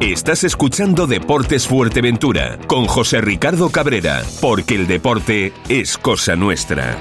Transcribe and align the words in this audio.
Estás 0.00 0.44
escuchando 0.44 1.06
Deportes 1.06 1.66
Fuerteventura 1.66 2.58
con 2.66 2.84
José 2.84 3.22
Ricardo 3.22 3.70
Cabrera, 3.70 4.22
porque 4.42 4.74
el 4.74 4.86
deporte 4.86 5.54
es 5.70 5.96
cosa 5.96 6.36
nuestra. 6.36 6.98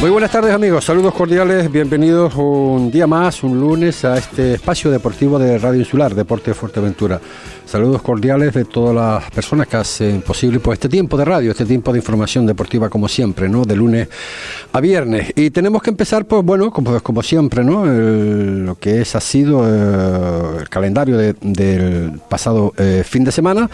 Muy 0.00 0.10
buenas 0.10 0.30
tardes 0.30 0.54
amigos, 0.54 0.84
saludos 0.84 1.12
cordiales, 1.12 1.72
bienvenidos 1.72 2.32
un 2.36 2.88
día 2.88 3.08
más, 3.08 3.42
un 3.42 3.58
lunes, 3.58 4.04
a 4.04 4.16
este 4.16 4.54
espacio 4.54 4.92
deportivo 4.92 5.40
de 5.40 5.58
Radio 5.58 5.80
Insular, 5.80 6.14
Deporte 6.14 6.54
Fuerteventura. 6.54 7.20
Saludos 7.66 8.00
cordiales 8.00 8.54
de 8.54 8.64
todas 8.64 8.94
las 8.94 9.28
personas 9.32 9.66
que 9.66 9.76
hacen 9.76 10.22
posible 10.22 10.60
pues, 10.60 10.76
este 10.76 10.88
tiempo 10.88 11.16
de 11.16 11.24
radio, 11.24 11.50
este 11.50 11.64
tiempo 11.64 11.92
de 11.92 11.98
información 11.98 12.46
deportiva 12.46 12.88
como 12.88 13.08
siempre, 13.08 13.48
¿no? 13.48 13.64
De 13.64 13.74
lunes 13.74 14.08
a 14.72 14.80
viernes. 14.80 15.32
Y 15.34 15.50
tenemos 15.50 15.82
que 15.82 15.90
empezar, 15.90 16.26
pues 16.26 16.44
bueno, 16.44 16.70
como, 16.70 17.22
siempre, 17.24 17.64
¿no? 17.64 17.84
lo 17.84 18.76
que 18.76 19.00
es, 19.00 19.16
ha 19.16 19.20
sido 19.20 19.64
eh, 19.66 20.60
el 20.60 20.68
calendario 20.68 21.16
del 21.16 22.20
pasado 22.28 22.72
eh, 22.76 23.02
fin 23.04 23.24
de 23.24 23.32
semana, 23.32 23.68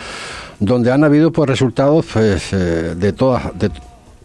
donde 0.58 0.90
han 0.90 1.04
habido 1.04 1.30
pues 1.30 1.50
resultados 1.50 2.06
pues, 2.10 2.50
eh, 2.54 2.94
de 2.96 3.12
todas... 3.12 3.58
De, 3.58 3.70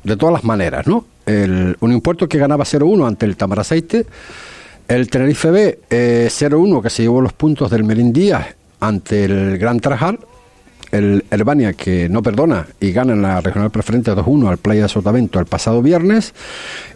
de 0.01 0.15
todas 0.15 0.31
las 0.33 0.45
maneras, 0.45 0.87
¿no? 0.87 1.03
El, 1.29 1.77
un 1.79 1.91
impuesto 1.91 2.27
que 2.27 2.39
ganaba 2.39 2.65
0-1 2.65 3.07
ante 3.07 3.25
el 3.25 3.37
Tamaraceite, 3.37 4.05
el 4.87 5.09
Tenerife 5.09 5.51
B 5.51 5.79
0-1 5.89 6.81
que 6.81 6.89
se 6.89 7.03
llevó 7.03 7.21
los 7.21 7.33
puntos 7.33 7.69
del 7.69 7.83
Merindías 7.83 8.47
ante 8.79 9.25
el 9.25 9.59
Gran 9.59 9.79
Trajal, 9.79 10.19
el 10.91 11.23
Herbania 11.29 11.73
que 11.73 12.09
no 12.09 12.23
perdona 12.23 12.65
y 12.79 12.91
gana 12.91 13.13
en 13.13 13.21
la 13.21 13.41
regional 13.41 13.69
preferente 13.69 14.11
2-1 14.11 14.49
al 14.49 14.57
Playa 14.57 14.83
de 14.83 14.89
Sotavento 14.89 15.39
el 15.39 15.45
pasado 15.45 15.83
viernes, 15.83 16.33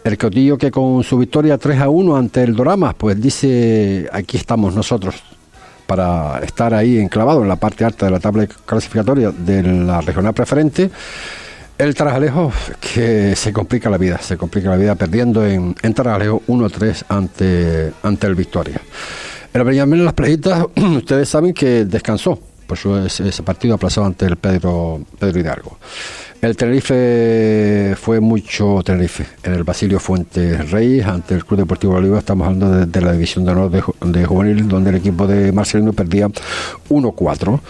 el 0.02 0.18
Cotillo 0.18 0.58
que 0.58 0.72
con 0.72 1.04
su 1.04 1.18
victoria 1.18 1.58
3-1 1.58 2.18
ante 2.18 2.42
el 2.42 2.56
Doramas, 2.56 2.94
pues 2.94 3.20
dice 3.20 4.08
aquí 4.12 4.36
estamos 4.36 4.74
nosotros 4.74 5.22
para 5.86 6.40
estar 6.40 6.74
ahí 6.74 6.98
enclavado 6.98 7.42
en 7.42 7.48
la 7.48 7.56
parte 7.56 7.84
alta 7.84 8.06
de 8.06 8.12
la 8.12 8.18
tabla 8.18 8.46
clasificatoria 8.46 9.30
de 9.30 9.62
la 9.62 10.00
regional 10.00 10.34
preferente. 10.34 10.90
El 11.76 11.94
Tarajalejo 11.94 12.52
que 12.80 13.34
se 13.34 13.52
complica 13.52 13.90
la 13.90 13.98
vida, 13.98 14.18
se 14.18 14.36
complica 14.36 14.70
la 14.70 14.76
vida 14.76 14.94
perdiendo 14.94 15.44
en, 15.44 15.74
en 15.82 15.94
Tarajalejo 15.94 16.42
1-3 16.46 17.04
ante, 17.08 17.92
ante 18.02 18.26
el 18.28 18.36
Victoria. 18.36 18.80
El 19.52 19.64
Benjamín 19.64 19.98
en 19.98 20.04
las 20.04 20.14
playitas, 20.14 20.66
ustedes 20.76 21.28
saben 21.28 21.52
que 21.52 21.84
descansó, 21.84 22.38
por 22.66 22.78
eso 22.78 23.04
ese, 23.04 23.28
ese 23.28 23.42
partido 23.42 23.74
aplazado 23.74 24.06
ante 24.06 24.24
el 24.24 24.36
Pedro, 24.36 25.02
Pedro 25.18 25.40
Hidalgo. 25.40 25.78
El 26.44 26.58
Tenerife 26.58 27.94
fue 27.96 28.20
mucho 28.20 28.82
Tenerife. 28.84 29.24
En 29.44 29.54
el 29.54 29.64
Basilio 29.64 29.98
Fuentes 29.98 30.70
Reyes, 30.70 31.06
ante 31.06 31.34
el 31.34 31.42
Club 31.42 31.60
Deportivo 31.60 31.94
Oliva, 31.94 32.18
estamos 32.18 32.46
hablando 32.46 32.84
de, 32.84 33.00
la 33.00 33.12
división 33.12 33.46
de 33.46 33.52
honor 33.52 33.70
de, 33.70 33.82
de, 34.02 34.26
juvenil, 34.26 34.68
donde 34.68 34.90
el 34.90 34.96
equipo 34.96 35.26
de 35.26 35.52
Marcelino 35.52 35.94
perdía 35.94 36.28
1-4. 36.90 37.60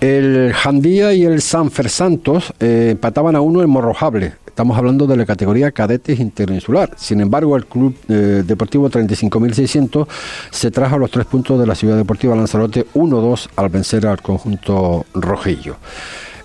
El 0.00 0.52
Jandía 0.52 1.14
y 1.14 1.26
el 1.26 1.40
Sanfer 1.40 1.88
Santos 1.88 2.52
eh, 2.58 2.88
empataban 2.90 3.36
a 3.36 3.40
uno 3.40 3.62
en 3.62 3.70
Morrojable. 3.70 4.32
Estamos 4.48 4.76
hablando 4.76 5.06
de 5.06 5.16
la 5.16 5.24
categoría 5.24 5.70
cadetes 5.70 6.18
interinsular. 6.18 6.90
Sin 6.96 7.20
embargo, 7.20 7.56
el 7.56 7.66
Club 7.66 7.94
eh, 8.08 8.42
Deportivo 8.44 8.90
35.600 8.90 10.08
se 10.50 10.72
trajo 10.72 10.98
los 10.98 11.12
tres 11.12 11.26
puntos 11.26 11.60
de 11.60 11.68
la 11.68 11.76
Ciudad 11.76 11.96
Deportiva 11.96 12.34
Lanzarote 12.34 12.84
1-2 12.94 13.50
al 13.54 13.68
vencer 13.68 14.08
al 14.08 14.20
conjunto 14.20 15.06
rojillo. 15.14 15.76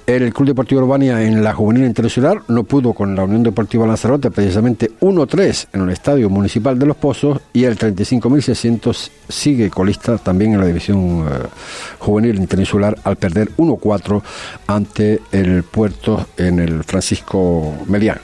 El 0.06 0.34
Club 0.34 0.50
Deportivo 0.50 0.82
Urbania 0.82 1.22
en 1.24 1.42
la 1.44 1.54
juvenil 1.54 1.86
internacional 1.86 2.42
no 2.50 2.66
pudo 2.66 2.94
con 2.94 3.16
la 3.16 3.24
Unión 3.24 3.42
Deportiva 3.42 3.88
Lanzarote 3.88 4.32
precisamente 4.32 4.92
1-3 5.00 5.68
en 5.72 5.82
el 5.82 5.90
Estadio 5.92 6.30
Municipal 6.30 6.78
de 6.78 6.86
Los 6.86 6.98
Pozos 6.98 7.40
y 7.54 7.64
el 7.64 7.78
35.600 7.78 9.10
sigue 9.30 9.70
colista 9.70 10.18
también 10.18 10.54
en 10.54 10.60
la 10.60 10.66
división 10.66 11.26
eh, 11.26 11.48
juvenil 12.00 12.36
internacional 12.36 12.98
al 13.06 13.16
perder 13.16 13.52
1-4 13.56 14.22
ante 14.68 15.22
el 15.32 15.64
Puerto 15.64 16.28
en 16.36 16.60
el 16.60 16.84
Francisco 16.84 17.74
Melián. 17.88 18.20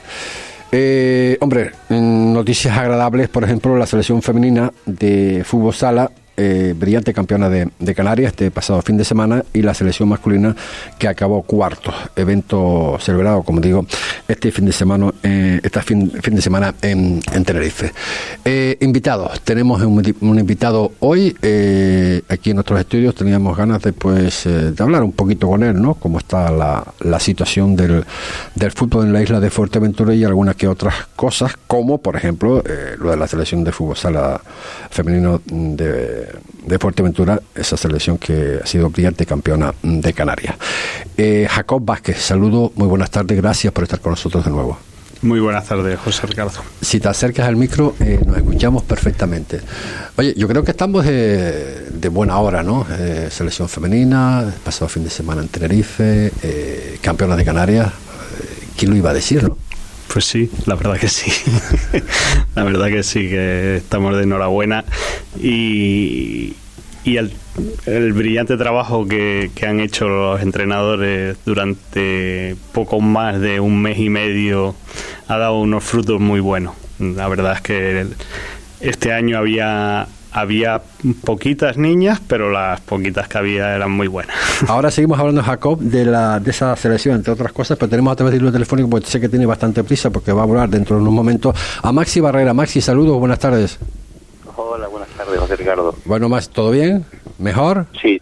Eh, 0.73 1.37
hombre, 1.39 1.71
noticias 1.89 2.77
agradables, 2.77 3.29
por 3.29 3.45
ejemplo, 3.45 3.77
la 3.77 3.85
selección 3.85 4.21
femenina 4.21 4.71
de 4.85 5.43
fútbol 5.45 5.73
sala 5.73 6.11
eh, 6.39 6.73
brillante 6.75 7.13
campeona 7.13 7.49
de, 7.49 7.69
Canarias 7.93 8.31
este 8.31 8.49
pasado 8.49 8.81
fin 8.81 8.95
de 8.95 9.03
semana 9.03 9.43
y 9.51 9.61
la 9.61 9.73
selección 9.73 10.07
masculina 10.07 10.55
que 10.97 11.09
acabó 11.09 11.41
cuarto, 11.41 11.93
evento 12.15 12.97
celebrado, 13.01 13.43
como 13.43 13.59
digo, 13.59 13.85
este 14.25 14.49
fin 14.51 14.65
de 14.65 14.71
semana, 14.71 15.11
eh, 15.21 15.59
este 15.61 15.81
fin, 15.81 16.09
fin, 16.21 16.35
de 16.35 16.41
semana 16.41 16.73
en, 16.81 17.19
en 17.33 17.43
Tenerife. 17.43 17.91
Eh, 18.45 18.77
invitados, 18.79 19.41
tenemos 19.41 19.81
un, 19.81 20.15
un 20.21 20.39
invitado 20.39 20.93
hoy 20.99 21.35
eh, 21.41 22.21
aquí 22.29 22.51
en 22.51 22.55
nuestros 22.55 22.79
estudios, 22.79 23.15
teníamos 23.15 23.57
ganas 23.57 23.81
de, 23.81 23.91
pues, 23.91 24.45
de 24.45 24.81
hablar 24.81 25.03
un 25.03 25.11
poquito 25.11 25.47
con 25.47 25.61
él, 25.63 25.81
¿no? 25.81 25.95
Cómo 25.95 26.19
está 26.19 26.51
la, 26.51 26.85
la 27.01 27.19
situación 27.19 27.75
del, 27.75 28.05
del, 28.55 28.71
fútbol 28.71 29.07
en 29.07 29.13
la 29.13 29.21
isla 29.21 29.41
de 29.41 29.49
Fuerteventura 29.49 30.13
y 30.15 30.23
algunas 30.23 30.55
que 30.55 30.67
otras 30.67 30.95
cosas, 31.17 31.53
como 31.67 31.97
por 31.97 32.15
ejemplo 32.15 32.63
lo 32.97 33.11
de 33.11 33.17
la 33.17 33.27
selección 33.27 33.63
de 33.65 33.71
fútbol 33.73 33.97
sala 33.97 34.39
femenino 34.89 35.41
de 35.45 36.28
de 36.65 36.79
Fuerteventura, 36.79 37.41
esa 37.55 37.77
selección 37.77 38.17
que 38.17 38.59
ha 38.63 38.65
sido 38.65 38.89
brillante 38.89 39.25
campeona 39.25 39.73
de 39.81 40.13
Canarias. 40.13 40.55
Eh, 41.17 41.47
Jacob 41.49 41.83
Vázquez, 41.83 42.19
saludo, 42.21 42.71
muy 42.75 42.87
buenas 42.87 43.11
tardes, 43.11 43.37
gracias 43.37 43.73
por 43.73 43.83
estar 43.83 43.99
con 43.99 44.11
nosotros 44.11 44.45
de 44.45 44.51
nuevo. 44.51 44.77
Muy 45.21 45.41
buenas 45.41 45.65
tardes, 45.65 45.99
José 45.99 46.27
Ricardo. 46.27 46.61
Si 46.79 47.01
te 47.01 47.09
acercas 47.09 47.45
al 47.45 47.57
micro, 47.57 47.93
eh, 47.99 48.21
nos 48.25 48.37
escuchamos 48.37 48.83
perfectamente. 48.83 49.59
Oye, 50.17 50.33
yo 50.37 50.47
creo 50.47 50.63
que 50.63 50.71
estamos 50.71 51.05
de, 51.05 51.87
de 51.91 52.07
buena 52.07 52.39
hora, 52.39 52.63
¿no? 52.63 52.85
Eh, 52.89 53.27
selección 53.29 53.67
femenina, 53.67 54.53
pasado 54.63 54.87
fin 54.87 55.03
de 55.03 55.09
semana 55.09 55.41
en 55.41 55.49
Tenerife, 55.49 56.31
eh, 56.41 56.99
campeona 57.01 57.35
de 57.35 57.43
Canarias. 57.43 57.91
¿Quién 58.77 58.91
lo 58.91 58.97
iba 58.97 59.09
a 59.09 59.13
decir, 59.13 59.43
no? 59.43 59.57
Pues 60.11 60.25
sí, 60.25 60.49
la 60.65 60.75
verdad 60.75 60.97
que 60.97 61.07
sí. 61.07 61.31
la 62.55 62.63
verdad 62.63 62.87
que 62.87 63.03
sí, 63.03 63.29
que 63.29 63.77
estamos 63.77 64.15
de 64.17 64.23
enhorabuena. 64.23 64.83
Y, 65.39 66.55
y 67.03 67.17
el, 67.17 67.31
el, 67.85 68.13
brillante 68.13 68.57
trabajo 68.57 69.07
que, 69.07 69.51
que, 69.53 69.67
han 69.67 69.79
hecho 69.79 70.07
los 70.07 70.41
entrenadores 70.41 71.37
durante 71.45 72.55
poco 72.71 73.01
más 73.01 73.39
de 73.39 73.59
un 73.59 73.81
mes 73.81 73.99
y 73.99 74.09
medio 74.09 74.75
ha 75.27 75.37
dado 75.37 75.59
unos 75.59 75.83
frutos 75.83 76.19
muy 76.19 76.39
buenos. 76.39 76.75
La 76.97 77.27
verdad 77.27 77.53
es 77.53 77.61
que 77.61 78.07
este 78.81 79.13
año 79.13 79.37
había 79.37 80.07
había 80.31 80.81
poquitas 81.23 81.77
niñas, 81.77 82.21
pero 82.27 82.51
las 82.51 82.79
poquitas 82.81 83.27
que 83.27 83.37
había 83.37 83.75
eran 83.75 83.91
muy 83.91 84.07
buenas. 84.07 84.35
Ahora 84.67 84.91
seguimos 84.91 85.19
hablando, 85.19 85.41
Jacob, 85.43 85.79
de, 85.79 86.05
la, 86.05 86.39
de 86.39 86.51
esa 86.51 86.75
selección, 86.75 87.15
entre 87.15 87.33
otras 87.33 87.51
cosas, 87.51 87.77
pero 87.77 87.89
tenemos 87.89 88.13
a 88.13 88.15
través 88.15 88.33
del 88.33 88.43
hilo 88.43 88.51
telefónico, 88.51 88.89
porque 88.89 89.07
sé 89.07 89.19
que 89.19 89.29
tiene 89.29 89.45
bastante 89.45 89.83
prisa, 89.83 90.09
porque 90.09 90.31
va 90.31 90.43
a 90.43 90.45
volar 90.45 90.69
dentro 90.69 90.95
de 90.95 91.01
unos 91.01 91.13
momentos, 91.13 91.55
a 91.81 91.91
Maxi 91.91 92.19
Barrera. 92.19 92.53
Maxi, 92.53 92.81
saludos, 92.81 93.17
buenas 93.19 93.39
tardes. 93.39 93.79
Hola, 94.55 94.87
buenas 94.87 95.09
tardes, 95.09 95.39
José 95.39 95.55
Ricardo. 95.55 95.95
Bueno, 96.05 96.29
más, 96.29 96.49
¿todo 96.49 96.71
bien? 96.71 97.05
¿Mejor? 97.39 97.87
Sí, 98.01 98.21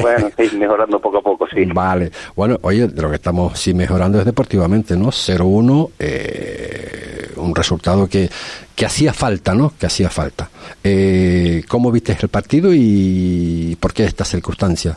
bueno, 0.00 0.30
sí, 0.36 0.56
mejorando 0.56 0.98
poco 0.98 1.18
a 1.18 1.22
poco, 1.22 1.46
sí. 1.46 1.64
Vale, 1.74 2.10
bueno, 2.34 2.58
oye, 2.62 2.88
de 2.88 3.02
lo 3.02 3.10
que 3.10 3.16
estamos 3.16 3.58
sí 3.58 3.74
mejorando 3.74 4.18
es 4.18 4.24
deportivamente, 4.24 4.96
¿no? 4.96 5.08
0-1, 5.08 5.90
eh, 5.98 7.32
un 7.36 7.54
resultado 7.54 8.08
que, 8.08 8.30
que 8.74 8.86
hacía 8.86 9.12
falta, 9.12 9.54
¿no? 9.54 9.74
Que 9.78 9.86
hacía 9.86 10.08
falta. 10.08 10.48
Eh, 10.82 11.64
¿Cómo 11.68 11.92
viste 11.92 12.16
el 12.20 12.28
partido 12.28 12.70
y 12.72 13.76
por 13.78 13.92
qué 13.92 14.04
esta 14.04 14.24
circunstancia? 14.24 14.96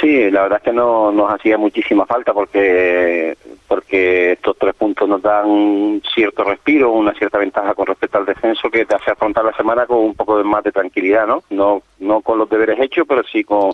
Sí, 0.00 0.30
la 0.30 0.42
verdad 0.42 0.58
es 0.58 0.64
que 0.64 0.72
no 0.72 1.10
nos 1.10 1.32
hacía 1.32 1.58
muchísima 1.58 2.06
falta 2.06 2.32
porque 2.32 3.36
porque 3.66 4.32
estos 4.32 4.56
tres 4.56 4.74
puntos 4.74 5.08
nos 5.08 5.20
dan 5.20 6.00
cierto 6.14 6.44
respiro, 6.44 6.92
una 6.92 7.12
cierta 7.14 7.38
ventaja 7.38 7.74
con 7.74 7.86
respecto 7.86 8.18
al 8.18 8.24
descenso 8.26 8.70
que 8.70 8.86
te 8.86 8.94
hace 8.94 9.10
afrontar 9.10 9.44
la 9.44 9.52
semana 9.54 9.86
con 9.86 9.98
un 9.98 10.14
poco 10.14 10.38
de 10.38 10.44
más 10.44 10.62
de 10.62 10.72
tranquilidad, 10.72 11.26
¿no? 11.26 11.42
No 11.50 11.82
no 11.98 12.20
con 12.20 12.38
los 12.38 12.48
deberes 12.48 12.78
hechos, 12.80 13.06
pero 13.08 13.22
sí 13.24 13.42
con, 13.42 13.72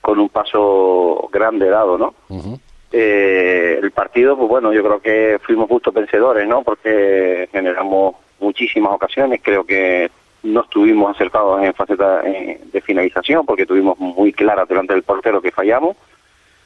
con 0.00 0.18
un 0.18 0.30
paso 0.30 1.28
grande 1.30 1.68
dado, 1.68 1.98
¿no? 1.98 2.14
Uh 2.30 2.38
-huh. 2.38 2.60
eh, 2.92 3.78
el 3.82 3.90
partido, 3.90 4.36
pues 4.36 4.48
bueno, 4.48 4.72
yo 4.72 4.82
creo 4.82 5.00
que 5.00 5.38
fuimos 5.42 5.68
justos 5.68 5.92
vencedores, 5.92 6.48
¿no? 6.48 6.62
Porque 6.62 7.48
generamos 7.52 8.14
muchísimas 8.40 8.92
ocasiones, 8.92 9.40
creo 9.42 9.64
que 9.64 10.10
no 10.42 10.62
estuvimos 10.62 11.14
acercados 11.14 11.62
en 11.62 11.74
faceta 11.74 12.22
de 12.22 12.82
finalización 12.84 13.44
porque 13.46 13.66
tuvimos 13.66 13.98
muy 13.98 14.32
claras 14.32 14.68
delante 14.68 14.94
del 14.94 15.02
portero 15.02 15.40
que 15.40 15.50
fallamos. 15.50 15.96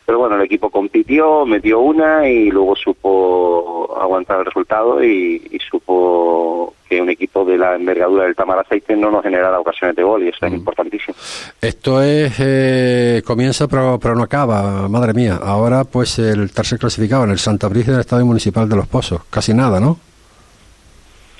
Pero 0.07 0.19
bueno, 0.19 0.37
el 0.37 0.43
equipo 0.43 0.69
compitió, 0.69 1.47
metió 1.47 1.81
una 1.81 2.29
y 2.29 2.51
luego 2.51 2.77
supo 2.77 3.97
aguantar 3.99 4.41
el 4.41 4.45
resultado 4.45 5.03
y, 5.03 5.49
y 5.51 5.59
supo 5.61 6.75
que 6.87 7.01
un 7.01 7.09
equipo 7.09 7.43
de 7.47 7.57
la 7.57 7.75
envergadura 7.75 8.25
del 8.25 8.37
Tamar 8.37 8.59
Aceite 8.59 8.95
no 8.97 9.11
nos 9.11 9.23
generara 9.23 9.59
ocasiones 9.59 9.97
de 9.97 10.03
gol 10.03 10.23
y 10.23 10.29
eso 10.29 10.39
mm. 10.43 10.47
es 10.47 10.53
importantísimo. 10.53 11.17
Esto 11.59 12.03
es, 12.03 12.35
eh, 12.39 13.23
comienza 13.25 13.67
pero, 13.67 13.99
pero 13.99 14.15
no 14.15 14.25
acaba, 14.25 14.89
madre 14.89 15.15
mía. 15.15 15.41
Ahora 15.43 15.85
pues 15.85 16.19
el 16.19 16.53
tercer 16.53 16.79
clasificado 16.79 17.25
en 17.25 17.31
el 17.31 17.39
Santa 17.39 17.69
Brígida 17.69 17.93
del 17.93 18.01
Estadio 18.01 18.27
Municipal 18.27 18.69
de 18.69 18.77
Los 18.77 18.87
Pozos, 18.87 19.23
casi 19.31 19.55
nada, 19.55 19.81
¿no? 19.81 19.99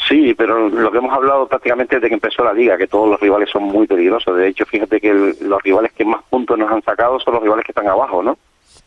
Sí, 0.09 0.35
pero 0.35 0.69
lo 0.69 0.91
que 0.91 0.99
hemos 0.99 1.13
hablado 1.13 1.49
prácticamente 1.49 1.97
desde 1.97 2.09
que 2.09 2.15
empezó 2.15 2.45
la 2.45 2.53
liga, 2.53 2.77
que 2.77 2.87
todos 2.87 3.09
los 3.09 3.21
rivales 3.21 3.49
son 3.51 3.65
muy 3.65 3.87
peligrosos. 3.87 4.37
De 4.37 4.49
hecho, 4.49 4.67
fíjate 4.67 5.01
que 5.01 5.15
los 5.15 5.63
rivales 5.63 5.93
que 5.93 6.05
más 6.05 6.23
puntos 6.29 6.59
nos 6.59 6.71
han 6.71 6.83
sacado 6.83 7.19
son 7.21 7.35
los 7.35 7.43
rivales 7.43 7.65
que 7.65 7.73
están 7.73 7.89
abajo, 7.89 8.23
¿no? 8.23 8.37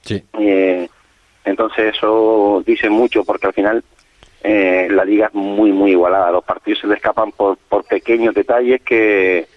Sí. 0.02 0.24
Eh, 0.38 0.88
entonces 1.44 1.96
eso 1.96 2.62
dice 2.66 2.90
mucho 2.90 3.24
porque 3.24 3.48
al 3.48 3.54
final 3.54 3.84
eh, 4.44 4.88
la 4.92 5.06
liga 5.06 5.28
es 5.28 5.34
muy, 5.34 5.72
muy 5.72 5.92
igualada. 5.92 6.32
Los 6.32 6.44
partidos 6.44 6.82
se 6.82 6.88
le 6.88 6.96
escapan 6.96 7.32
por, 7.32 7.58
por 7.58 7.84
pequeños 7.86 8.36
detalles 8.36 8.82
que, 8.82 9.48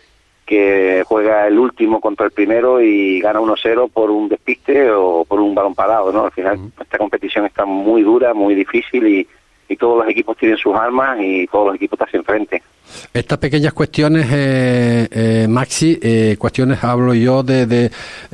que 0.47 1.05
juega 1.07 1.47
el 1.47 1.59
último 1.59 2.01
contra 2.01 2.27
el 2.27 2.33
primero 2.33 2.81
y 2.81 3.21
gana 3.21 3.41
1-0 3.41 3.91
por 3.91 4.11
un 4.11 4.29
despiste 4.29 4.91
o 4.91 5.27
por 5.27 5.41
un 5.41 5.55
balón 5.55 5.75
parado, 5.75 6.11
¿no? 6.11 6.25
Al 6.25 6.33
final 6.33 6.73
esta 6.81 6.97
competición 6.97 7.45
está 7.45 7.67
muy 7.67 8.03
dura, 8.03 8.33
muy 8.33 8.55
difícil 8.55 9.07
y 9.07 9.29
y 9.71 9.77
todos 9.77 9.99
los 9.99 10.09
equipos 10.09 10.37
tienen 10.37 10.59
sus 10.59 10.75
armas 10.75 11.17
y 11.21 11.47
todos 11.47 11.69
los 11.69 11.77
equipos 11.77 11.99
están 12.01 12.21
enfrente. 12.21 12.61
Estas 13.15 13.39
pequeñas 13.39 13.73
cuestiones, 13.73 14.27
eh, 14.33 15.07
eh, 15.13 15.47
Maxi, 15.49 15.97
eh, 16.03 16.35
cuestiones 16.41 16.83
hablo 16.83 17.15
yo 17.15 17.45
de, 17.45 17.67
de 17.67 17.93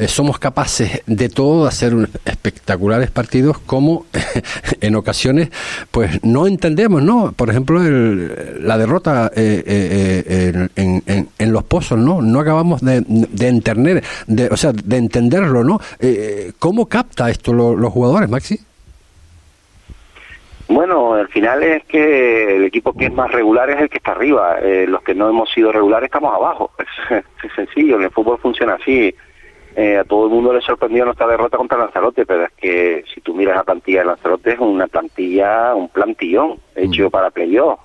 somos 0.09 0.39
capaces 0.39 1.03
de 1.07 1.29
todo, 1.29 1.65
de 1.65 1.69
hacer 1.69 1.93
espectaculares 2.25 3.11
partidos, 3.11 3.59
como 3.59 4.07
en 4.81 4.97
ocasiones, 4.97 5.51
pues 5.91 6.25
no 6.25 6.47
entendemos, 6.47 7.03
¿no? 7.03 7.33
Por 7.33 7.51
ejemplo, 7.51 7.85
el, 7.85 8.67
la 8.67 8.79
derrota 8.79 9.31
en, 9.37 10.71
en, 10.75 11.29
en, 11.39 11.53
los 11.53 11.65
pozos, 11.65 11.99
¿no? 11.99 12.23
No 12.23 12.41
acabamos 12.41 12.81
de, 12.81 13.05
de 13.07 13.49
entender, 13.49 14.03
de, 14.27 14.47
o 14.47 14.57
sea, 14.57 14.73
de 14.73 14.97
entenderlo, 14.97 15.65
¿no? 15.65 15.81
¿Cómo 16.59 16.87
capta 16.87 17.29
esto 17.29 17.53
los 17.53 17.93
jugadores, 17.93 18.31
Maxi? 18.31 18.59
Bueno, 20.69 21.15
al 21.15 21.29
final 21.29 21.63
es 21.63 21.85
que 21.85 22.57
el 22.57 22.65
equipo 22.65 22.93
que 22.93 23.07
es 23.07 23.13
más 23.13 23.31
regular 23.31 23.71
es 23.71 23.81
el 23.81 23.89
que 23.89 23.99
está 23.99 24.13
arriba. 24.13 24.59
Eh, 24.61 24.87
los 24.89 25.03
que 25.03 25.15
no 25.15 25.29
hemos 25.29 25.51
sido 25.53 25.71
regulares 25.71 26.07
estamos 26.07 26.35
abajo. 26.35 26.71
Es, 27.11 27.53
sencillo, 27.55 27.97
en 27.97 28.03
el 28.03 28.11
fútbol 28.11 28.39
funciona 28.39 28.75
así. 28.75 29.15
Eh, 29.77 29.99
a 29.99 30.05
todo 30.05 30.27
el 30.27 30.33
mundo 30.33 30.53
le 30.53 30.61
sorprendió 30.61 31.05
nuestra 31.05 31.29
derrota 31.29 31.57
contra 31.57 31.79
Lanzarote, 31.79 32.27
pero 32.27 32.47
es 32.47 32.53
que 32.53 33.05
si 33.15 33.21
tú 33.21 33.35
miras 33.35 33.57
la 33.57 33.63
plantilla 33.63 34.01
de 34.01 34.07
Lanzarote 34.07 34.53
es 34.53 34.59
una 34.59 34.89
plantilla, 34.89 35.75
un 35.75 35.89
plantillón 35.91 36.59
hecho 36.75 37.09
para 37.11 37.31
playoff. 37.31 37.79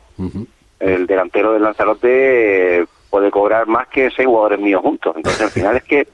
El 0.79 1.05
delantero 1.05 1.53
de 1.53 1.59
Lanzarote 1.59 2.85
puede 3.09 3.29
cobrar 3.29 3.67
más 3.67 3.87
que 3.89 4.09
seis 4.09 4.27
jugadores 4.27 4.59
míos 4.59 4.81
juntos. 4.81 5.13
Entonces 5.15 5.41
al 5.41 5.51
final 5.51 5.77
es 5.77 5.83
que, 5.83 6.07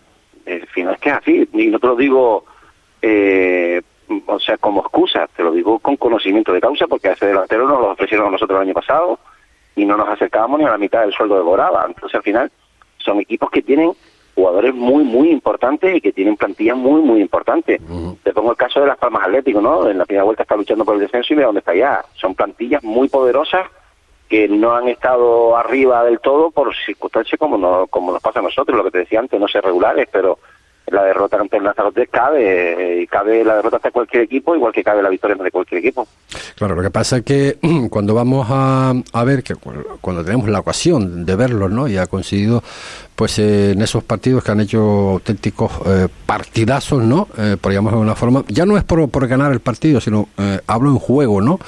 al 0.45 0.67
final 0.67 0.95
es 0.95 0.99
que 0.99 1.09
es 1.09 1.15
así. 1.15 1.49
Y 1.53 1.67
no 1.67 1.79
te 1.79 1.87
lo 1.87 1.95
digo 1.95 2.43
eh, 3.01 3.81
o 4.25 4.39
sea, 4.39 4.57
como 4.57 4.81
excusa, 4.81 5.27
te 5.35 5.43
lo 5.43 5.51
digo 5.51 5.79
con 5.79 5.97
conocimiento 5.97 6.53
de 6.53 6.61
causa, 6.61 6.87
porque 6.87 7.09
a 7.09 7.13
ese 7.13 7.27
delantero 7.27 7.67
nos 7.67 7.79
lo 7.79 7.91
ofrecieron 7.91 8.27
a 8.27 8.31
nosotros 8.31 8.57
el 8.57 8.67
año 8.67 8.73
pasado 8.73 9.19
y 9.75 9.85
no 9.85 9.97
nos 9.97 10.09
acercábamos 10.09 10.59
ni 10.59 10.65
a 10.65 10.71
la 10.71 10.77
mitad 10.77 11.01
del 11.01 11.13
sueldo 11.13 11.35
de 11.35 11.41
Boraba. 11.41 11.85
Entonces, 11.87 12.15
al 12.15 12.23
final, 12.23 12.51
son 12.97 13.19
equipos 13.19 13.49
que 13.51 13.61
tienen 13.61 13.91
jugadores 14.35 14.73
muy, 14.73 15.03
muy 15.03 15.31
importantes 15.31 15.95
y 15.95 16.01
que 16.01 16.11
tienen 16.11 16.35
plantillas 16.35 16.77
muy, 16.77 17.01
muy 17.01 17.21
importantes. 17.21 17.81
Te 18.23 18.33
pongo 18.33 18.51
el 18.51 18.57
caso 18.57 18.79
de 18.79 18.87
Las 18.87 18.97
Palmas 18.97 19.23
Atlético, 19.23 19.61
¿no? 19.61 19.89
En 19.89 19.97
la 19.97 20.05
primera 20.05 20.25
vuelta 20.25 20.43
está 20.43 20.55
luchando 20.55 20.85
por 20.85 20.95
el 20.95 21.01
descenso 21.01 21.33
y 21.33 21.37
ve 21.37 21.43
dónde 21.43 21.59
está 21.59 21.73
ya. 21.73 22.03
Son 22.13 22.35
plantillas 22.35 22.83
muy 22.83 23.09
poderosas 23.09 23.67
que 24.29 24.47
no 24.47 24.75
han 24.75 24.89
estado 24.89 25.55
arriba 25.57 26.03
del 26.03 26.19
todo 26.19 26.51
por 26.51 26.75
circunstancias 26.75 27.39
como, 27.39 27.57
no, 27.57 27.87
como 27.87 28.11
nos 28.11 28.21
pasa 28.21 28.39
a 28.39 28.43
nosotros, 28.43 28.77
lo 28.77 28.83
que 28.83 28.91
te 28.91 28.97
decía 28.99 29.19
antes, 29.19 29.39
no 29.39 29.47
ser 29.47 29.63
regulares, 29.63 30.07
pero 30.11 30.37
la 30.87 31.03
derrota 31.03 31.37
ante 31.37 31.57
el 31.57 31.63
Lanzarote 31.63 32.07
cabe, 32.07 33.01
y 33.01 33.07
cabe 33.07 33.43
la 33.43 33.55
derrota 33.55 33.77
ante 33.77 33.91
cualquier 33.91 34.23
equipo, 34.23 34.55
igual 34.55 34.73
que 34.73 34.83
cabe 34.83 35.01
la 35.01 35.09
victoria 35.09 35.35
ante 35.37 35.51
cualquier 35.51 35.79
equipo. 35.79 36.07
Claro, 36.55 36.75
lo 36.75 36.81
que 36.81 36.91
pasa 36.91 37.17
es 37.17 37.23
que 37.23 37.57
cuando 37.89 38.13
vamos 38.13 38.47
a, 38.49 38.93
a 39.13 39.23
ver, 39.23 39.43
que 39.43 39.55
cuando 39.55 40.23
tenemos 40.23 40.47
la 40.47 40.59
ocasión 40.59 41.25
de 41.25 41.35
verlos, 41.35 41.71
¿no? 41.71 41.87
Y 41.87 41.97
ha 41.97 42.07
coincidido, 42.07 42.63
pues 43.15 43.37
en 43.39 43.81
esos 43.81 44.03
partidos 44.03 44.43
que 44.43 44.51
han 44.51 44.61
hecho 44.61 44.79
auténticos 44.79 45.71
eh, 45.85 46.07
partidazos, 46.25 47.03
¿no? 47.03 47.27
Eh, 47.37 47.57
por 47.59 47.73
llamarlo 47.73 47.99
de 47.99 48.01
alguna 48.03 48.15
forma, 48.15 48.43
ya 48.47 48.65
no 48.65 48.77
es 48.77 48.83
por, 48.83 49.09
por 49.09 49.27
ganar 49.27 49.51
el 49.51 49.59
partido, 49.59 49.99
sino 49.99 50.29
eh, 50.37 50.59
hablo 50.67 50.89
en 50.89 50.99
juego, 50.99 51.41
¿no? 51.41 51.59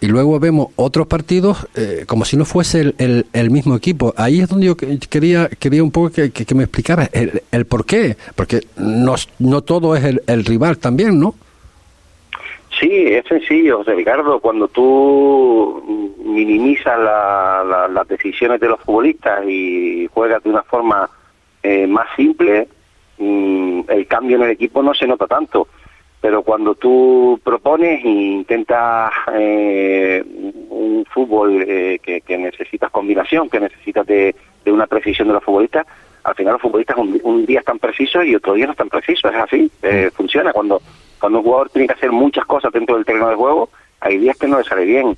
Y 0.00 0.06
luego 0.06 0.40
vemos 0.40 0.68
otros 0.76 1.06
partidos 1.06 1.68
eh, 1.76 2.04
como 2.06 2.24
si 2.24 2.36
no 2.36 2.44
fuese 2.44 2.94
el, 2.98 3.26
el, 3.32 3.50
mismo 3.50 3.76
equipo. 3.76 4.14
Ahí 4.16 4.40
es 4.40 4.48
donde 4.48 4.66
yo 4.66 4.76
quería 4.76 5.48
quería 5.48 5.82
un 5.82 5.90
poco 5.90 6.10
que, 6.10 6.30
que, 6.30 6.54
me 6.54 6.64
explicara 6.64 7.08
el, 7.12 7.42
el, 7.52 7.66
por 7.66 7.84
qué, 7.84 8.16
porque 8.34 8.60
no, 8.76 9.14
no 9.38 9.62
todo 9.62 9.94
es 9.94 10.04
el, 10.04 10.22
el 10.26 10.44
rival 10.44 10.78
también, 10.78 11.20
¿no? 11.20 11.34
Sí, 12.78 12.88
es 12.90 13.26
sencillo, 13.26 13.82
Ricardo. 13.82 14.40
Cuando 14.40 14.68
tú 14.68 16.16
minimizas 16.24 16.98
la, 16.98 17.88
las 17.92 18.08
decisiones 18.08 18.58
de 18.60 18.68
los 18.68 18.80
futbolistas 18.80 19.44
y 19.46 20.08
juegas 20.14 20.42
de 20.42 20.50
una 20.50 20.62
forma 20.62 21.10
eh, 21.62 21.86
más 21.86 22.06
simple, 22.16 22.68
mm, 23.18 23.80
el 23.88 24.06
cambio 24.06 24.36
en 24.36 24.44
el 24.44 24.50
equipo 24.52 24.82
no 24.82 24.94
se 24.94 25.06
nota 25.06 25.26
tanto 25.26 25.68
pero 26.20 26.42
cuando 26.42 26.74
tú 26.74 27.40
propones 27.42 28.04
e 28.04 28.08
intentas 28.08 29.10
eh, 29.32 30.22
un 30.68 31.04
fútbol 31.06 31.64
eh, 31.66 31.98
que, 32.02 32.20
que, 32.20 32.36
necesitas 32.36 32.90
combinación, 32.90 33.48
que 33.48 33.58
necesitas 33.58 34.06
de, 34.06 34.34
una 34.66 34.86
precisión 34.86 35.28
de 35.28 35.34
los 35.34 35.42
futbolistas, 35.42 35.86
al 36.22 36.34
final 36.34 36.54
los 36.54 36.62
futbolistas 36.62 36.98
un, 36.98 37.46
día 37.46 37.60
están 37.60 37.78
precisos 37.78 38.26
y 38.26 38.34
otro 38.34 38.52
día 38.52 38.66
no 38.66 38.72
están 38.72 38.90
precisos, 38.90 39.32
es 39.32 39.40
así, 39.40 39.70
eh, 39.82 40.10
mm. 40.10 40.14
funciona. 40.14 40.52
Cuando, 40.52 40.82
cuando 41.18 41.38
un 41.38 41.44
jugador 41.44 41.70
tiene 41.70 41.88
que 41.88 41.94
hacer 41.94 42.12
muchas 42.12 42.44
cosas 42.44 42.70
dentro 42.70 42.96
del 42.96 43.06
terreno 43.06 43.30
de 43.30 43.36
juego, 43.36 43.70
hay 44.00 44.18
días 44.18 44.36
que 44.36 44.46
no 44.46 44.58
le 44.58 44.64
sale 44.64 44.84
bien. 44.84 45.16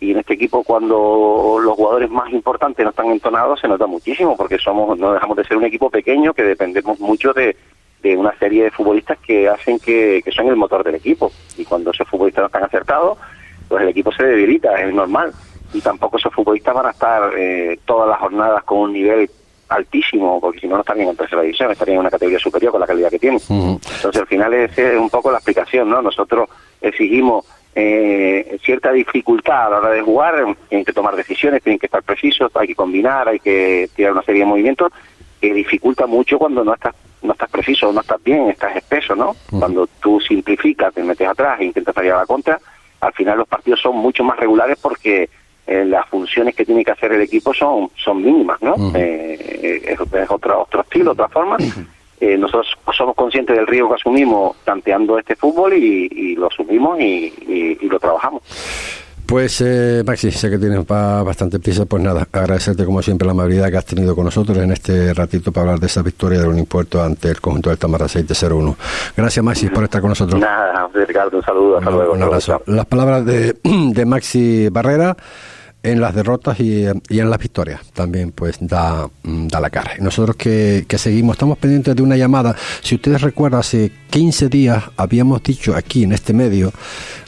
Y 0.00 0.10
en 0.10 0.18
este 0.18 0.34
equipo, 0.34 0.64
cuando 0.64 1.58
los 1.62 1.74
jugadores 1.76 2.10
más 2.10 2.30
importantes 2.32 2.84
no 2.84 2.90
están 2.90 3.06
entonados, 3.06 3.60
se 3.60 3.68
nota 3.68 3.86
muchísimo, 3.86 4.36
porque 4.36 4.58
somos 4.58 4.98
no 4.98 5.12
dejamos 5.12 5.36
de 5.36 5.44
ser 5.44 5.56
un 5.56 5.64
equipo 5.64 5.88
pequeño 5.90 6.34
que 6.34 6.42
dependemos 6.42 6.98
mucho 6.98 7.32
de, 7.32 7.56
de 8.02 8.16
una 8.16 8.36
serie 8.38 8.64
de 8.64 8.70
futbolistas 8.70 9.18
que 9.18 9.48
hacen 9.48 9.78
que, 9.78 10.22
son 10.34 10.48
el 10.48 10.56
motor 10.56 10.82
del 10.84 10.96
equipo. 10.96 11.30
Y 11.56 11.64
cuando 11.64 11.90
esos 11.90 12.08
futbolistas 12.08 12.42
no 12.42 12.46
están 12.46 12.64
acertados, 12.64 13.18
pues 13.68 13.82
el 13.82 13.88
equipo 13.88 14.12
se 14.12 14.24
debilita, 14.24 14.74
es 14.82 14.92
normal. 14.92 15.32
Y 15.72 15.80
tampoco 15.80 16.18
esos 16.18 16.34
futbolistas 16.34 16.74
van 16.74 16.86
a 16.86 16.90
estar 16.90 17.32
eh, 17.36 17.78
todas 17.84 18.08
las 18.08 18.18
jornadas 18.18 18.62
con 18.64 18.78
un 18.80 18.92
nivel 18.92 19.30
altísimo, 19.68 20.40
porque 20.40 20.60
si 20.60 20.66
no, 20.66 20.74
no 20.74 20.80
estarían 20.80 21.08
en 21.08 21.16
tercera 21.16 21.42
división, 21.42 21.70
estarían 21.70 21.94
en 21.94 22.00
una 22.00 22.10
categoría 22.10 22.38
superior 22.38 22.72
con 22.72 22.80
la 22.80 22.86
calidad 22.86 23.08
que 23.08 23.18
tienen. 23.18 23.40
Entonces, 23.48 24.20
al 24.20 24.26
final 24.26 24.52
es, 24.52 24.76
es, 24.76 24.98
un 24.98 25.08
poco 25.08 25.30
la 25.30 25.38
explicación, 25.38 25.88
¿no? 25.88 26.02
Nosotros 26.02 26.50
exigimos 26.80 27.46
eh, 27.74 28.58
cierta 28.62 28.92
dificultad 28.92 29.66
a 29.66 29.70
la 29.70 29.78
hora 29.78 29.90
de 29.90 30.02
jugar, 30.02 30.56
tienen 30.68 30.84
que 30.84 30.92
tomar 30.92 31.16
decisiones, 31.16 31.62
tienen 31.62 31.78
que 31.78 31.86
estar 31.86 32.02
precisos, 32.02 32.50
hay 32.54 32.66
que 32.66 32.74
combinar, 32.74 33.28
hay 33.28 33.40
que 33.40 33.88
tirar 33.94 34.12
una 34.12 34.22
serie 34.22 34.40
de 34.40 34.46
movimientos, 34.46 34.92
que 35.40 35.54
dificulta 35.54 36.06
mucho 36.06 36.38
cuando 36.38 36.64
no 36.64 36.74
estás 36.74 36.94
no 37.22 37.32
estás 37.32 37.50
preciso, 37.50 37.92
no 37.92 38.00
estás 38.00 38.22
bien, 38.22 38.48
estás 38.48 38.76
espeso, 38.76 39.14
¿no? 39.14 39.36
Cuando 39.50 39.86
tú 40.00 40.20
simplificas, 40.20 40.92
te 40.92 41.02
metes 41.02 41.28
atrás 41.28 41.60
e 41.60 41.64
intentas 41.64 41.94
salir 41.94 42.12
a 42.12 42.18
la 42.18 42.26
contra, 42.26 42.58
al 43.00 43.12
final 43.12 43.38
los 43.38 43.48
partidos 43.48 43.80
son 43.80 43.96
mucho 43.96 44.24
más 44.24 44.38
regulares 44.38 44.78
porque 44.80 45.28
eh, 45.66 45.84
las 45.84 46.08
funciones 46.08 46.54
que 46.54 46.64
tiene 46.64 46.84
que 46.84 46.90
hacer 46.90 47.12
el 47.12 47.22
equipo 47.22 47.54
son 47.54 47.90
son 47.96 48.22
mínimas, 48.22 48.60
¿no? 48.62 48.74
eh, 48.94 49.80
es, 49.84 50.30
otro, 50.30 50.62
otro 50.62 50.80
estilo, 50.82 51.12
otra 51.12 51.28
forma. 51.28 51.56
Eh, 52.20 52.36
nosotros 52.38 52.68
somos 52.96 53.16
conscientes 53.16 53.56
del 53.56 53.66
riesgo 53.66 53.88
que 53.90 53.94
asumimos 53.96 54.56
planteando 54.64 55.18
este 55.18 55.34
fútbol 55.34 55.72
y, 55.74 56.36
lo 56.36 56.46
asumimos 56.46 57.00
y 57.00 57.88
lo 57.88 57.98
trabajamos. 57.98 58.42
Pues 59.32 59.62
eh, 59.62 60.02
Maxi, 60.04 60.30
sé 60.30 60.50
que 60.50 60.58
tienes 60.58 60.86
bastante 60.86 61.58
prisa, 61.58 61.86
pues 61.86 62.02
nada, 62.02 62.28
agradecerte 62.30 62.84
como 62.84 63.00
siempre 63.00 63.24
la 63.24 63.32
amabilidad 63.32 63.70
que 63.70 63.78
has 63.78 63.86
tenido 63.86 64.14
con 64.14 64.26
nosotros 64.26 64.58
en 64.58 64.72
este 64.72 65.14
ratito 65.14 65.50
para 65.50 65.68
hablar 65.68 65.80
de 65.80 65.86
esa 65.86 66.02
victoria 66.02 66.42
de 66.42 66.48
un 66.48 66.58
impuesto 66.58 67.02
ante 67.02 67.30
el 67.30 67.40
conjunto 67.40 67.70
del 67.70 67.78
Tamara 67.78 68.08
601. 68.08 68.76
Gracias 69.16 69.42
Maxi 69.42 69.70
por 69.70 69.84
estar 69.84 70.02
con 70.02 70.10
nosotros. 70.10 70.38
Nada, 70.38 70.86
Ricardo, 70.92 71.38
un 71.38 71.42
saludo, 71.42 71.78
hasta 71.78 71.90
luego. 71.90 72.12
Un 72.12 72.22
abrazo. 72.22 72.60
Las 72.66 72.84
palabras 72.84 73.24
de, 73.24 73.56
de 73.64 74.04
Maxi 74.04 74.68
Barrera 74.68 75.16
en 75.82 76.00
las 76.00 76.14
derrotas 76.14 76.60
y, 76.60 76.84
en 76.86 77.30
las 77.30 77.38
victorias 77.38 77.80
también 77.92 78.32
pues 78.32 78.56
da, 78.60 79.08
mm, 79.22 79.48
da 79.48 79.60
la 79.60 79.70
cara. 79.70 79.92
Y 79.98 80.02
nosotros 80.02 80.36
que, 80.36 80.84
que, 80.86 80.98
seguimos, 80.98 81.34
estamos 81.34 81.58
pendientes 81.58 81.94
de 81.96 82.02
una 82.02 82.16
llamada. 82.16 82.54
Si 82.82 82.94
ustedes 82.94 83.20
recuerdan, 83.20 83.60
hace 83.60 83.92
15 84.10 84.48
días 84.48 84.84
habíamos 84.96 85.42
dicho 85.42 85.74
aquí 85.74 86.04
en 86.04 86.12
este 86.12 86.32
medio 86.32 86.72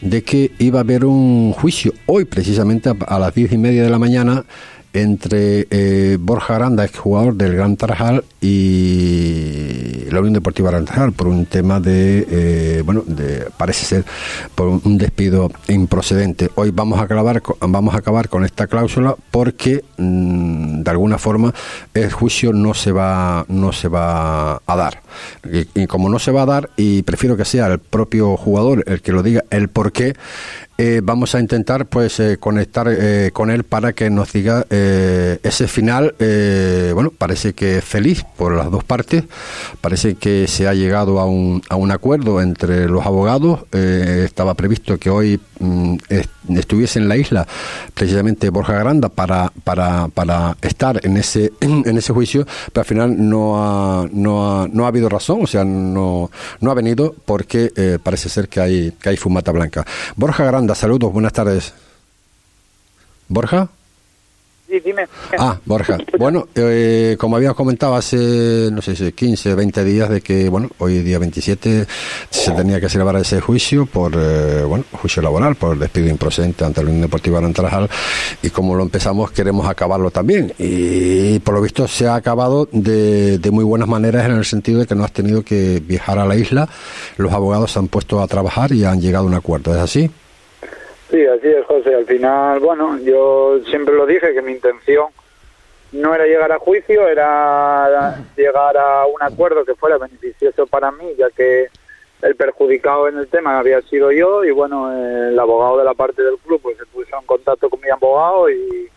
de 0.00 0.22
que 0.22 0.52
iba 0.58 0.80
a 0.80 0.82
haber 0.82 1.04
un 1.04 1.52
juicio 1.52 1.92
hoy 2.06 2.24
precisamente 2.24 2.90
a, 3.06 3.18
las 3.18 3.34
10 3.34 3.52
y 3.52 3.58
media 3.58 3.82
de 3.82 3.90
la 3.90 3.98
mañana 3.98 4.44
entre 4.92 5.66
eh, 5.70 6.18
Borja 6.20 6.54
Aranda, 6.54 6.86
jugador 6.96 7.34
del 7.34 7.56
Gran 7.56 7.76
Tarajal, 7.76 8.24
y 8.46 10.04
la 10.10 10.20
Unión 10.20 10.34
Deportiva 10.34 10.70
Tarajal 10.70 11.12
por 11.12 11.28
un 11.28 11.46
tema 11.46 11.80
de, 11.80 12.26
eh, 12.30 12.82
bueno, 12.84 13.02
de, 13.06 13.48
parece 13.56 13.86
ser 13.86 14.04
por 14.54 14.68
un 14.68 14.98
despido 14.98 15.50
improcedente. 15.68 16.50
Hoy 16.54 16.70
vamos 16.70 16.98
a 17.00 17.04
acabar, 17.04 17.42
vamos 17.60 17.94
a 17.94 17.98
acabar 17.98 18.28
con 18.28 18.44
esta 18.44 18.66
cláusula 18.66 19.16
porque 19.30 19.82
mm, 19.96 20.82
de 20.82 20.90
alguna 20.90 21.16
forma 21.16 21.54
el 21.94 22.12
juicio 22.12 22.52
no 22.52 22.74
se 22.74 22.92
va, 22.92 23.46
no 23.48 23.72
se 23.72 23.88
va 23.88 24.56
a 24.56 24.76
dar. 24.76 25.00
Y, 25.74 25.86
como 25.86 26.10
no 26.10 26.18
se 26.18 26.30
va 26.30 26.42
a 26.42 26.46
dar, 26.46 26.70
y 26.76 27.02
prefiero 27.02 27.36
que 27.36 27.44
sea 27.46 27.68
el 27.68 27.78
propio 27.78 28.36
jugador 28.36 28.84
el 28.86 29.00
que 29.00 29.12
lo 29.12 29.22
diga, 29.22 29.44
el 29.50 29.68
por 29.68 29.92
qué, 29.92 30.14
eh, 30.76 31.00
vamos 31.04 31.36
a 31.36 31.40
intentar 31.40 31.86
pues 31.86 32.18
eh, 32.18 32.36
conectar 32.38 32.88
eh, 32.90 33.30
con 33.32 33.48
él 33.48 33.62
para 33.62 33.92
que 33.92 34.10
nos 34.10 34.32
diga 34.32 34.66
ese 34.68 35.68
final 35.68 36.16
bueno 36.94 37.12
parece 37.16 37.52
que 37.52 37.80
feliz 37.80 38.24
por 38.36 38.54
las 38.54 38.70
dos 38.70 38.84
partes 38.84 39.24
parece 39.80 40.14
que 40.14 40.46
se 40.46 40.68
ha 40.68 40.74
llegado 40.74 41.20
a 41.20 41.26
un, 41.26 41.62
a 41.68 41.76
un 41.76 41.90
acuerdo 41.90 42.40
entre 42.40 42.88
los 42.88 43.04
abogados 43.06 43.60
estaba 43.72 44.54
previsto 44.54 44.98
que 44.98 45.10
hoy 45.10 45.40
mm, 45.60 45.96
estuviese 46.56 46.98
en 46.98 47.08
la 47.08 47.16
isla 47.16 47.46
precisamente 47.94 48.50
Borja 48.50 48.74
Granda 48.74 49.08
para, 49.08 49.52
para, 49.64 50.08
para 50.08 50.56
estar 50.62 51.00
en 51.04 51.16
ese 51.16 51.52
en 51.60 51.96
ese 51.96 52.12
juicio 52.12 52.46
pero 52.72 52.82
al 52.82 52.86
final 52.86 53.28
no 53.28 53.62
ha, 53.62 54.08
no 54.12 54.62
ha, 54.62 54.68
no 54.68 54.84
ha 54.84 54.88
habido 54.88 55.08
razón 55.08 55.40
o 55.42 55.46
sea 55.46 55.64
no, 55.64 56.30
no 56.60 56.70
ha 56.70 56.74
venido 56.74 57.14
porque 57.24 57.98
parece 58.02 58.28
ser 58.28 58.48
que 58.48 58.60
hay 58.60 58.92
que 58.92 59.10
hay 59.10 59.16
fumata 59.16 59.52
blanca 59.52 59.84
Borja 60.16 60.44
Granda 60.44 60.74
saludos, 60.74 61.12
buenas 61.12 61.32
tardes. 61.32 61.72
¿Borja? 63.28 63.68
Sí, 64.74 64.80
dime. 64.84 65.06
Ah, 65.38 65.56
Borja. 65.64 65.98
Bueno, 66.18 66.48
eh, 66.54 67.16
como 67.18 67.36
había 67.36 67.54
comentado 67.54 67.94
hace, 67.94 68.68
no 68.72 68.80
sé, 68.82 69.12
15, 69.12 69.54
20 69.54 69.84
días 69.84 70.08
de 70.08 70.20
que, 70.20 70.48
bueno, 70.48 70.70
hoy 70.78 71.00
día 71.00 71.18
27 71.18 71.86
se 72.30 72.50
tenía 72.52 72.80
que 72.80 72.88
celebrar 72.88 73.20
ese 73.20 73.40
juicio 73.40 73.84
por, 73.84 74.12
eh, 74.16 74.64
bueno, 74.64 74.84
juicio 74.92 75.22
laboral, 75.22 75.54
por 75.54 75.78
despido 75.78 76.08
improcedente 76.08 76.64
ante 76.64 76.82
la 76.82 76.88
Unión 76.88 77.02
Deportiva 77.02 77.38
Arantarajal 77.38 77.90
y 78.42 78.50
como 78.50 78.74
lo 78.74 78.82
empezamos 78.82 79.32
queremos 79.32 79.68
acabarlo 79.68 80.10
también. 80.10 80.52
Y 80.58 81.38
por 81.40 81.54
lo 81.54 81.60
visto 81.60 81.86
se 81.86 82.06
ha 82.08 82.14
acabado 82.14 82.68
de, 82.72 83.38
de 83.38 83.50
muy 83.50 83.64
buenas 83.64 83.88
maneras 83.88 84.26
en 84.26 84.32
el 84.32 84.44
sentido 84.44 84.80
de 84.80 84.86
que 84.86 84.94
no 84.94 85.04
has 85.04 85.12
tenido 85.12 85.42
que 85.42 85.82
viajar 85.84 86.18
a 86.18 86.26
la 86.26 86.36
isla, 86.36 86.68
los 87.16 87.32
abogados 87.32 87.72
se 87.72 87.78
han 87.80 87.88
puesto 87.88 88.20
a 88.20 88.26
trabajar 88.26 88.72
y 88.72 88.84
han 88.84 89.00
llegado 89.00 89.24
a 89.24 89.28
un 89.28 89.34
acuerdo, 89.34 89.74
¿es 89.74 89.80
así? 89.80 90.10
Sí, 91.14 91.24
así 91.24 91.46
es, 91.46 91.64
José. 91.66 91.94
Al 91.94 92.06
final, 92.06 92.58
bueno, 92.58 92.98
yo 92.98 93.60
siempre 93.66 93.94
lo 93.94 94.04
dije 94.04 94.34
que 94.34 94.42
mi 94.42 94.50
intención 94.50 95.06
no 95.92 96.12
era 96.12 96.26
llegar 96.26 96.50
a 96.50 96.58
juicio, 96.58 97.06
era 97.06 98.18
llegar 98.36 98.76
a 98.76 99.06
un 99.06 99.22
acuerdo 99.22 99.64
que 99.64 99.76
fuera 99.76 99.96
beneficioso 99.96 100.66
para 100.66 100.90
mí, 100.90 101.14
ya 101.16 101.30
que 101.30 101.68
el 102.20 102.34
perjudicado 102.34 103.06
en 103.06 103.18
el 103.18 103.28
tema 103.28 103.60
había 103.60 103.80
sido 103.82 104.10
yo 104.10 104.44
y 104.44 104.50
bueno, 104.50 104.90
el 104.92 105.38
abogado 105.38 105.78
de 105.78 105.84
la 105.84 105.94
parte 105.94 106.20
del 106.20 106.36
club 106.38 106.60
pues 106.60 106.78
se 106.78 106.86
puso 106.86 107.16
en 107.16 107.26
contacto 107.26 107.70
con 107.70 107.80
mi 107.80 107.90
abogado 107.90 108.50
y, 108.50 108.90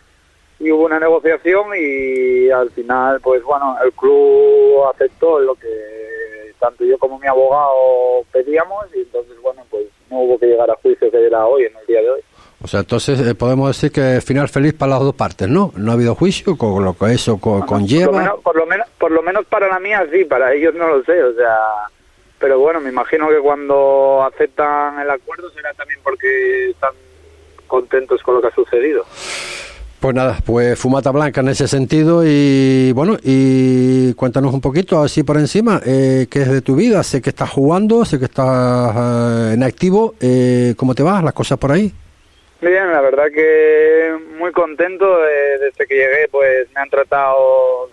y 0.58 0.72
hubo 0.72 0.86
una 0.86 0.98
negociación 0.98 1.68
y 1.78 2.50
al 2.50 2.70
final 2.70 3.20
pues 3.20 3.44
bueno, 3.44 3.76
el 3.84 3.92
club 3.92 4.86
aceptó 4.92 5.38
lo 5.38 5.54
que 5.54 6.52
tanto 6.58 6.84
yo 6.84 6.98
como 6.98 7.20
mi 7.20 7.28
abogado 7.28 8.24
pedíamos 8.32 8.86
y 8.92 9.02
entonces 9.02 9.40
bueno, 9.40 9.62
pues 9.70 9.86
no 10.10 10.18
hubo 10.20 10.38
que 10.38 10.46
llegar 10.46 10.70
a 10.70 10.74
juicio 10.76 11.10
que 11.10 11.26
era 11.26 11.46
hoy, 11.46 11.64
en 11.64 11.76
el 11.76 11.86
día 11.86 12.00
de 12.00 12.10
hoy. 12.10 12.20
O 12.60 12.66
sea, 12.66 12.80
entonces 12.80 13.20
eh, 13.20 13.34
podemos 13.34 13.68
decir 13.68 13.92
que 13.92 14.20
final 14.20 14.48
feliz 14.48 14.74
para 14.74 14.92
las 14.92 15.00
dos 15.00 15.14
partes, 15.14 15.48
¿no? 15.48 15.72
No 15.76 15.92
ha 15.92 15.94
habido 15.94 16.14
juicio 16.16 16.58
con 16.58 16.84
lo 16.84 16.96
que 16.96 17.12
eso 17.12 17.38
conlleva. 17.38 18.36
Por 18.42 18.56
lo, 18.56 18.66
menos, 18.66 18.88
por 18.98 19.12
lo, 19.12 19.22
menos, 19.22 19.46
para 19.46 19.68
la 19.68 19.78
mía 19.78 20.04
sí, 20.10 20.24
para 20.24 20.52
ellos 20.52 20.74
no 20.74 20.88
lo 20.88 21.04
sé, 21.04 21.22
o 21.22 21.34
sea, 21.34 21.56
pero 22.38 22.58
bueno, 22.58 22.80
me 22.80 22.90
imagino 22.90 23.28
que 23.28 23.38
cuando 23.38 24.24
aceptan 24.24 24.98
el 24.98 25.10
acuerdo 25.10 25.50
será 25.50 25.72
también 25.74 26.00
porque 26.02 26.70
están 26.70 26.94
contentos 27.68 28.22
con 28.22 28.34
lo 28.34 28.40
que 28.40 28.48
ha 28.48 28.54
sucedido. 28.54 29.04
Pues 30.00 30.14
nada, 30.14 30.38
pues 30.46 30.78
fumata 30.78 31.10
blanca 31.10 31.40
en 31.40 31.48
ese 31.48 31.66
sentido 31.66 32.22
y 32.24 32.92
bueno, 32.92 33.16
y 33.20 34.14
cuéntanos 34.14 34.54
un 34.54 34.60
poquito 34.60 35.02
así 35.02 35.24
por 35.24 35.38
encima, 35.38 35.80
eh, 35.84 36.28
¿qué 36.30 36.42
es 36.42 36.52
de 36.52 36.60
tu 36.60 36.76
vida? 36.76 37.02
Sé 37.02 37.20
que 37.20 37.30
estás 37.30 37.50
jugando, 37.50 38.04
sé 38.04 38.20
que 38.20 38.26
estás 38.26 38.94
eh, 38.96 39.54
en 39.54 39.64
activo, 39.64 40.14
eh, 40.20 40.74
¿cómo 40.76 40.94
te 40.94 41.02
vas? 41.02 41.24
¿Las 41.24 41.32
cosas 41.32 41.58
por 41.58 41.72
ahí? 41.72 41.92
Bien, 42.60 42.92
la 42.92 43.00
verdad 43.00 43.24
que 43.34 44.16
muy 44.38 44.52
contento, 44.52 45.18
desde 45.18 45.86
que 45.88 45.96
llegué 45.96 46.28
pues 46.30 46.68
me 46.76 46.80
han 46.80 46.90
tratado 46.90 47.90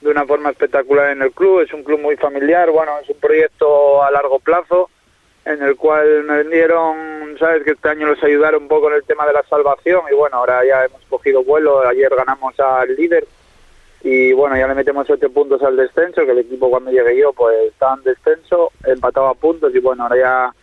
de 0.00 0.08
una 0.08 0.24
forma 0.24 0.48
espectacular 0.48 1.10
en 1.10 1.20
el 1.20 1.32
club, 1.32 1.60
es 1.60 1.72
un 1.74 1.82
club 1.82 2.00
muy 2.00 2.16
familiar, 2.16 2.70
bueno, 2.70 2.92
es 3.02 3.10
un 3.10 3.20
proyecto 3.20 4.02
a 4.02 4.10
largo 4.10 4.38
plazo 4.38 4.88
en 5.44 5.62
el 5.62 5.76
cual 5.76 6.24
me 6.24 6.38
vendieron, 6.38 7.36
sabes 7.38 7.64
que 7.64 7.72
este 7.72 7.88
año 7.88 8.06
los 8.06 8.22
ayudaron 8.22 8.62
un 8.62 8.68
poco 8.68 8.88
en 8.88 8.96
el 8.96 9.04
tema 9.04 9.26
de 9.26 9.32
la 9.32 9.42
salvación 9.44 10.02
y 10.10 10.14
bueno, 10.14 10.36
ahora 10.36 10.64
ya 10.64 10.84
hemos 10.84 11.02
cogido 11.08 11.42
vuelo, 11.42 11.86
ayer 11.86 12.14
ganamos 12.14 12.58
al 12.60 12.94
líder 12.94 13.26
y 14.02 14.32
bueno, 14.32 14.56
ya 14.56 14.68
le 14.68 14.74
metemos 14.74 15.08
ocho 15.10 15.30
puntos 15.30 15.62
al 15.62 15.76
descenso, 15.76 16.24
que 16.24 16.32
el 16.32 16.38
equipo 16.38 16.70
cuando 16.70 16.90
llegué 16.90 17.18
yo 17.18 17.32
pues 17.32 17.56
estaba 17.68 17.94
en 17.94 18.04
descenso, 18.04 18.72
empataba 18.84 19.34
puntos 19.34 19.74
y 19.74 19.78
bueno, 19.78 20.04
ahora 20.04 20.16
ya 20.16 20.54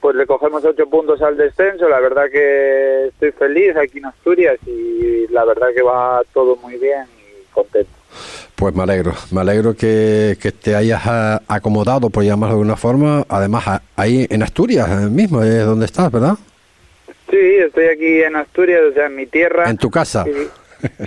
pues 0.00 0.16
le 0.16 0.26
cogemos 0.26 0.64
ocho 0.64 0.86
puntos 0.86 1.20
al 1.22 1.36
descenso, 1.36 1.88
la 1.88 2.00
verdad 2.00 2.30
que 2.30 3.06
estoy 3.08 3.32
feliz 3.32 3.76
aquí 3.76 3.98
en 3.98 4.06
Asturias 4.06 4.58
y 4.66 5.26
la 5.28 5.44
verdad 5.44 5.68
que 5.74 5.82
va 5.82 6.22
todo 6.32 6.56
muy 6.56 6.76
bien 6.76 7.04
y 7.18 7.52
contento. 7.52 8.01
Pues 8.62 8.76
me 8.76 8.84
alegro, 8.84 9.12
me 9.32 9.40
alegro 9.40 9.74
que, 9.74 10.36
te 10.62 10.76
hayas 10.76 11.02
ah, 11.04 11.42
acomodado, 11.48 12.10
por 12.10 12.22
llamarlo 12.22 12.54
de 12.54 12.60
alguna 12.60 12.76
forma, 12.76 13.26
además 13.28 13.82
ahí 13.96 14.24
en 14.30 14.40
Asturias 14.44 14.88
mismo, 15.10 15.42
es 15.42 15.64
donde 15.64 15.86
estás, 15.86 16.12
¿verdad? 16.12 16.34
Sí, 17.28 17.40
estoy 17.40 17.86
aquí 17.86 18.22
en 18.22 18.36
Asturias, 18.36 18.82
o 18.88 18.92
sea, 18.92 19.06
en 19.06 19.16
mi 19.16 19.26
tierra. 19.26 19.68
¿En 19.68 19.78
tu 19.78 19.90
casa? 19.90 20.24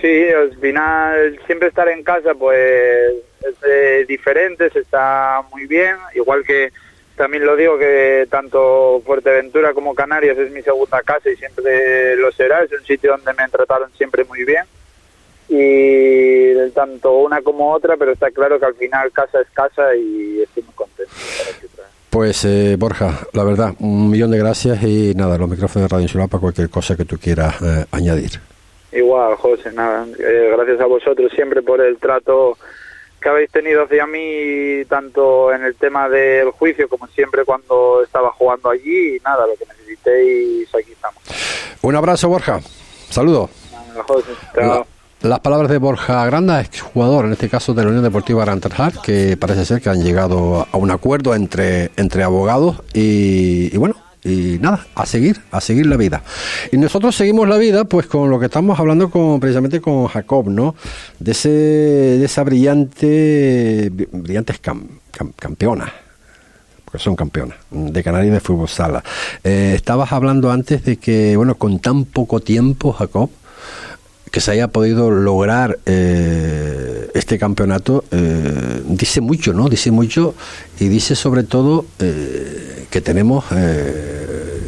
Sí, 0.02 0.28
al 0.38 0.54
final 0.58 1.40
siempre 1.46 1.70
estar 1.70 1.88
en 1.88 2.04
casa 2.04 2.34
pues 2.34 2.60
es 2.60 3.56
eh, 3.66 4.06
diferente, 4.06 4.70
se 4.70 4.80
está 4.80 5.42
muy 5.50 5.66
bien, 5.66 5.96
igual 6.14 6.44
que 6.44 6.74
también 7.16 7.46
lo 7.46 7.56
digo 7.56 7.80
que 7.80 8.28
tanto 8.30 9.02
Fuerteventura 9.06 9.74
como 9.74 9.96
Canarias 9.96 10.38
es 10.38 10.52
mi 10.52 10.62
segunda 10.62 11.02
casa 11.04 11.30
y 11.30 11.38
siempre 11.38 12.18
lo 12.18 12.34
será, 12.34 12.64
es 12.64 12.72
un 12.74 12.86
sitio 12.86 13.12
donde 13.12 13.32
me 13.42 13.48
trataron 13.48 13.90
siempre 13.96 14.26
muy 14.26 14.44
bien 14.44 14.66
y 15.48 16.36
tanto 16.72 17.14
una 17.18 17.42
como 17.42 17.72
otra, 17.72 17.96
pero 17.98 18.12
está 18.12 18.32
claro 18.32 18.60
que 18.60 18.66
al 18.66 18.76
final 18.76 19.12
casa 19.12 19.42
es 19.42 19.48
casa 19.52 19.96
y 19.96 20.42
estoy 20.42 20.64
muy 20.64 20.74
contento. 20.74 21.12
Pues 22.10 22.46
eh, 22.46 22.76
Borja, 22.78 23.28
la 23.34 23.44
verdad, 23.44 23.74
un 23.80 24.10
millón 24.10 24.32
de 24.32 24.38
gracias 24.38 24.82
y 24.84 25.14
nada, 25.16 25.38
los 25.38 25.50
micrófonos 25.50 25.90
de 25.90 25.94
Radio 25.94 26.04
Insular 26.04 26.30
para 26.30 26.42
cualquier 26.42 26.70
cosa 26.70 26.96
que 26.96 27.06
tú 27.06 27.18
quieras 27.18 27.62
eh, 27.62 27.86
añadir. 27.92 28.40
Igual, 28.92 29.36
José, 29.36 29.72
nada, 29.74 30.06
eh, 30.18 30.54
gracias 30.56 30.80
a 30.80 30.86
vosotros 30.86 31.32
siempre 31.34 31.62
por 31.62 31.82
el 31.82 31.98
trato 31.98 32.58
que 33.22 33.30
habéis 33.30 33.50
tenido 33.52 33.84
hacia 33.84 34.06
mí, 34.06 34.86
tanto 34.88 35.52
en 35.52 35.64
el 35.66 35.76
tema 35.76 36.08
del 36.08 36.52
juicio 36.52 36.88
como 36.88 37.08
siempre 37.08 37.44
cuando 37.44 38.04
estaba 38.04 38.32
jugando 38.32 38.70
allí 38.70 39.18
y 39.18 39.20
nada, 39.20 39.46
lo 39.48 39.54
que 39.56 39.66
necesitéis, 39.66 40.74
aquí 40.74 40.92
estamos. 40.92 41.22
Un 41.82 41.96
abrazo, 41.96 42.30
Borja. 42.30 42.62
Saludos. 43.10 43.50
José, 44.08 44.32
las 45.30 45.40
palabras 45.40 45.72
de 45.72 45.78
Borja 45.80 46.24
Granda, 46.26 46.62
exjugador 46.62 47.26
en 47.26 47.32
este 47.32 47.50
caso 47.50 47.74
de 47.74 47.84
la 47.84 47.90
Unión 47.90 48.04
Deportiva 48.04 48.44
Arantarjar, 48.44 49.02
que 49.02 49.38
parece 49.38 49.66
ser 49.66 49.82
que 49.82 49.90
han 49.90 50.04
llegado 50.04 50.68
a 50.72 50.78
un 50.78 50.92
acuerdo 50.92 51.34
entre, 51.34 51.92
entre 51.98 52.24
abogados 52.24 52.78
y, 52.94 53.76
bueno, 53.78 53.96
y 54.24 54.58
nada, 54.60 54.86
a 54.94 55.06
seguir, 55.06 55.42
a 55.52 55.62
seguir 55.62 55.88
la 55.88 55.98
vida. 55.98 56.22
Y 56.72 56.78
nosotros 56.78 57.16
seguimos 57.16 57.48
la 57.48 57.58
vida 57.58 57.86
pues 57.86 58.06
con 58.08 58.30
lo 58.30 58.40
que 58.40 58.46
estamos 58.46 58.80
hablando 58.80 59.10
con 59.10 59.40
precisamente 59.40 59.82
con 59.82 60.08
Jacob, 60.08 60.50
¿no? 60.50 60.76
De 61.20 61.32
ese 61.32 61.50
de 61.50 62.26
esa 62.26 62.44
brillante 62.44 63.92
brillantes 64.12 64.60
campeonas 65.38 65.92
porque 66.84 67.00
son 67.00 67.16
campeonas 67.16 67.58
de 67.70 68.04
Canarias 68.04 68.34
de 68.34 68.40
fútbol 68.40 68.68
sala. 68.68 69.04
Eh, 69.44 69.74
estabas 69.76 70.12
hablando 70.12 70.52
antes 70.52 70.84
de 70.84 70.98
que 70.98 71.36
bueno, 71.36 71.56
con 71.56 71.80
tan 71.80 72.06
poco 72.06 72.40
tiempo 72.40 72.94
Jacob 72.94 73.30
que 74.36 74.42
se 74.42 74.52
haya 74.52 74.68
podido 74.68 75.12
lograr 75.12 75.80
eh, 75.86 77.10
este 77.14 77.40
campeonato 77.40 78.04
eh, 78.12 78.82
dice 78.86 79.22
mucho, 79.22 79.54
¿no? 79.54 79.70
Dice 79.70 79.92
mucho 79.92 80.36
y 80.78 80.90
dice 80.90 81.16
sobre 81.16 81.44
todo 81.44 81.86
eh, 82.00 82.86
que 82.90 83.00
tenemos, 83.00 83.46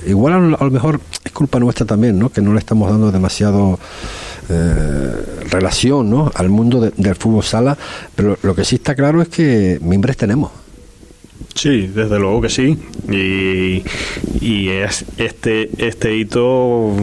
igual 0.07 0.55
a 0.55 0.63
lo, 0.63 0.71
mejor 0.71 1.01
es 1.21 1.33
culpa 1.33 1.59
nuestra 1.59 1.85
también, 1.85 2.17
¿no? 2.17 2.29
Que 2.29 2.41
no 2.41 2.53
le 2.53 2.59
estamos 2.59 2.89
dando 2.89 3.11
demasiado 3.11 3.77
relación, 5.49 6.09
¿no? 6.09 6.31
Al 6.33 6.47
mundo 6.47 6.89
del 6.95 7.15
fútbol 7.15 7.43
sala, 7.43 7.77
pero 8.15 8.37
lo 8.43 8.55
que 8.55 8.63
sí 8.63 8.75
está 8.75 8.95
claro 8.95 9.21
es 9.21 9.27
que 9.27 9.79
mimbres 9.81 10.15
tenemos. 10.15 10.49
Sí, 11.55 11.87
desde 11.87 12.19
luego 12.19 12.39
que 12.41 12.49
sí. 12.49 12.77
Y, 13.09 13.83
y 14.39 14.69
es 14.69 15.03
este, 15.17 15.69
este 15.85 16.15
hito, 16.15 16.93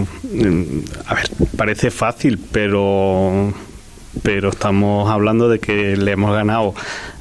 a 1.07 1.15
ver, 1.15 1.31
parece 1.57 1.91
fácil, 1.91 2.39
pero, 2.53 3.53
pero 4.23 4.49
estamos 4.51 5.11
hablando 5.11 5.49
de 5.49 5.59
que 5.59 5.97
le 5.97 6.13
hemos 6.13 6.33
ganado 6.33 6.75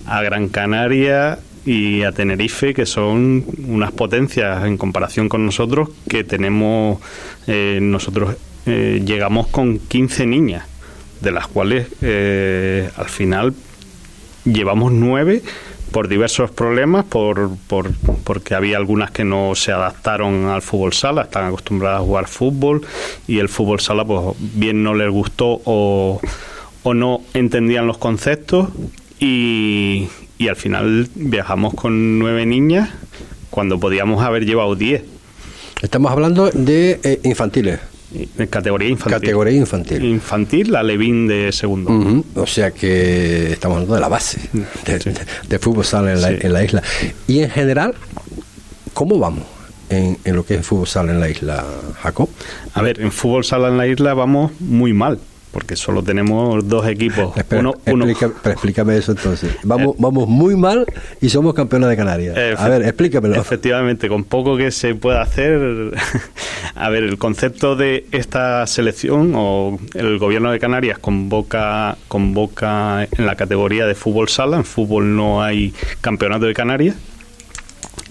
a 0.05 0.22
Gran 0.22 0.50
Canaria 0.50 1.39
y 1.65 2.03
a 2.03 2.12
Tenerife, 2.12 2.74
que 2.74 2.86
son 2.86 3.46
unas 3.67 3.91
potencias 3.91 4.65
en 4.65 4.77
comparación 4.77 5.29
con 5.29 5.46
nosotros, 5.46 5.89
que 6.10 6.24
tenemos, 6.24 7.00
eh, 7.48 7.79
nosotros 7.82 8.36
eh, 8.65 9.01
llegamos 9.05 9.48
con 9.48 9.79
15 9.79 10.25
niñas, 10.25 10.65
de 11.22 11.32
las 11.32 11.48
cuales 11.48 11.88
eh, 12.01 12.89
al 12.98 13.10
final 13.10 13.53
llevamos 14.43 14.91
9 14.91 15.41
por 15.93 16.09
diversos 16.09 16.51
problemas, 16.51 17.05
por, 17.05 17.55
por, 17.67 17.93
porque 18.25 18.55
había 18.55 18.75
algunas 18.75 19.12
que 19.12 19.23
no 19.23 19.55
se 19.55 19.71
adaptaron 19.71 20.47
al 20.47 20.62
fútbol 20.62 20.91
sala, 20.91 21.21
están 21.21 21.45
acostumbradas 21.45 22.01
a 22.01 22.03
jugar 22.03 22.27
fútbol 22.27 22.81
y 23.27 23.39
el 23.39 23.47
fútbol 23.47 23.79
sala 23.79 24.03
pues 24.03 24.35
bien 24.39 24.83
no 24.83 24.95
les 24.95 25.09
gustó 25.09 25.62
o, 25.63 26.19
o 26.81 26.93
no 26.93 27.21
entendían 27.33 27.88
los 27.88 28.00
conceptos 28.00 28.69
y, 29.19 30.09
y 30.38 30.47
al 30.50 30.55
final 30.57 31.07
viajamos 31.15 31.75
con 31.75 32.19
nueve 32.19 32.45
niñas 32.45 32.89
cuando 33.50 33.79
podíamos 33.79 34.23
haber 34.23 34.45
llevado 34.45 34.75
diez. 34.75 35.03
Estamos 35.81 36.12
hablando 36.12 36.50
de 36.50 37.00
eh, 37.03 37.19
infantiles. 37.23 37.92
En 38.38 38.48
categoría 38.48 38.89
infantil. 38.89 39.20
Categoría 39.22 39.58
infantil. 39.58 40.03
Infantil, 40.05 40.72
la 40.72 40.84
Levín 40.84 41.27
de 41.27 41.51
segundo. 41.51 42.24
O 42.36 42.46
sea 42.48 42.72
que 42.72 43.51
estamos 43.53 43.75
hablando 43.77 43.96
de 43.96 44.01
la 44.01 44.08
base 44.08 44.39
de, 44.86 45.00
Sí. 45.00 45.10
de- 45.10 45.25
de 45.50 45.60
fútbol 45.60 45.84
sala 45.86 46.13
en 46.13 46.22
la, 46.22 46.29
Sí. 46.29 46.36
en 46.41 46.53
la 46.53 46.63
isla. 46.63 46.84
Y 47.27 47.39
en 47.39 47.50
general, 47.50 47.96
¿cómo 48.93 49.17
vamos 49.17 49.46
en, 49.89 50.17
en 50.24 50.36
lo 50.36 50.46
que 50.46 50.55
es 50.55 50.65
fútbol 50.65 50.88
sala 50.88 51.12
en 51.12 51.20
la 51.20 51.29
isla, 51.29 51.63
Jacob? 52.01 52.29
A 52.75 52.82
ver, 52.82 53.00
en 53.01 53.12
fútbol 53.12 53.43
sala 53.43 53.70
en 53.70 53.77
la 53.77 53.88
isla 53.88 54.13
vamos 54.13 54.51
muy 54.60 54.93
mal, 54.93 55.20
porque 55.53 55.75
solo 55.77 56.01
tenemos 56.03 56.67
dos 56.67 56.86
equipos. 56.88 57.38
Espera, 57.38 57.62
uno, 57.62 57.75
uno- 57.86 58.05
explica- 58.07 58.33
pero 58.41 58.53
explícame 58.53 58.98
eso 58.98 59.12
entonces. 59.13 59.55
Vamos, 59.63 59.95
vamos 60.00 60.27
muy 60.27 60.55
mal 60.57 60.86
y 61.22 61.29
somos 61.29 61.53
campeones 61.53 61.88
de 61.89 61.95
Canarias. 61.95 62.36
A 62.57 62.67
ver, 62.67 62.81
explícamelo. 62.81 63.36
Efectivamente, 63.39 64.10
con 64.10 64.24
poco 64.25 64.57
que 64.57 64.72
se 64.72 64.95
pueda 64.95 65.22
hacer. 65.22 65.93
A 66.75 66.89
ver, 66.89 67.03
el 67.03 67.19
concepto 67.19 67.75
de 67.75 68.07
esta 68.12 68.65
selección 68.65 69.33
o 69.36 69.77
el 69.93 70.17
gobierno 70.17 70.51
de 70.51 70.60
Canarias 70.60 70.98
convoca, 70.98 71.98
convoca 72.07 73.03
en 73.03 73.25
la 73.27 73.36
categoría 73.36 73.86
de 73.86 73.93
fútbol 73.93 74.27
sala. 74.29 74.57
En 74.57 74.65
fútbol 74.65 75.15
no 75.15 75.43
hay 75.43 75.72
campeonato 76.01 76.45
de 76.45 76.53
Canarias. 76.55 76.95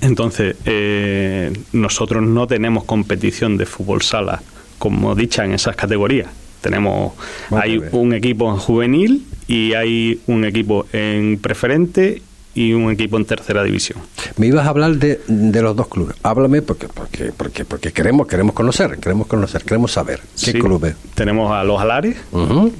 Entonces, 0.00 0.56
eh, 0.64 1.52
nosotros 1.72 2.22
no 2.22 2.46
tenemos 2.46 2.84
competición 2.84 3.56
de 3.56 3.66
fútbol 3.66 4.02
sala, 4.02 4.42
como 4.78 5.14
dicha 5.14 5.44
en 5.44 5.52
esas 5.54 5.76
categorías. 5.76 6.28
Tenemos, 6.62 7.12
Vamos 7.50 7.64
hay 7.64 7.82
un 7.92 8.14
equipo 8.14 8.50
en 8.50 8.56
juvenil 8.56 9.26
y 9.48 9.74
hay 9.74 10.20
un 10.26 10.44
equipo 10.46 10.86
en 10.92 11.38
preferente 11.38 12.22
y 12.54 12.72
un 12.74 12.90
equipo 12.92 13.16
en 13.16 13.24
tercera 13.24 13.62
división. 13.64 13.98
Me 14.36 14.46
ibas 14.46 14.66
a 14.66 14.70
hablar 14.70 14.96
de, 14.96 15.20
de 15.26 15.62
los 15.62 15.74
dos 15.74 15.88
clubes. 15.88 16.16
Háblame 16.22 16.62
porque 16.62 16.86
porque 16.88 17.32
porque 17.36 17.64
porque 17.64 17.92
queremos 17.92 18.26
queremos 18.26 18.54
conocer, 18.54 18.98
queremos 18.98 19.26
conocer, 19.26 19.62
queremos 19.64 19.92
saber 19.92 20.20
qué 20.20 20.52
Sí, 20.52 20.58
clubes. 20.58 20.94
Tenemos 21.14 21.50
a 21.52 21.64
Los 21.64 21.80
Alares, 21.80 22.16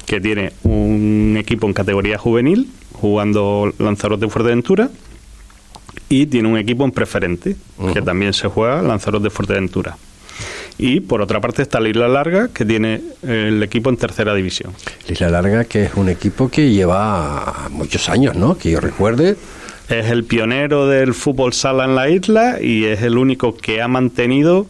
que 0.07 0.21
tiene 0.21 0.53
un 0.63 1.37
equipo 1.39 1.67
en 1.67 1.73
categoría 1.73 2.19
juvenil, 2.19 2.69
jugando 2.93 3.73
Lanzarote 3.79 4.29
Fuerteventura, 4.29 4.91
y 6.09 6.27
tiene 6.27 6.49
un 6.49 6.59
equipo 6.59 6.85
en 6.85 6.91
preferente, 6.93 7.57
que 7.93 8.03
también 8.03 8.33
se 8.35 8.47
juega 8.49 8.83
Lanzarote 8.83 9.31
Fuerteventura. 9.31 9.97
Y 10.83 10.99
por 10.99 11.23
otra 11.23 11.41
parte 11.41 11.63
está 11.63 11.79
la 11.79 11.91
Isla 11.91 12.09
Larga, 12.09 12.49
que 12.49 12.65
tiene 12.65 13.01
el 13.23 13.63
equipo 13.63 13.89
en 13.89 13.97
tercera 13.97 14.35
división. 14.35 14.73
Isla 15.09 15.31
Larga, 15.31 15.65
que 15.65 15.85
es 15.85 15.95
un 15.95 16.09
equipo 16.09 16.49
que 16.49 16.71
lleva 16.71 17.69
muchos 17.71 18.09
años, 18.09 18.35
¿no? 18.35 18.59
Que 18.59 18.73
yo 18.73 18.81
recuerde. 18.81 19.37
Es 19.89 20.07
el 20.11 20.25
pionero 20.25 20.89
del 20.89 21.15
fútbol 21.15 21.53
sala 21.53 21.85
en 21.85 21.95
la 21.95 22.09
isla 22.09 22.61
y 22.61 22.87
es 22.87 23.03
el 23.03 23.17
único 23.17 23.57
que 23.57 23.81
ha 23.81 23.87
mantenido, 23.87 24.67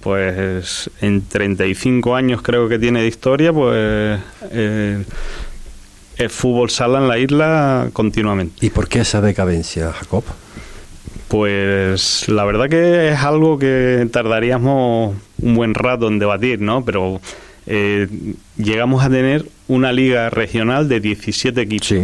pues 0.00 0.90
en 1.00 1.22
35 1.28 2.16
años 2.16 2.42
creo 2.42 2.68
que 2.68 2.80
tiene 2.80 3.00
de 3.02 3.06
historia, 3.06 3.52
pues 3.52 4.18
eh, 4.50 5.04
el 6.16 6.30
fútbol 6.30 6.70
sala 6.70 6.98
en 6.98 7.06
la 7.06 7.18
isla 7.20 7.88
continuamente. 7.92 8.66
¿Y 8.66 8.70
por 8.70 8.88
qué 8.88 9.02
esa 9.02 9.20
decadencia, 9.20 9.92
Jacob? 9.92 10.24
Pues 11.32 12.28
la 12.28 12.44
verdad 12.44 12.68
que 12.68 13.08
es 13.08 13.18
algo 13.20 13.58
que 13.58 14.06
tardaríamos 14.12 15.16
un 15.40 15.54
buen 15.54 15.72
rato 15.72 16.08
en 16.08 16.18
debatir, 16.18 16.60
¿no? 16.60 16.84
Pero 16.84 17.22
eh, 17.66 18.06
llegamos 18.58 19.02
a 19.02 19.08
tener 19.08 19.46
una 19.66 19.92
liga 19.92 20.28
regional 20.28 20.90
de 20.90 21.00
17 21.00 21.58
equipos. 21.58 21.86
Sí, 21.86 22.02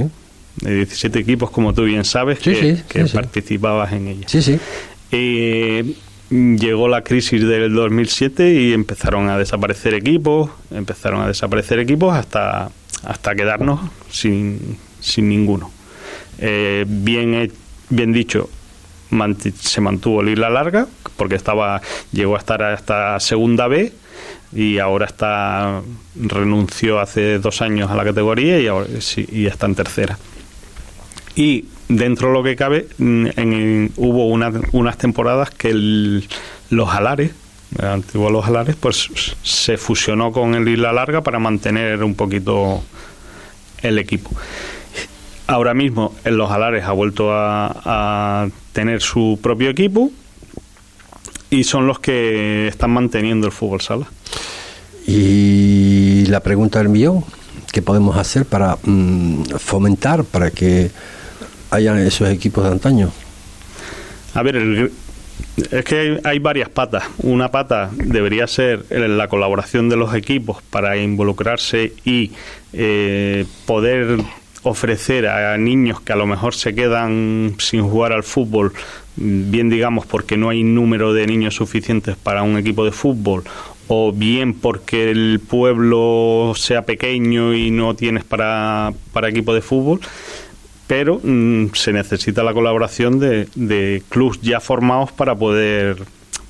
De 0.63 0.77
17 0.77 1.19
equipos, 1.19 1.51
como 1.51 1.75
tú 1.75 1.85
bien 1.85 2.07
sabes, 2.07 2.39
Sí, 2.39 2.55
que, 2.89 3.07
sí, 3.07 3.13
participabas 3.15 3.93
en 3.93 4.09
ella. 4.09 4.27
sí, 4.27 4.41
sí. 4.41 4.59
Eh, 5.13 5.93
llegó 6.31 6.89
la 6.89 7.03
crisis 7.03 7.47
del 7.47 7.75
2007 7.75 8.55
y 8.55 8.73
empezaron 8.73 9.29
a 9.29 9.37
desaparecer 9.37 9.93
equipos, 9.93 10.49
empezaron 10.71 11.21
a 11.21 11.29
desaparecer 11.29 11.81
equipos 11.81 12.17
hasta, 12.17 12.71
hasta 13.05 13.35
quedarnos 13.35 13.81
sin, 14.11 14.79
sin 15.01 15.29
ninguno. 15.29 15.71
Eh, 16.39 16.87
bien, 16.89 17.53
bien 17.91 18.13
dicho, 18.15 18.49
se 19.59 19.81
mantuvo 19.81 20.23
la 20.23 20.31
isla 20.31 20.51
larga 20.51 20.87
porque 21.17 21.35
estaba 21.35 21.81
llegó 22.13 22.37
a 22.37 22.39
estar 22.39 22.63
hasta 22.63 23.19
segunda 23.21 23.67
B 23.69 23.93
y 24.53 24.79
ahora 24.79 25.07
está 25.07 25.83
renunció 26.17 27.01
hace 27.01 27.39
dos 27.39 27.61
años 27.63 27.91
a 27.91 27.97
la 27.97 28.05
categoría 28.05 28.59
y 28.61 28.67
ahora 28.67 28.87
sí, 29.01 29.27
y 29.31 29.47
está 29.47 29.67
en 29.67 29.75
tercera. 29.75 30.19
Y 31.37 31.67
dentro 31.89 32.29
de 32.29 32.35
lo 32.35 32.43
que 32.43 32.57
cabe 32.57 32.87
mm, 32.99 33.27
en- 33.37 33.93
hubo 33.97 34.27
una- 34.29 34.53
unas 34.73 34.99
temporadas 34.99 35.51
que 35.51 35.71
el- 35.71 36.29
los 36.71 36.89
alares 36.91 37.33
el 37.79 37.85
antiguo 37.87 38.31
los 38.31 38.47
alares 38.47 38.77
pues 38.77 39.09
se 39.43 39.77
fusionó 39.77 40.33
con 40.33 40.55
el 40.55 40.67
isla 40.69 40.91
larga 40.93 41.21
para 41.21 41.39
mantener 41.39 42.03
un 42.03 42.15
poquito 42.15 42.83
el 43.83 43.99
equipo. 43.99 44.31
Ahora 45.47 45.75
mismo 45.75 46.15
en 46.25 46.37
los 46.39 46.51
alares 46.51 46.85
ha 46.85 46.93
vuelto 46.93 47.33
a, 47.33 47.75
a 47.85 48.49
tener 48.79 49.03
su 49.03 49.41
propio 49.43 49.71
equipo 49.71 50.13
y 51.51 51.65
son 51.65 51.89
los 51.89 51.99
que 51.99 52.69
están 52.69 52.93
manteniendo 52.93 53.49
el 53.49 53.53
fútbol 53.53 53.81
sala 53.81 54.07
Y 55.05 56.27
la 56.27 56.39
pregunta 56.39 56.79
del 56.79 56.89
millón, 56.89 57.25
¿qué 57.73 57.83
podemos 57.83 58.17
hacer 58.17 58.45
para 58.45 58.77
mm, 58.85 59.43
fomentar, 59.59 60.23
para 60.23 60.53
que 60.53 60.93
haya 61.73 62.01
esos 62.01 62.29
equipos 62.29 62.63
de 62.63 62.71
antaño? 62.71 63.11
A 64.35 64.43
ver, 64.45 64.55
el- 64.55 64.93
es 65.73 65.85
que 65.85 65.99
hay, 65.99 66.19
hay 66.23 66.39
varias 66.39 66.69
patas. 66.69 67.03
Una 67.19 67.51
pata 67.51 67.91
debería 67.93 68.47
ser 68.47 68.85
la 68.91 69.27
colaboración 69.27 69.89
de 69.89 69.97
los 69.97 70.15
equipos 70.15 70.59
para 70.71 70.97
involucrarse 70.99 71.95
y 72.05 72.31
eh, 72.73 73.45
poder 73.67 74.19
ofrecer 74.69 75.27
a 75.27 75.57
niños 75.59 76.01
que 76.01 76.13
a 76.13 76.17
lo 76.17 76.27
mejor 76.27 76.55
se 76.55 76.75
quedan 76.75 77.55
sin 77.59 77.83
jugar 77.83 78.13
al 78.13 78.23
fútbol, 78.23 78.73
bien 79.17 79.69
digamos 79.69 80.07
porque 80.07 80.37
no 80.37 80.49
hay 80.49 80.63
número 80.63 81.13
de 81.13 81.27
niños 81.27 81.55
suficientes 81.55 82.17
para 82.17 82.43
un 82.43 82.57
equipo 82.59 82.85
de 82.85 82.93
fútbol, 82.93 83.45
o 83.89 84.13
bien 84.13 84.55
porque 84.55 85.11
el 85.11 85.41
pueblo 85.41 86.53
sea 86.57 86.83
pequeño 86.83 87.55
y 87.55 87.71
no 87.71 87.95
tienes 87.95 88.25
para, 88.25 88.93
para 89.13 89.29
equipo 89.29 89.55
de 89.55 89.63
fútbol, 89.63 90.01
pero 90.87 91.21
mm, 91.23 91.75
se 91.75 91.93
necesita 91.93 92.43
la 92.43 92.55
colaboración 92.55 93.19
de, 93.19 93.49
de 93.55 94.03
clubs 94.09 94.41
ya 94.43 94.61
formados 94.61 95.13
para 95.13 95.35
poder 95.35 95.97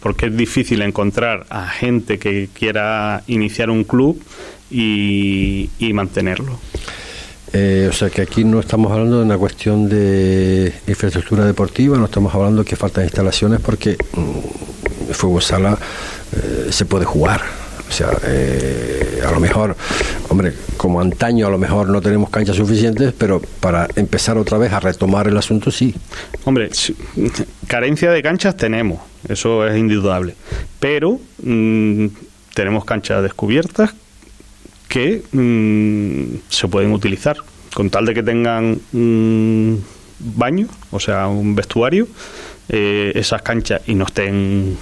porque 0.00 0.26
es 0.26 0.37
difícil 0.37 0.83
encontrar 0.83 1.46
a 1.50 1.66
gente 1.66 2.18
que 2.18 2.48
quiera 2.52 3.22
iniciar 3.26 3.70
un 3.70 3.85
club 3.85 4.22
y, 4.70 5.70
y 5.78 5.92
mantenerlo. 5.92 6.59
Eh, 7.52 7.87
o 7.88 7.92
sea 7.92 8.11
que 8.11 8.22
aquí 8.22 8.44
no 8.44 8.61
estamos 8.61 8.92
hablando 8.92 9.18
de 9.18 9.24
una 9.24 9.38
cuestión 9.38 9.88
de 9.88 10.72
infraestructura 10.87 11.44
deportiva, 11.44 11.96
no 11.96 12.04
estamos 12.04 12.34
hablando 12.34 12.64
que 12.64 12.76
faltan 12.76 13.04
instalaciones 13.04 13.61
porque 13.61 13.96
mm, 14.12 15.08
el 15.08 15.14
fútbol 15.14 15.42
sala 15.42 15.78
eh, 16.37 16.68
se 16.70 16.84
puede 16.84 17.04
jugar. 17.04 17.40
O 17.88 17.90
sea, 17.90 18.11
eh, 18.26 19.22
a 19.26 19.30
lo 19.30 19.40
mejor, 19.40 19.74
hombre, 20.28 20.52
como 20.76 21.00
antaño 21.00 21.46
a 21.46 21.50
lo 21.50 21.56
mejor 21.56 21.88
no 21.88 22.02
tenemos 22.02 22.28
canchas 22.28 22.56
suficientes, 22.56 23.14
pero 23.16 23.40
para 23.61 23.88
empezar 23.96 24.37
otra 24.37 24.58
vez 24.58 24.72
a 24.74 24.80
retomar 24.80 25.26
el 25.26 25.37
asunto 25.38 25.70
sí. 25.70 25.94
Hombre, 26.44 26.68
carencia 27.66 28.11
de 28.11 28.22
canchas 28.22 28.58
tenemos, 28.58 29.00
eso 29.26 29.66
es 29.66 29.78
indudable, 29.78 30.34
pero 30.78 31.18
mm, 31.42 32.08
tenemos 32.52 32.84
canchas 32.84 33.22
descubiertas 33.22 33.94
que 34.88 35.22
mm, 35.33 36.38
se 36.48 36.68
pueden 36.68 36.92
utilizar 36.92 37.37
con 37.74 37.90
tal 37.90 38.07
de 38.07 38.14
que 38.14 38.22
tengan 38.22 38.79
un 38.92 39.85
baño, 40.18 40.66
o 40.90 40.98
sea, 40.98 41.29
un 41.29 41.55
vestuario, 41.55 42.09
eh, 42.68 43.12
esas 43.14 43.42
canchas 43.42 43.83
y 43.87 43.94
no 43.94 44.05
estén 44.07 44.77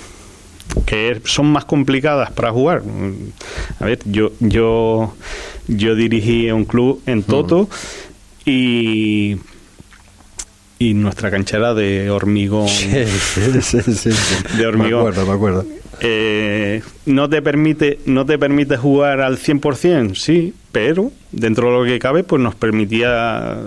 que 0.84 1.20
son 1.24 1.46
más 1.46 1.64
complicadas 1.64 2.30
para 2.30 2.50
jugar. 2.52 2.82
Mm, 2.84 3.32
A 3.80 3.84
ver, 3.86 3.98
yo 4.04 4.32
yo 4.40 5.14
yo 5.68 5.94
dirigí 5.94 6.50
un 6.50 6.64
club 6.64 7.02
en 7.06 7.22
Toto 7.22 7.68
y 8.44 9.36
y 10.78 10.92
nuestra 10.94 11.30
cancha 11.30 11.56
era 11.56 11.74
de 11.74 12.10
hormigón. 12.10 12.68
sí, 12.68 13.48
sí, 13.62 13.80
sí. 13.82 14.10
De 14.58 14.66
hormigón. 14.66 15.04
Me 15.04 15.08
acuerdo, 15.10 15.26
me 15.26 15.32
acuerdo. 15.32 15.66
Eh, 16.00 16.82
no 17.06 17.28
te 17.28 17.40
permite 17.40 18.00
no 18.04 18.26
te 18.26 18.38
permite 18.38 18.76
jugar 18.76 19.20
al 19.20 19.38
100%, 19.38 20.14
sí, 20.14 20.52
pero 20.70 21.10
dentro 21.32 21.68
de 21.68 21.78
lo 21.78 21.84
que 21.84 21.98
cabe 21.98 22.22
pues 22.22 22.42
nos 22.42 22.54
permitía 22.54 23.58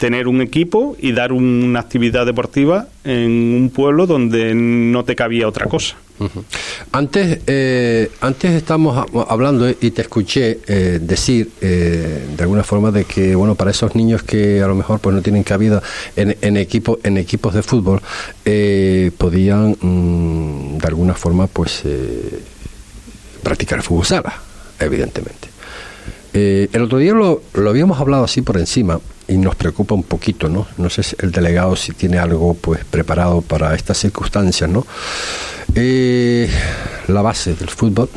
tener 0.00 0.28
un 0.28 0.40
equipo 0.40 0.96
y 0.98 1.12
dar 1.12 1.30
una 1.30 1.78
actividad 1.78 2.24
deportiva 2.24 2.88
en 3.04 3.54
un 3.54 3.68
pueblo 3.68 4.06
donde 4.06 4.54
no 4.54 5.04
te 5.04 5.14
cabía 5.14 5.46
otra 5.46 5.66
cosa. 5.66 5.94
Antes, 6.90 7.40
eh, 7.46 8.10
antes 8.22 8.52
estamos 8.52 9.06
hablando 9.28 9.68
y 9.68 9.90
te 9.90 10.00
escuché 10.00 10.60
eh, 10.66 10.98
decir 11.02 11.50
eh, 11.60 12.28
de 12.34 12.42
alguna 12.42 12.62
forma 12.62 12.90
de 12.90 13.04
que 13.04 13.34
bueno 13.34 13.54
para 13.54 13.70
esos 13.70 13.94
niños 13.94 14.22
que 14.22 14.62
a 14.62 14.66
lo 14.66 14.74
mejor 14.74 15.00
pues 15.00 15.14
no 15.14 15.22
tienen 15.22 15.44
cabida 15.44 15.82
en, 16.16 16.36
en 16.40 16.56
equipo 16.56 16.98
en 17.02 17.16
equipos 17.18 17.54
de 17.54 17.62
fútbol 17.62 18.00
podían 19.18 19.76
mm, 19.80 20.78
de 20.78 20.86
alguna 20.88 21.14
forma 21.14 21.46
pues 21.46 21.82
practicar 23.42 23.82
fútbol 23.82 24.04
sala 24.04 24.32
evidentemente. 24.78 25.49
El 26.32 26.82
otro 26.82 26.98
día 26.98 27.12
lo, 27.12 27.42
lo 27.54 27.70
habíamos 27.70 28.00
hablado 28.00 28.24
así 28.24 28.42
por 28.42 28.56
encima 28.56 29.00
y 29.30 29.38
nos 29.38 29.54
preocupa 29.54 29.94
un 29.94 30.02
poquito, 30.02 30.48
¿no? 30.48 30.66
No 30.76 30.90
sé 30.90 31.04
si 31.04 31.14
el 31.20 31.30
delegado 31.30 31.76
si 31.76 31.92
tiene 31.92 32.18
algo 32.18 32.54
pues 32.54 32.84
preparado 32.84 33.42
para 33.42 33.74
estas 33.76 33.96
circunstancias, 33.98 34.68
¿no? 34.68 34.84
Eh, 35.76 36.50
la 37.06 37.22
base 37.22 37.54
del 37.54 37.68
fútbol, 37.68 38.10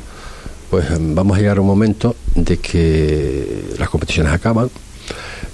pues 0.72 0.86
vamos 1.00 1.38
a 1.38 1.40
llegar 1.40 1.58
a 1.58 1.62
un 1.62 1.68
momento 1.68 2.16
de 2.34 2.58
que 2.58 3.76
las 3.78 3.90
competiciones 3.90 4.34
acaban 4.34 4.72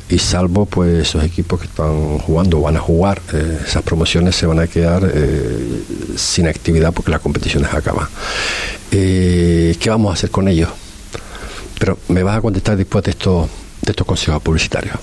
y 0.08 0.18
salvo 0.18 0.66
pues 0.66 1.10
esos 1.10 1.26
equipos 1.26 1.60
que 1.60 1.68
están 1.68 2.20
jugando 2.20 2.62
van 2.62 2.78
a 2.78 2.80
jugar, 2.80 3.22
eh, 3.34 3.60
esas 3.68 3.84
promociones 3.84 4.38
se 4.38 4.46
van 4.46 4.60
a 4.60 4.68
quedar 4.68 5.12
eh, 5.14 5.84
sin 6.16 6.48
actividad 6.48 6.94
porque 6.94 7.12
las 7.12 7.20
competiciones 7.20 7.74
acaban. 7.74 8.08
¿Qué 8.90 9.88
vamos 9.88 10.12
a 10.12 10.14
hacer 10.14 10.32
con 10.32 10.48
ellos? 10.48 10.70
Pero 11.80 11.98
me 12.10 12.24
vas 12.24 12.38
a 12.38 12.42
contestar 12.42 12.78
después 12.78 13.04
de 13.06 13.12
estos, 13.12 13.50
de 13.82 13.92
estos 13.92 14.06
consejos 14.06 14.42
publicitarios. 14.44 14.98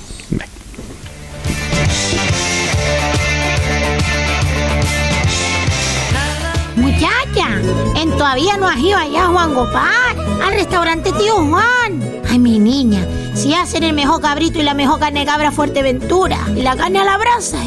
Muchacha, 6.76 7.48
en 7.96 8.10
todavía 8.10 8.56
no 8.58 8.68
has 8.68 8.78
ido 8.78 8.98
allá, 8.98 9.26
Juan 9.26 9.54
Gopar, 9.54 10.16
al 10.44 10.52
restaurante 10.52 11.10
Tío 11.12 11.36
Juan. 11.36 12.22
Ay, 12.28 12.38
mi 12.38 12.58
niña, 12.58 13.06
si 13.36 13.54
hacen 13.54 13.82
el 13.82 13.92
mejor 13.92 14.22
cabrito 14.22 14.58
y 14.58 14.62
la 14.62 14.72
mejor 14.72 14.98
carne 14.98 15.26
cabra 15.26 15.52
Fuerteventura 15.52 16.38
y 16.56 16.62
la 16.62 16.74
carne 16.74 17.00
a 17.00 17.04
la 17.04 17.18
brasa, 17.18 17.58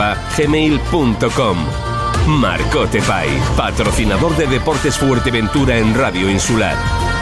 gmail.com. 0.35 1.57
Marcote 2.27 3.01
Pai, 3.01 3.29
patrocinador 3.55 4.35
de 4.37 4.47
Deportes 4.47 4.97
Fuerteventura 4.97 5.77
en 5.77 5.93
Radio 5.95 6.29
Insular. 6.29 7.20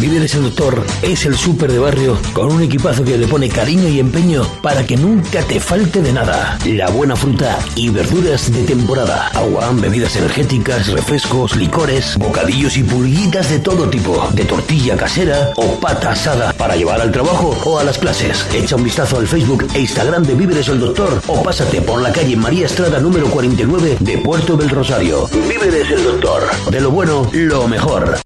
Víveres 0.00 0.34
el 0.34 0.42
Doctor 0.42 0.84
es 1.02 1.24
el 1.24 1.36
súper 1.36 1.72
de 1.72 1.78
barrio 1.78 2.18
con 2.34 2.52
un 2.52 2.62
equipazo 2.62 3.02
que 3.02 3.16
le 3.16 3.26
pone 3.26 3.48
cariño 3.48 3.88
y 3.88 3.98
empeño 3.98 4.42
para 4.62 4.84
que 4.84 4.96
nunca 4.96 5.42
te 5.42 5.58
falte 5.58 6.02
de 6.02 6.12
nada. 6.12 6.58
La 6.66 6.90
buena 6.90 7.16
fruta 7.16 7.58
y 7.74 7.88
verduras 7.88 8.52
de 8.52 8.64
temporada. 8.64 9.28
Agua, 9.28 9.70
bebidas 9.72 10.14
energéticas, 10.16 10.88
refrescos, 10.88 11.56
licores, 11.56 12.16
bocadillos 12.18 12.76
y 12.76 12.82
pulguitas 12.82 13.50
de 13.50 13.58
todo 13.58 13.88
tipo. 13.88 14.28
De 14.34 14.44
tortilla 14.44 14.96
casera 14.96 15.52
o 15.56 15.80
pata 15.80 16.12
asada 16.12 16.52
para 16.52 16.76
llevar 16.76 17.00
al 17.00 17.12
trabajo 17.12 17.56
o 17.64 17.78
a 17.78 17.84
las 17.84 17.98
clases. 17.98 18.46
Echa 18.52 18.76
un 18.76 18.84
vistazo 18.84 19.18
al 19.18 19.26
Facebook 19.26 19.66
e 19.74 19.80
Instagram 19.80 20.24
de 20.24 20.34
Víveres 20.34 20.68
el 20.68 20.80
Doctor 20.80 21.22
o 21.26 21.42
pásate 21.42 21.80
por 21.80 22.02
la 22.02 22.12
calle 22.12 22.36
María 22.36 22.66
Estrada 22.66 23.00
número 23.00 23.28
49 23.28 23.96
de 24.00 24.18
Puerto 24.18 24.56
del 24.56 24.68
Rosario. 24.68 25.26
Víveres 25.48 25.90
el 25.90 26.04
Doctor. 26.04 26.42
De 26.70 26.80
lo 26.80 26.90
bueno, 26.90 27.28
lo 27.32 27.66
mejor. 27.66 28.25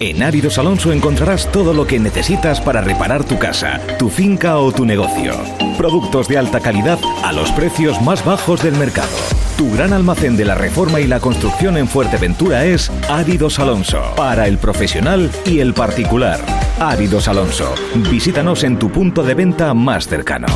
En 0.00 0.24
Áridos 0.24 0.58
Alonso 0.58 0.92
encontrarás 0.92 1.50
todo 1.52 1.72
lo 1.72 1.86
que 1.86 2.00
necesitas 2.00 2.60
para 2.60 2.80
reparar 2.80 3.22
tu 3.22 3.38
casa, 3.38 3.80
tu 3.96 4.08
finca 4.08 4.58
o 4.58 4.72
tu 4.72 4.84
negocio. 4.84 5.34
Productos 5.78 6.26
de 6.26 6.36
alta 6.36 6.58
calidad 6.58 6.98
a 7.22 7.32
los 7.32 7.52
precios 7.52 8.02
más 8.02 8.24
bajos 8.24 8.62
del 8.62 8.74
mercado. 8.74 9.16
Tu 9.56 9.72
gran 9.72 9.92
almacén 9.92 10.36
de 10.36 10.46
la 10.46 10.56
reforma 10.56 11.00
y 11.00 11.06
la 11.06 11.20
construcción 11.20 11.76
en 11.76 11.86
Fuerteventura 11.86 12.64
es 12.64 12.90
Áridos 13.08 13.60
Alonso, 13.60 14.02
para 14.16 14.48
el 14.48 14.58
profesional 14.58 15.30
y 15.46 15.60
el 15.60 15.74
particular. 15.74 16.40
Áridos 16.80 17.28
Alonso. 17.28 17.72
Visítanos 18.10 18.64
en 18.64 18.80
tu 18.80 18.90
punto 18.90 19.22
de 19.22 19.34
venta 19.34 19.72
más 19.74 20.08
cercano. 20.08 20.48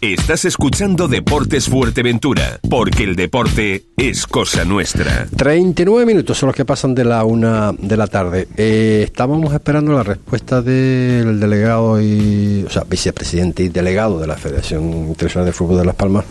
Estás 0.00 0.44
escuchando 0.44 1.08
Deportes 1.08 1.68
Fuerteventura, 1.68 2.58
porque 2.68 3.04
el 3.04 3.16
deporte 3.16 3.84
es 3.96 4.26
cosa 4.26 4.64
nuestra. 4.64 5.26
39 5.36 6.06
minutos 6.06 6.38
son 6.38 6.48
los 6.48 6.56
que 6.56 6.64
pasan 6.64 6.94
de 6.94 7.04
la 7.04 7.24
una 7.24 7.72
de 7.72 7.96
la 7.96 8.06
tarde. 8.06 8.48
Eh, 8.56 9.02
estábamos 9.04 9.52
esperando 9.52 9.92
la 9.92 10.02
respuesta 10.02 10.62
del 10.62 11.40
delegado 11.40 12.00
y, 12.00 12.64
o 12.66 12.70
sea, 12.70 12.84
vicepresidente 12.84 13.64
y 13.64 13.68
delegado 13.68 14.18
de 14.18 14.26
la 14.26 14.36
Federación 14.36 14.84
Internacional 15.08 15.46
de 15.46 15.52
Fútbol 15.52 15.78
de 15.78 15.84
Las 15.84 15.94
Palmas. 15.94 16.24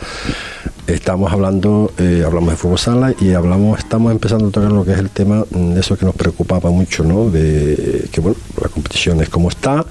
Estamos 0.87 1.31
hablando, 1.31 1.91
eh, 1.97 2.23
hablamos 2.25 2.51
de 2.51 2.57
fútbol 2.57 2.77
sala 2.77 3.13
y 3.19 3.33
hablamos, 3.33 3.79
estamos 3.79 4.11
empezando 4.11 4.47
a 4.47 4.51
tocar 4.51 4.71
lo 4.71 4.85
que 4.85 4.91
es 4.91 4.99
el 4.99 5.09
tema 5.09 5.43
de 5.49 5.79
eso 5.79 5.97
que 5.97 6.05
nos 6.05 6.15
preocupaba 6.15 6.69
mucho, 6.69 7.03
¿no? 7.03 7.29
De 7.31 8.07
que 8.11 8.21
bueno, 8.21 8.37
la 8.61 8.69
competición 8.69 9.19
es 9.21 9.29
como 9.29 9.49
está 9.49 9.83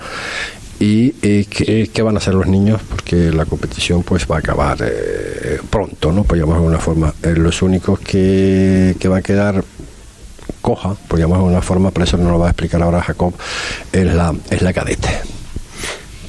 y 0.80 1.14
eh, 1.22 1.46
¿qué, 1.92 2.02
van 2.02 2.16
a 2.16 2.18
hacer 2.18 2.34
los 2.34 2.46
niños 2.46 2.80
porque 2.88 3.30
la 3.30 3.44
competición 3.44 4.02
pues 4.02 4.26
va 4.30 4.36
a 4.36 4.38
acabar 4.40 4.78
eh, 4.82 5.58
pronto 5.70 6.12
no 6.12 6.24
por 6.24 6.36
llamarlo 6.36 6.62
de 6.62 6.66
alguna 6.66 6.78
forma. 6.80 7.14
Eh, 7.22 7.34
los 7.36 7.62
únicos 7.62 8.00
que, 8.00 8.96
que 8.98 9.08
va 9.08 9.18
a 9.18 9.22
quedar 9.22 9.64
coja 10.60 10.94
por 11.08 11.18
llamarlo 11.18 11.44
de 11.44 11.48
alguna 11.50 11.62
forma 11.62 11.90
por 11.90 12.02
eso 12.02 12.16
no 12.16 12.30
lo 12.30 12.38
va 12.38 12.48
a 12.48 12.50
explicar 12.50 12.82
ahora 12.82 13.02
Jacob 13.02 13.34
es 13.92 14.14
la 14.14 14.34
es 14.50 14.62
la 14.62 14.72
cadete. 14.72 15.08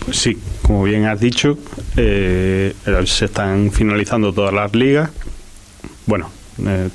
Pues 0.05 0.17
sí 0.17 0.37
como 0.61 0.83
bien 0.83 1.05
has 1.05 1.19
dicho 1.19 1.57
se 1.95 2.73
están 3.25 3.71
finalizando 3.71 4.31
todas 4.31 4.53
las 4.53 4.75
ligas. 4.75 5.09
Bueno 6.05 6.29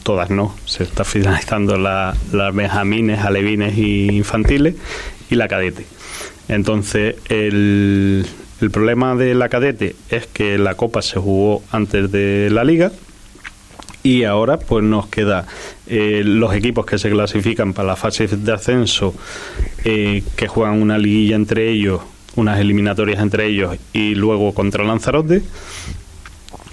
todas 0.05 0.31
no 0.31 0.55
se 0.67 0.85
está 0.85 1.05
finalizando 1.05 1.77
las 1.77 2.55
benjamines 2.55 3.21
alevines 3.21 3.77
y 3.77 4.07
infantiles 4.07 4.77
y 5.29 5.35
la 5.35 5.49
cadete 5.49 5.85
entonces, 6.51 7.17
el, 7.29 8.27
problema 8.73 9.15
de 9.15 9.35
la 9.35 9.49
cadete 9.49 9.97
es 10.11 10.27
que 10.27 10.59
la 10.59 10.75
Copa 10.75 11.01
se 11.01 11.19
jugó 11.19 11.63
antes 11.71 12.13
de 12.13 12.51
la 12.51 12.65
Liga 12.65 12.93
y 14.03 14.25
ahora 14.25 14.59
pues 14.59 14.85
nos 14.85 15.07
queda 15.07 15.47
eh, 15.87 16.23
los 16.25 16.55
equipos 16.55 16.85
que 16.87 16.99
se 16.99 17.11
clasifican 17.11 17.73
para 17.73 17.89
la 17.89 17.97
fase 17.97 18.27
de 18.27 18.53
ascenso 18.53 19.15
eh, 19.85 20.23
que 20.37 20.49
juegan 20.49 20.83
una 20.83 20.99
liguilla 20.99 21.37
entre 21.37 21.71
ellos 21.71 22.01
unas 22.37 22.59
eliminatorias 22.59 23.21
entre 23.21 23.47
ellos 23.47 23.77
y 23.93 24.15
luego 24.15 24.53
contra 24.55 24.85
Lanzarote. 24.85 25.43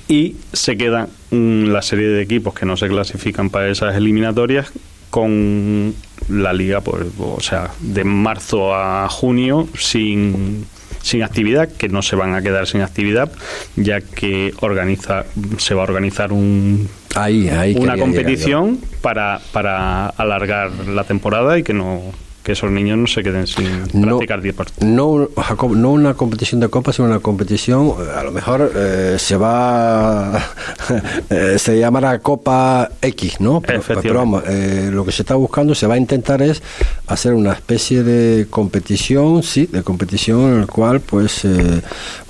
Y 0.07 0.37
se 0.53 0.77
queda 0.77 1.09
la 1.31 1.81
serie 1.81 2.07
de 2.07 2.21
equipos 2.21 2.53
que 2.53 2.65
no 2.65 2.77
se 2.77 2.87
clasifican 2.87 3.49
para 3.49 3.69
esas 3.69 3.95
eliminatorias 3.95 4.71
con 5.17 5.95
la 6.29 6.53
liga, 6.53 6.81
pues, 6.81 7.07
o 7.17 7.39
sea, 7.39 7.71
de 7.79 8.03
marzo 8.03 8.75
a 8.75 9.09
junio 9.09 9.67
sin 9.75 10.67
sin 11.01 11.23
actividad, 11.23 11.69
que 11.69 11.89
no 11.89 12.03
se 12.03 12.15
van 12.15 12.35
a 12.35 12.43
quedar 12.43 12.67
sin 12.67 12.81
actividad, 12.81 13.31
ya 13.75 13.99
que 14.01 14.53
organiza, 14.59 15.25
se 15.57 15.73
va 15.73 15.81
a 15.81 15.85
organizar 15.85 16.31
un, 16.31 16.87
ahí, 17.15 17.49
ahí 17.49 17.75
una 17.79 17.97
competición 17.97 18.79
para, 19.01 19.41
para 19.51 20.05
alargar 20.09 20.69
la 20.87 21.03
temporada 21.03 21.57
y 21.57 21.63
que 21.63 21.73
no 21.73 22.01
que 22.47 22.53
esos 22.53 22.71
niños 22.71 22.97
no 22.97 23.07
se 23.07 23.23
queden 23.23 23.45
sin 23.45 23.67
practicar 24.01 24.41
deporte. 24.41 24.85
No, 24.85 25.27
Jacob, 25.35 25.75
no 25.75 25.91
una 25.91 26.13
competición 26.13 26.61
de 26.61 26.69
copa, 26.69 26.93
sino 26.93 27.09
una 27.09 27.19
competición, 27.19 27.93
a 28.15 28.23
lo 28.23 28.31
mejor 28.31 28.71
eh, 28.73 29.17
se 29.19 29.35
va, 29.35 30.41
eh, 31.29 31.59
se 31.59 31.77
llamará 31.77 32.19
Copa 32.19 32.89
X, 33.01 33.41
¿no? 33.41 33.59
Pero, 33.59 34.13
vamos, 34.13 34.43
eh, 34.47 34.89
lo 34.89 35.03
que 35.03 35.11
se 35.11 35.23
está 35.23 35.35
buscando, 35.35 35.75
se 35.75 35.87
va 35.87 35.95
a 35.95 35.97
intentar 35.97 36.41
es 36.41 36.63
hacer 37.07 37.33
una 37.33 37.51
especie 37.51 38.03
de 38.03 38.47
competición, 38.49 39.43
sí, 39.43 39.65
de 39.65 39.83
competición 39.83 40.53
en 40.53 40.59
el 40.61 40.67
cual, 40.67 41.01
pues, 41.01 41.45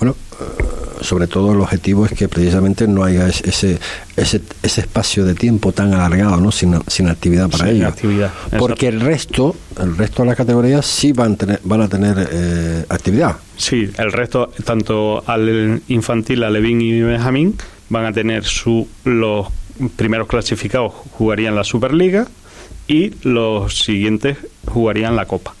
bueno, 0.00 0.16
sobre 1.00 1.26
todo 1.26 1.52
el 1.52 1.60
objetivo 1.60 2.06
es 2.06 2.12
que 2.12 2.28
precisamente 2.28 2.86
no 2.86 3.04
haya 3.04 3.26
ese, 3.28 3.78
ese, 4.16 4.40
ese 4.62 4.80
espacio 4.80 5.24
de 5.24 5.34
tiempo 5.34 5.72
tan 5.72 5.94
alargado, 5.94 6.38
¿no? 6.38 6.52
sin, 6.52 6.78
sin 6.86 7.08
actividad 7.08 7.48
para 7.48 7.70
ellos. 7.70 7.94
Porque 8.58 8.88
el 8.88 9.00
resto, 9.00 9.56
el 9.80 9.96
resto 9.96 10.22
de 10.22 10.28
las 10.28 10.36
categorías 10.36 10.86
sí 10.86 11.12
van, 11.12 11.32
a 11.32 11.36
tener, 11.36 11.60
van 11.64 11.80
a 11.82 11.88
tener 11.88 12.28
eh, 12.30 12.84
actividad. 12.88 13.36
Sí, 13.56 13.90
el 13.98 14.12
resto, 14.12 14.50
tanto 14.64 15.22
al 15.26 15.82
infantil, 15.88 16.44
alevín 16.44 16.80
y 16.80 17.00
benjamín, 17.00 17.56
van 17.88 18.06
a 18.06 18.12
tener 18.12 18.44
su 18.44 18.86
los 19.04 19.48
primeros 19.96 20.26
clasificados 20.26 20.92
jugarían 21.12 21.54
la 21.54 21.64
Superliga 21.64 22.26
y 22.86 23.12
los 23.22 23.78
siguientes 23.78 24.38
jugarían 24.66 25.16
la 25.16 25.26
Copa. 25.26 25.54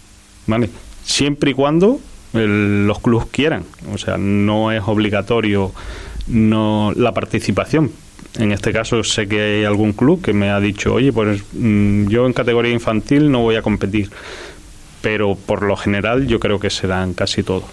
¿Vale? 0.46 0.70
Siempre 1.04 1.50
y 1.52 1.54
cuando 1.54 2.00
los 2.46 3.00
clubes 3.00 3.26
quieran. 3.30 3.64
O 3.92 3.98
sea, 3.98 4.16
no 4.18 4.70
es 4.72 4.82
obligatorio 4.86 5.72
no 6.28 6.92
la 6.94 7.12
participación. 7.12 7.90
En 8.38 8.52
este 8.52 8.72
caso 8.72 9.02
sé 9.02 9.26
que 9.26 9.40
hay 9.40 9.64
algún 9.64 9.92
club 9.92 10.22
que 10.22 10.32
me 10.32 10.50
ha 10.50 10.60
dicho, 10.60 10.94
oye, 10.94 11.12
pues 11.12 11.42
mm, 11.52 12.08
yo 12.08 12.26
en 12.26 12.32
categoría 12.32 12.72
infantil 12.72 13.30
no 13.30 13.42
voy 13.42 13.56
a 13.56 13.62
competir. 13.62 14.10
Pero 15.00 15.34
por 15.34 15.62
lo 15.62 15.76
general 15.76 16.26
yo 16.26 16.38
creo 16.38 16.60
que 16.60 16.70
se 16.70 16.86
dan 16.86 17.14
casi 17.14 17.42
todo. 17.42 17.64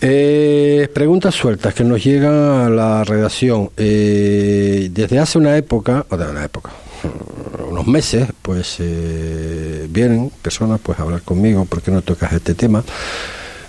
Eh, 0.00 0.88
preguntas 0.92 1.34
sueltas 1.34 1.74
que 1.74 1.84
nos 1.84 2.02
llega 2.04 2.66
a 2.66 2.70
la 2.70 3.04
redacción. 3.04 3.70
Eh, 3.76 4.88
desde 4.90 5.18
hace 5.18 5.38
una 5.38 5.56
época, 5.56 6.04
o 6.08 6.16
de 6.16 6.30
una 6.30 6.44
época, 6.44 6.70
unos 7.70 7.86
meses, 7.86 8.28
pues 8.42 8.76
eh, 8.80 9.86
vienen 9.88 10.30
personas 10.42 10.80
pues 10.82 10.98
a 10.98 11.02
hablar 11.02 11.22
conmigo, 11.22 11.64
¿por 11.64 11.82
qué 11.82 11.90
no 11.90 12.02
tocas 12.02 12.32
este 12.32 12.54
tema? 12.54 12.84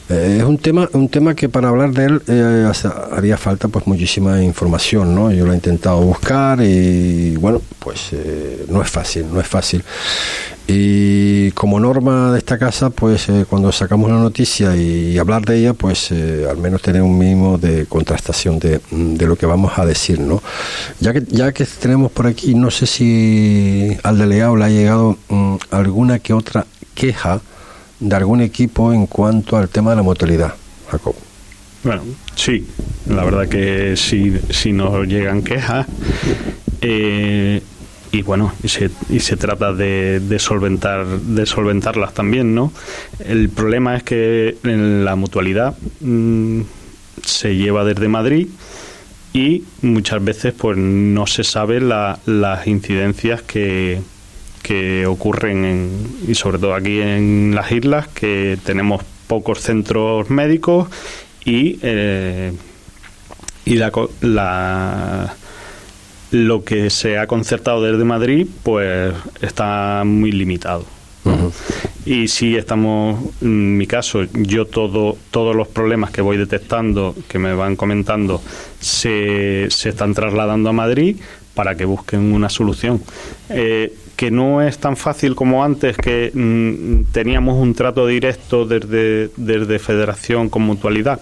Eh, 0.08 0.38
es 0.40 0.44
un 0.44 0.60
tema, 0.60 0.88
un 0.94 1.10
tema 1.10 1.34
que 1.34 1.50
para 1.50 1.70
hablar 1.70 1.92
de 1.92 2.06
él 2.06 2.22
eh, 2.28 2.72
haría 3.12 3.38
falta 3.38 3.68
pues 3.70 3.88
muchísima 3.88 4.42
información, 4.44 5.16
¿no? 5.16 5.32
Yo 5.32 5.46
lo 5.46 5.52
he 5.52 5.56
intentado 5.56 6.00
buscar 6.02 6.62
y 6.62 7.36
bueno, 7.38 7.60
pues 7.80 8.10
eh, 8.12 8.66
no 8.70 8.84
es 8.84 8.90
fácil, 8.90 9.26
no 9.34 9.40
es 9.40 9.48
fácil. 9.48 9.84
Y 10.68 11.52
como 11.52 11.80
norma 11.80 12.32
de 12.32 12.40
esta 12.40 12.58
casa, 12.58 12.90
pues 12.90 13.28
cuando 13.48 13.72
sacamos 13.72 14.10
la 14.10 14.18
noticia 14.18 14.76
y, 14.76 15.16
hablar 15.20 15.44
de 15.46 15.60
ella, 15.60 15.74
pues 15.74 16.12
al 16.12 16.58
menos 16.58 16.82
tener 16.82 17.04
un 17.04 17.18
mínimo 17.20 17.60
de 17.60 17.86
contrastación 17.86 18.58
de, 18.58 18.82
de, 18.90 19.28
lo 19.28 19.36
que 19.36 19.46
vamos 19.46 19.78
a 19.78 19.86
decir, 19.86 20.20
¿no? 20.20 20.42
Ya 21.00 21.14
que, 21.14 21.24
ya 21.28 21.52
que 21.52 21.66
tenemos 21.66 22.12
por 22.12 22.26
aquí, 22.26 22.56
no 22.56 22.72
sé 22.72 22.88
si 22.88 23.96
al 24.02 24.18
delegado 24.18 24.56
le 24.56 24.66
ha 24.66 24.70
llegado 24.70 25.18
mm, 25.30 25.56
alguna 25.70 26.18
que 26.18 26.34
otra 26.34 26.66
queja 26.96 27.42
de 28.00 28.16
algún 28.16 28.42
equipo 28.42 28.94
en 28.94 29.08
cuanto 29.08 29.58
al 29.58 29.70
tema 29.70 29.92
de 29.92 29.98
la 29.98 30.04
mortalidad, 30.04 30.54
Jacob. 30.90 31.16
Bueno, 31.84 32.02
sí, 32.36 32.68
la 33.08 33.24
verdad 33.24 33.48
que 33.48 33.96
sí, 33.96 34.34
si 34.50 34.74
nos 34.74 35.08
llegan 35.08 35.44
quejas. 35.44 35.86
Eh, 36.82 37.62
y 38.12 38.22
bueno, 38.22 38.54
y 38.64 38.70
se, 38.70 38.90
y 39.10 39.20
se 39.20 39.36
trata 39.36 39.74
de, 39.74 40.22
solventar 40.40 41.06
de 41.06 41.46
solventarlas 41.46 42.14
también, 42.14 42.56
¿no? 42.56 42.72
El 43.20 43.50
problema 43.50 43.96
es 43.98 44.04
que 44.04 44.58
la 44.64 45.16
mutualidad 45.16 45.76
mm, 46.00 46.62
se 47.24 47.56
lleva 47.56 47.84
desde 47.84 48.08
Madrid 48.08 48.48
y 49.34 49.66
muchas 49.82 50.24
veces 50.24 50.54
pues 50.54 50.78
no 50.78 51.28
se 51.28 51.44
sabe 51.44 51.82
las 51.82 52.68
incidencias 52.68 53.42
que, 53.42 54.00
que 54.66 55.06
ocurren 55.06 55.64
en, 55.64 56.08
y 56.28 56.34
sobre 56.34 56.58
todo 56.58 56.74
aquí 56.74 57.00
en 57.00 57.54
las 57.54 57.72
islas 57.72 58.08
que 58.08 58.58
tenemos 58.66 59.04
pocos 59.28 59.62
centros 59.62 60.32
médicos 60.32 60.88
y 61.46 61.78
eh, 61.84 62.52
y 63.64 63.76
la, 63.76 63.92
la, 64.22 65.36
lo 66.32 66.64
que 66.64 66.90
se 66.90 67.20
ha 67.20 67.28
concertado 67.28 67.84
desde 67.84 68.04
Madrid 68.06 68.48
pues 68.64 69.14
está 69.40 70.02
muy 70.04 70.32
limitado 70.32 70.86
y 72.04 72.28
si 72.28 72.56
estamos 72.56 73.20
en 73.42 73.78
mi 73.78 73.86
caso 73.86 74.24
yo 74.34 74.66
todo 74.66 75.16
todos 75.30 75.56
los 75.56 75.68
problemas 75.68 76.10
que 76.10 76.22
voy 76.22 76.38
detectando 76.38 77.16
que 77.28 77.38
me 77.38 77.54
van 77.54 77.76
comentando 77.76 78.42
se, 78.80 79.68
se 79.70 79.90
están 79.90 80.16
trasladando 80.16 80.70
a 80.70 80.74
Madrid 80.74 81.18
para 81.56 81.76
que 81.76 81.86
busquen 81.86 82.34
una 82.34 82.50
solución. 82.50 83.02
Eh, 83.50 83.92
que 84.16 84.32
no 84.32 84.62
es 84.62 84.78
tan 84.78 84.98
fácil 84.98 85.36
como 85.36 85.64
antes, 85.64 85.98
que 85.98 86.32
mm, 86.34 87.12
teníamos 87.12 87.58
un 87.58 87.74
trato 87.74 88.08
directo 88.08 88.66
desde, 88.66 89.30
desde 89.36 89.80
federación 89.80 90.50
con 90.50 90.64
mutualidad. 90.64 91.20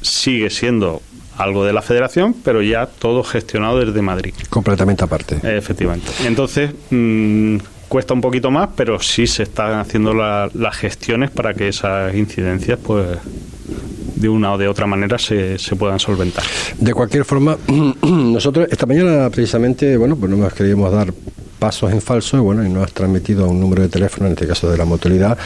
Sigue 0.00 0.50
siendo 0.50 1.02
algo 1.36 1.64
de 1.64 1.72
la 1.72 1.82
federación, 1.82 2.34
pero 2.44 2.62
ya 2.62 2.86
todo 2.86 3.22
gestionado 3.22 3.78
desde 3.78 4.02
Madrid. 4.02 4.34
Completamente 4.50 5.04
aparte. 5.04 5.38
Efectivamente. 5.42 6.08
Entonces, 6.24 6.70
mm, 6.90 7.58
cuesta 7.88 8.14
un 8.14 8.20
poquito 8.20 8.50
más, 8.50 8.70
pero 8.76 9.00
sí 9.00 9.26
se 9.26 9.44
están 9.44 9.78
haciendo 9.78 10.12
las 10.14 10.76
gestiones 10.76 11.30
para 11.30 11.54
que 11.54 11.68
esas 11.68 12.14
incidencias, 12.14 12.78
pues 12.82 13.06
de 14.16 14.28
una 14.28 14.52
o 14.52 14.58
de 14.58 14.66
otra 14.66 14.86
manera 14.86 15.16
se, 15.18 15.58
se 15.58 15.76
puedan 15.76 16.00
solventar. 16.00 16.44
De 16.78 16.92
cualquier 16.92 17.24
forma, 17.24 17.56
nosotros 18.02 18.66
esta 18.70 18.86
mañana 18.86 19.30
precisamente, 19.30 19.96
bueno, 19.96 20.16
pues 20.16 20.30
no 20.30 20.36
nos 20.36 20.52
queríamos 20.52 20.92
dar 20.92 21.12
pasos 21.58 21.92
en 21.92 22.00
falso 22.00 22.36
y 22.36 22.40
bueno, 22.40 22.64
y 22.64 22.68
nos 22.68 22.84
has 22.84 22.92
transmitido 22.92 23.48
un 23.48 23.60
número 23.60 23.82
de 23.82 23.88
teléfono, 23.88 24.26
en 24.26 24.32
este 24.32 24.46
caso 24.46 24.70
de 24.70 24.78
la 24.78 24.84
motilidad, 24.84 25.36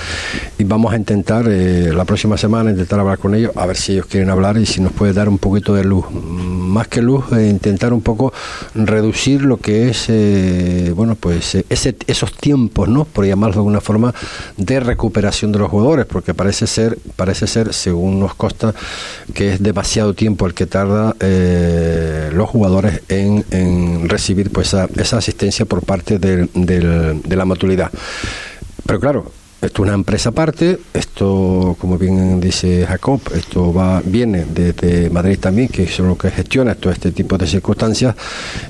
y 0.58 0.64
vamos 0.64 0.92
a 0.92 0.96
intentar 0.96 1.46
eh, 1.48 1.92
la 1.92 2.04
próxima 2.04 2.36
semana 2.36 2.70
intentar 2.70 3.00
hablar 3.00 3.18
con 3.18 3.34
ellos, 3.34 3.52
a 3.56 3.66
ver 3.66 3.76
si 3.76 3.92
ellos 3.92 4.06
quieren 4.06 4.30
hablar 4.30 4.56
y 4.58 4.66
si 4.66 4.80
nos 4.80 4.92
puede 4.92 5.12
dar 5.12 5.28
un 5.28 5.38
poquito 5.38 5.74
de 5.74 5.84
luz. 5.84 6.04
Más 6.72 6.88
que 6.88 7.02
luz, 7.02 7.24
eh, 7.32 7.48
intentar 7.48 7.92
un 7.92 8.00
poco 8.00 8.32
reducir 8.74 9.42
lo 9.42 9.58
que 9.58 9.90
es, 9.90 10.06
eh, 10.08 10.92
bueno, 10.96 11.16
pues 11.16 11.54
ese, 11.68 11.94
esos 12.06 12.32
tiempos, 12.32 12.88
¿no? 12.88 13.04
Por 13.04 13.26
llamarlo 13.26 13.54
de 13.54 13.58
alguna 13.58 13.82
forma, 13.82 14.14
de 14.56 14.80
recuperación 14.80 15.52
de 15.52 15.58
los 15.58 15.70
jugadores, 15.70 16.06
porque 16.06 16.32
parece 16.32 16.66
ser, 16.66 16.96
parece 17.16 17.46
ser, 17.46 17.74
según 17.74 18.20
nos 18.20 18.34
consta, 18.34 18.74
que 19.34 19.52
es 19.52 19.62
demasiado 19.62 20.14
tiempo 20.14 20.46
el 20.46 20.54
que 20.54 20.64
tarda 20.64 21.14
los 22.32 22.48
jugadores 22.48 23.02
en, 23.08 23.44
en 23.50 24.08
recibir 24.08 24.50
pues 24.50 24.74
esa 24.96 25.18
asistencia 25.18 25.66
por 25.66 25.84
parte 25.84 26.18
de 26.18 27.36
la 27.36 27.44
maturidad. 27.44 27.90
Pero 28.86 28.98
claro, 28.98 29.41
esto 29.62 29.82
es 29.82 29.88
una 29.88 29.94
empresa 29.94 30.30
aparte, 30.30 30.78
esto, 30.92 31.76
como 31.78 31.96
bien 31.96 32.40
dice 32.40 32.84
Jacob, 32.84 33.20
esto 33.34 33.72
va 33.72 34.02
viene 34.04 34.44
desde 34.44 35.08
Madrid 35.08 35.38
también, 35.38 35.68
que 35.68 35.84
es 35.84 35.98
lo 36.00 36.18
que 36.18 36.30
gestiona 36.30 36.74
todo 36.74 36.92
este 36.92 37.12
tipo 37.12 37.38
de 37.38 37.46
circunstancias, 37.46 38.16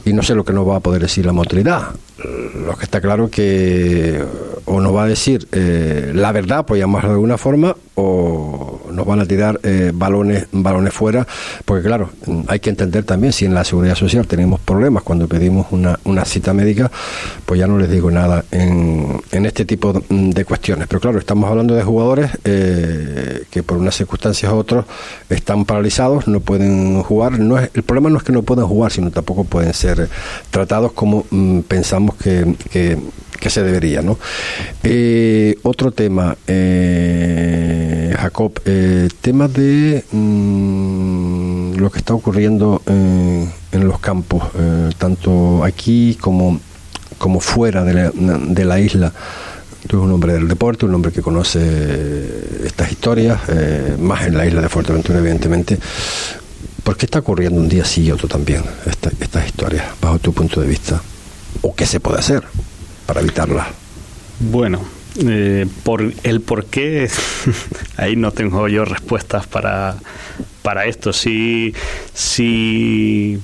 y 0.05 0.13
no 0.13 0.23
sé 0.23 0.35
lo 0.35 0.45
que 0.45 0.53
nos 0.53 0.69
va 0.69 0.77
a 0.77 0.81
poder 0.81 1.01
decir 1.01 1.25
la 1.25 1.33
maturidad. 1.33 1.89
Lo 2.25 2.77
que 2.77 2.85
está 2.85 3.01
claro 3.01 3.29
que 3.31 4.25
o 4.65 4.81
nos 4.81 4.95
va 4.95 5.05
a 5.05 5.07
decir 5.07 5.49
eh, 5.53 6.13
la 6.15 6.33
verdad, 6.33 6.65
por 6.65 6.79
llamarlo 6.79 7.11
de 7.11 7.15
alguna 7.15 7.39
forma, 7.39 7.77
o 7.95 8.81
nos 8.91 9.07
van 9.07 9.21
a 9.21 9.27
tirar 9.27 9.61
eh, 9.63 9.91
balones, 9.95 10.47
balones 10.53 10.93
fuera, 10.93 11.27
porque 11.65 11.87
claro, 11.87 12.11
hay 12.47 12.61
que 12.61 12.71
entender 12.71 13.05
también 13.05 13.33
si 13.33 13.45
en 13.45 13.55
la 13.55 13.65
seguridad 13.65 13.95
social 13.95 14.27
tenemos 14.27 14.61
problemas 14.61 15.03
cuando 15.03 15.29
pedimos 15.29 15.67
una, 15.71 15.99
una 16.05 16.25
cita 16.25 16.55
médica, 16.55 16.91
pues 17.45 17.61
ya 17.61 17.67
no 17.67 17.79
les 17.79 17.91
digo 17.91 18.11
nada 18.11 18.45
en, 18.51 19.21
este 19.33 19.65
tipo 19.65 19.93
de 20.09 20.45
cuestiones. 20.45 20.87
Pero 20.89 21.01
claro, 21.01 21.19
estamos 21.19 21.51
hablando 21.51 21.75
de 21.75 21.83
jugadores 21.83 22.31
eh, 22.45 23.45
que 23.51 23.63
por 23.63 23.77
unas 23.77 23.97
circunstancias 23.97 24.53
u 24.53 24.57
otras 24.57 24.85
están 25.29 25.65
paralizados, 25.65 26.29
no 26.29 26.41
pueden 26.41 27.03
jugar. 27.03 27.39
No 27.41 27.59
es, 27.59 27.71
el 27.75 27.83
problema 27.83 28.09
no 28.09 28.19
es 28.19 28.23
que 28.23 28.33
no 28.33 28.43
puedan 28.43 28.67
jugar, 28.67 28.93
sino 28.93 29.11
tampoco 29.11 29.45
pueden 29.45 29.75
ser 29.75 30.09
tratados 30.51 30.93
como 30.93 31.27
mm, 31.31 31.61
pensamos 31.61 32.12
que, 32.17 32.57
que, 32.71 33.51
se 33.51 33.63
debería. 33.63 34.03
¿no? 34.03 34.19
Eh, 34.83 35.57
otro 35.63 35.91
tema. 35.91 36.37
Jacob, 38.23 38.61
eh, 38.67 39.09
tema 39.21 39.49
de 39.49 40.05
mm, 40.13 41.75
lo 41.75 41.91
que 41.91 41.99
está 41.99 42.15
ocurriendo 42.15 42.81
en 43.73 43.89
los 43.89 43.99
campos, 43.99 44.45
eh, 44.57 44.91
tanto 44.99 45.65
aquí 45.65 46.17
como, 46.21 46.61
como 47.19 47.41
fuera 47.41 47.83
de 47.83 47.95
la, 47.95 48.11
de 48.11 48.65
la 48.65 48.79
isla. 48.79 49.13
Tú 49.87 49.97
eres 49.97 50.07
un 50.07 50.13
hombre 50.13 50.35
del 50.35 50.47
deporte, 50.47 50.87
un 50.87 50.95
hombre 50.95 51.11
que 51.11 51.23
conoce 51.23 52.65
estas 52.65 52.93
historias, 52.93 53.41
eh, 53.49 53.97
más 53.99 54.27
en 54.27 54.37
la 54.37 54.47
isla 54.47 54.61
de 54.61 54.69
Fuerteventura, 54.69 55.19
evidentemente. 55.19 55.79
¿Por 56.85 56.97
qué 56.97 57.07
está 57.07 57.21
ocurriendo 57.21 57.61
un 57.61 57.69
día 57.69 57.85
sí 57.85 58.03
y 58.03 58.11
otro 58.13 58.29
también 58.29 58.63
estas 58.87 59.47
historias, 59.47 59.85
bajo 60.01 60.19
tu 60.19 60.33
punto 60.33 60.61
de 60.61 60.67
vista? 60.67 61.01
¿O 61.61 61.75
qué 61.75 61.87
se 61.87 62.01
puede 62.01 62.19
hacer 62.19 62.43
para 63.07 63.21
evitarlas? 63.21 63.69
Bueno, 64.41 64.81
eh, 65.27 65.67
por 65.85 66.03
el 66.23 66.41
por 66.41 66.67
qué, 66.67 67.11
ahí 67.97 68.17
no 68.17 68.33
tengo 68.33 68.67
yo 68.69 68.85
respuestas 68.85 69.47
para, 69.47 69.97
para 70.63 70.87
esto. 70.87 71.13
Sí, 71.13 71.75
sí, 72.15 73.39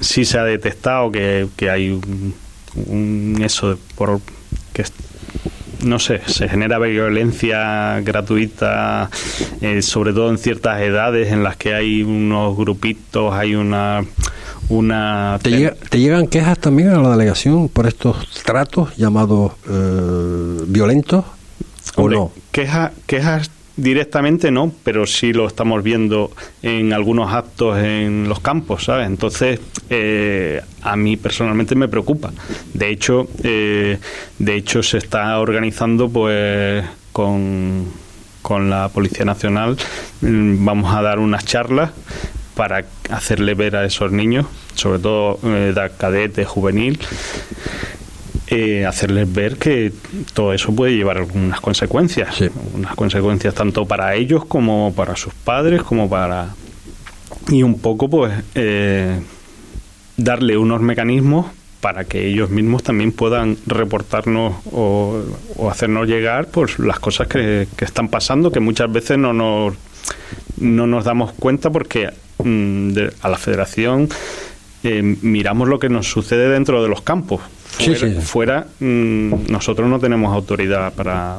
sí 0.00 0.24
se 0.24 0.38
ha 0.38 0.44
detectado 0.44 1.12
que, 1.12 1.46
que 1.56 1.70
hay 1.70 1.90
un, 1.90 2.34
un 2.86 3.40
eso 3.44 3.78
por 3.94 4.20
que 4.72 4.84
no 5.84 5.98
sé, 5.98 6.20
se 6.26 6.48
genera 6.48 6.78
violencia 6.78 8.00
gratuita, 8.00 9.10
eh, 9.60 9.82
sobre 9.82 10.12
todo 10.12 10.30
en 10.30 10.38
ciertas 10.38 10.80
edades 10.80 11.32
en 11.32 11.42
las 11.42 11.56
que 11.56 11.74
hay 11.74 12.02
unos 12.02 12.56
grupitos, 12.56 13.32
hay 13.32 13.54
una... 13.54 14.04
una 14.68 15.38
¿Te, 15.42 15.98
llegan 15.98 16.26
quejas 16.26 16.58
también 16.58 16.90
a 16.90 17.00
la 17.00 17.10
delegación 17.10 17.68
por 17.68 17.86
estos 17.86 18.28
tratos 18.44 18.96
llamados 18.96 19.52
eh, 19.68 20.64
violentos? 20.66 21.24
¿O 21.96 22.08
no? 22.08 22.30
Quejas, 22.52 22.92
quejas 23.06 23.50
directamente 23.78 24.50
no, 24.50 24.72
pero 24.82 25.06
sí 25.06 25.32
lo 25.32 25.46
estamos 25.46 25.82
viendo 25.82 26.32
en 26.62 26.92
algunos 26.92 27.32
actos 27.32 27.78
en 27.78 28.28
los 28.28 28.40
campos, 28.40 28.84
¿sabes? 28.84 29.06
Entonces, 29.06 29.60
eh, 29.88 30.60
a 30.82 30.96
mí 30.96 31.16
personalmente 31.16 31.74
me 31.74 31.88
preocupa. 31.88 32.32
De 32.74 32.90
hecho, 32.90 33.28
eh, 33.42 33.98
de 34.38 34.54
hecho 34.56 34.82
se 34.82 34.98
está 34.98 35.38
organizando, 35.38 36.08
pues, 36.10 36.84
con, 37.12 37.86
con 38.42 38.68
la 38.68 38.88
Policía 38.88 39.24
Nacional, 39.24 39.76
mm, 40.20 40.64
vamos 40.64 40.94
a 40.94 41.00
dar 41.00 41.20
unas 41.20 41.44
charlas 41.44 41.90
para 42.58 42.84
hacerle 43.10 43.54
ver 43.54 43.76
a 43.76 43.84
esos 43.84 44.10
niños, 44.10 44.44
sobre 44.74 44.98
todo 44.98 45.38
eh, 45.44 45.72
de 45.72 45.90
cadete, 45.96 46.44
juvenil, 46.44 46.98
eh, 48.48 48.84
hacerles 48.84 49.32
ver 49.32 49.58
que 49.58 49.92
todo 50.34 50.52
eso 50.52 50.74
puede 50.74 50.96
llevar 50.96 51.18
algunas 51.18 51.60
consecuencias, 51.60 52.42
unas 52.74 52.96
consecuencias 52.96 53.54
tanto 53.54 53.86
para 53.86 54.16
ellos 54.16 54.44
como 54.44 54.92
para 54.92 55.14
sus 55.14 55.32
padres, 55.34 55.84
como 55.84 56.10
para... 56.10 56.48
Y 57.48 57.62
un 57.62 57.78
poco 57.78 58.10
pues 58.10 58.34
eh, 58.56 59.20
darle 60.16 60.58
unos 60.58 60.80
mecanismos 60.80 61.46
para 61.80 62.06
que 62.06 62.26
ellos 62.26 62.50
mismos 62.50 62.82
también 62.82 63.12
puedan 63.12 63.56
reportarnos 63.66 64.56
o, 64.72 65.22
hacernos 65.70 66.08
llegar 66.08 66.48
pues 66.48 66.80
las 66.80 66.98
cosas 66.98 67.28
que, 67.28 67.68
están 67.78 68.08
pasando 68.08 68.50
que 68.50 68.58
muchas 68.58 68.92
veces 68.92 69.16
no 69.16 69.32
nos 69.32 69.74
no 70.56 70.88
nos 70.88 71.04
damos 71.04 71.32
cuenta 71.34 71.70
porque 71.70 72.08
mm, 72.42 72.92
a 73.22 73.28
la 73.28 73.38
federación 73.38 74.08
eh, 74.84 75.02
miramos 75.02 75.68
lo 75.68 75.78
que 75.78 75.88
nos 75.88 76.08
sucede 76.08 76.48
dentro 76.48 76.82
de 76.82 76.88
los 76.88 77.02
campos. 77.02 77.40
Fuera, 78.22 78.66
mm, 78.80 79.50
nosotros 79.50 79.88
no 79.88 79.98
tenemos 79.98 80.32
autoridad 80.32 80.92
para, 80.94 81.38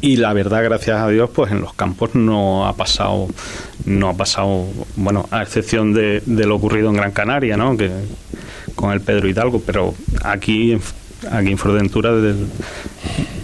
y 0.00 0.16
la 0.16 0.32
verdad 0.32 0.62
gracias 0.64 1.00
a 1.00 1.08
Dios 1.08 1.30
pues 1.34 1.52
en 1.52 1.60
los 1.60 1.74
campos 1.74 2.14
no 2.14 2.66
ha 2.66 2.76
pasado 2.76 3.28
no 3.84 4.08
ha 4.08 4.14
pasado 4.16 4.66
bueno 4.96 5.28
a 5.30 5.42
excepción 5.42 5.92
de, 5.92 6.22
lo 6.26 6.56
ocurrido 6.56 6.90
en 6.90 6.96
Gran 6.96 7.10
Canaria 7.10 7.56
no 7.56 7.76
que 7.76 7.90
con 8.74 8.92
el 8.92 9.00
Pedro 9.00 9.28
Hidalgo 9.28 9.60
pero 9.64 9.94
aquí 10.22 10.78
aquí 11.30 11.50
en 11.50 11.58
Fuerteventura 11.58 12.12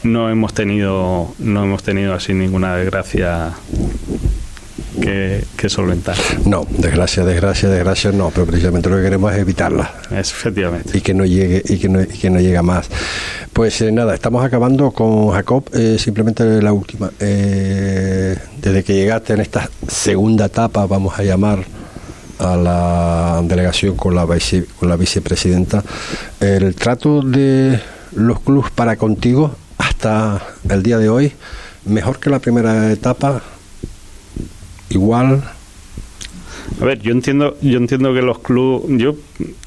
no 0.05 0.31
hemos 0.31 0.55
tenido 0.55 1.35
no 1.39 1.65
hemos 1.65 1.83
tenido 1.83 2.15
así 2.15 2.35
ninguna 2.35 2.77
desgracia 2.77 3.53
que, 5.01 5.69
solventar. 5.69 6.17
No, 6.45 6.67
desgracia, 6.69 7.25
desgracia, 7.25 7.69
desgracia 7.69 8.13
no, 8.13 8.31
pero 8.31 8.47
precisamente 8.47 8.89
lo 8.89 8.97
que 8.97 9.03
queremos 9.03 9.33
es 9.33 9.39
evitarla. 9.41 9.93
efectivamente. 10.11 10.97
Y 10.97 11.01
que 11.01 11.15
no 11.15 11.25
llegue, 11.25 11.63
y 11.67 11.79
que 11.79 11.89
no, 11.89 12.01
y 12.01 12.07
que 12.07 12.31
no 12.31 12.41
llegue 12.41 12.61
más. 12.63 12.89
Pues 13.53 13.81
eh, 13.81 13.93
nada, 13.93 14.15
estamos 14.15 14.45
acabando 14.45 14.91
con 14.91 15.31
Jacob, 15.31 15.65
eh, 15.73 15.97
simplemente 15.99 16.63
la 16.63 16.73
última. 16.73 17.11
Eh, 17.19 18.37
desde 18.61 18.85
que 18.85 18.95
llegaste 18.95 19.35
en 19.35 19.41
esta 19.41 19.69
segunda 19.87 20.47
etapa, 20.47 20.87
vamos 20.87 21.19
a 21.19 21.23
llamar 21.23 21.65
a 22.39 22.57
la 22.57 23.41
delegación 23.45 23.97
con 23.97 24.15
la, 24.15 24.27
con 24.27 24.89
la 24.89 24.97
vicepresidenta, 24.97 25.83
el 26.41 26.75
trato 26.75 27.21
de 27.21 27.81
los 28.15 28.41
clubes 28.41 28.71
para 28.71 28.97
contigo 28.97 29.55
hasta 29.77 30.41
el 30.69 30.83
día 30.83 30.99
de 30.99 31.09
hoy, 31.09 31.33
mejor 31.85 32.19
que 32.19 32.31
la 32.31 32.39
primera 32.39 32.93
etapa, 32.93 33.43
igual. 34.91 35.43
A 36.81 36.85
ver, 36.85 37.01
yo 37.01 37.13
entiendo, 37.13 37.57
yo 37.61 37.79
entiendo 37.79 38.13
que 38.15 38.23
los 38.23 38.39
clubes, 38.41 39.01
yo, 39.01 39.17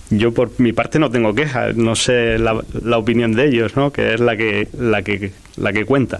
yo 0.09 0.33
por 0.33 0.51
mi 0.59 0.71
parte 0.71 0.99
no 0.99 1.09
tengo 1.09 1.33
quejas, 1.33 1.75
no 1.75 1.95
sé 1.95 2.37
la, 2.37 2.61
la, 2.83 2.97
opinión 2.97 3.33
de 3.33 3.47
ellos, 3.47 3.75
¿no? 3.75 3.91
Que 3.91 4.13
es 4.13 4.19
la 4.19 4.37
que, 4.37 4.67
la 4.77 5.01
que, 5.01 5.31
la 5.57 5.73
que 5.73 5.85
cuenta. 5.85 6.19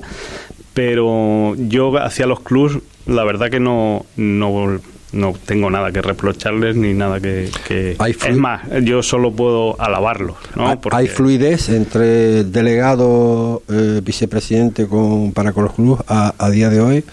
Pero 0.74 1.56
yo 1.56 1.96
hacia 1.98 2.26
los 2.26 2.40
clubes, 2.42 2.80
la 3.06 3.24
verdad 3.24 3.50
que 3.50 3.60
no, 3.60 4.06
no, 4.18 4.80
no 5.14 5.34
tengo 5.46 5.70
nada 5.70 5.92
que 5.92 6.02
reprocharles 6.02 6.76
ni 6.76 6.94
nada 6.94 7.20
que, 7.20 7.50
es 7.70 8.38
más 8.38 8.62
yo 8.84 9.04
solo 9.04 9.32
puedo 9.34 9.80
alabarlos 9.80 10.38
¿no? 10.56 10.80
hay 10.92 11.08
fluidez 11.08 11.70
entre 11.70 12.46
delegado 12.46 13.62
eh, 13.70 14.00
vicepresidente 14.04 14.88
con 14.88 15.34
para 15.34 15.52
con 15.52 15.66
los 15.66 15.74
clubes 15.74 16.06
a, 16.08 16.34
a 16.38 16.50
día 16.50 16.70
de 16.70 16.80
hoy 16.80 17.04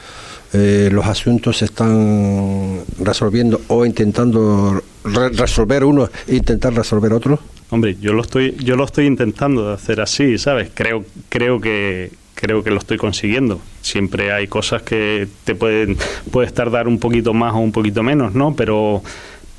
eh, 0.53 0.89
los 0.93 1.07
asuntos 1.07 1.59
se 1.59 1.67
están 1.67 2.81
resolviendo 3.01 3.61
o 3.69 3.85
intentando 3.85 4.83
resolver 5.05 5.85
unos 5.85 6.11
e 6.27 6.37
intentar 6.37 6.75
resolver 6.75 7.13
otros? 7.13 7.41
Hombre, 7.71 7.97
yo 8.01 8.13
lo 8.13 8.23
estoy 8.23 8.57
yo 8.59 8.77
lo 8.77 8.85
estoy 8.85 9.07
intentando 9.07 9.71
hacer 9.71 10.01
así, 10.01 10.39
¿sabes? 10.39 10.71
Creo 10.73 11.05
creo 11.29 11.61
que 11.61 12.11
creo 12.35 12.63
que 12.63 12.71
lo 12.71 12.79
estoy 12.79 12.97
consiguiendo. 12.97 13.61
Siempre 13.83 14.33
hay 14.33 14.47
cosas 14.47 14.83
que 14.83 15.29
te 15.45 15.55
pueden 15.55 15.97
puedes 16.31 16.55
tardar 16.55 16.89
un 16.89 16.99
poquito 16.99 17.35
más 17.35 17.53
o 17.55 17.59
un 17.59 17.73
poquito 17.73 18.03
menos, 18.03 18.35
¿no? 18.35 18.55
Pero 18.55 19.03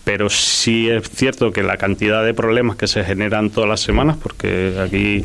pero 0.03 0.27
sí 0.29 0.89
es 0.89 1.07
cierto 1.11 1.51
que 1.51 1.61
la 1.61 1.77
cantidad 1.77 2.25
de 2.25 2.33
problemas 2.33 2.77
que 2.77 2.87
se 2.87 3.03
generan 3.03 3.51
todas 3.51 3.69
las 3.69 3.81
semanas, 3.81 4.17
porque 4.17 4.73
aquí 4.83 5.23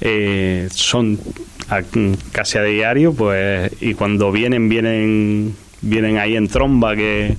eh, 0.00 0.68
son 0.72 1.18
casi 2.32 2.58
a 2.58 2.62
diario, 2.62 3.12
pues, 3.12 3.72
y 3.80 3.94
cuando 3.94 4.32
vienen, 4.32 4.68
vienen, 4.68 5.54
vienen 5.80 6.18
ahí 6.18 6.36
en 6.36 6.48
tromba 6.48 6.94
que 6.94 7.36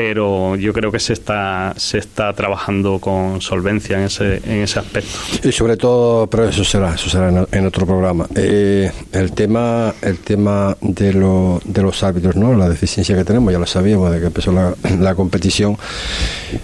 pero 0.00 0.56
yo 0.56 0.72
creo 0.72 0.90
que 0.90 0.98
se 0.98 1.12
está 1.12 1.74
se 1.76 1.98
está 1.98 2.32
trabajando 2.32 3.00
con 3.00 3.40
solvencia 3.40 3.98
en 3.98 4.04
ese 4.04 4.36
en 4.44 4.62
ese 4.62 4.78
aspecto. 4.78 5.18
Y 5.42 5.52
sobre 5.52 5.76
todo 5.76 6.26
pero 6.28 6.48
eso 6.48 6.64
será 6.64 6.94
eso 6.94 7.10
será 7.10 7.46
en, 7.50 7.66
otro 7.66 7.86
programa. 7.86 8.26
Eh, 8.34 8.90
el 9.12 9.32
tema 9.32 9.92
el 10.00 10.18
tema 10.18 10.76
de, 10.80 11.12
lo, 11.12 11.60
de 11.64 11.82
los 11.82 12.02
árbitros 12.02 12.36
no 12.36 12.54
la 12.54 12.68
deficiencia 12.68 13.16
que 13.16 13.24
tenemos 13.24 13.52
ya 13.52 13.58
lo 13.58 13.66
sabíamos 13.66 14.12
de 14.12 14.20
que 14.20 14.26
empezó 14.26 14.52
la, 14.52 14.74
la 15.00 15.14
competición. 15.14 15.76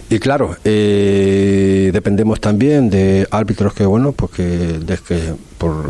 Y 0.09 0.19
claro 0.19 0.57
eh, 0.65 1.91
dependemos 1.93 2.41
también 2.41 2.91
de 2.91 3.27
árbitros 3.31 3.75
que 3.75 3.85
bueno 3.85 4.13
pues 4.13 4.31
que, 4.31 4.81
que 5.07 5.35
por 5.59 5.85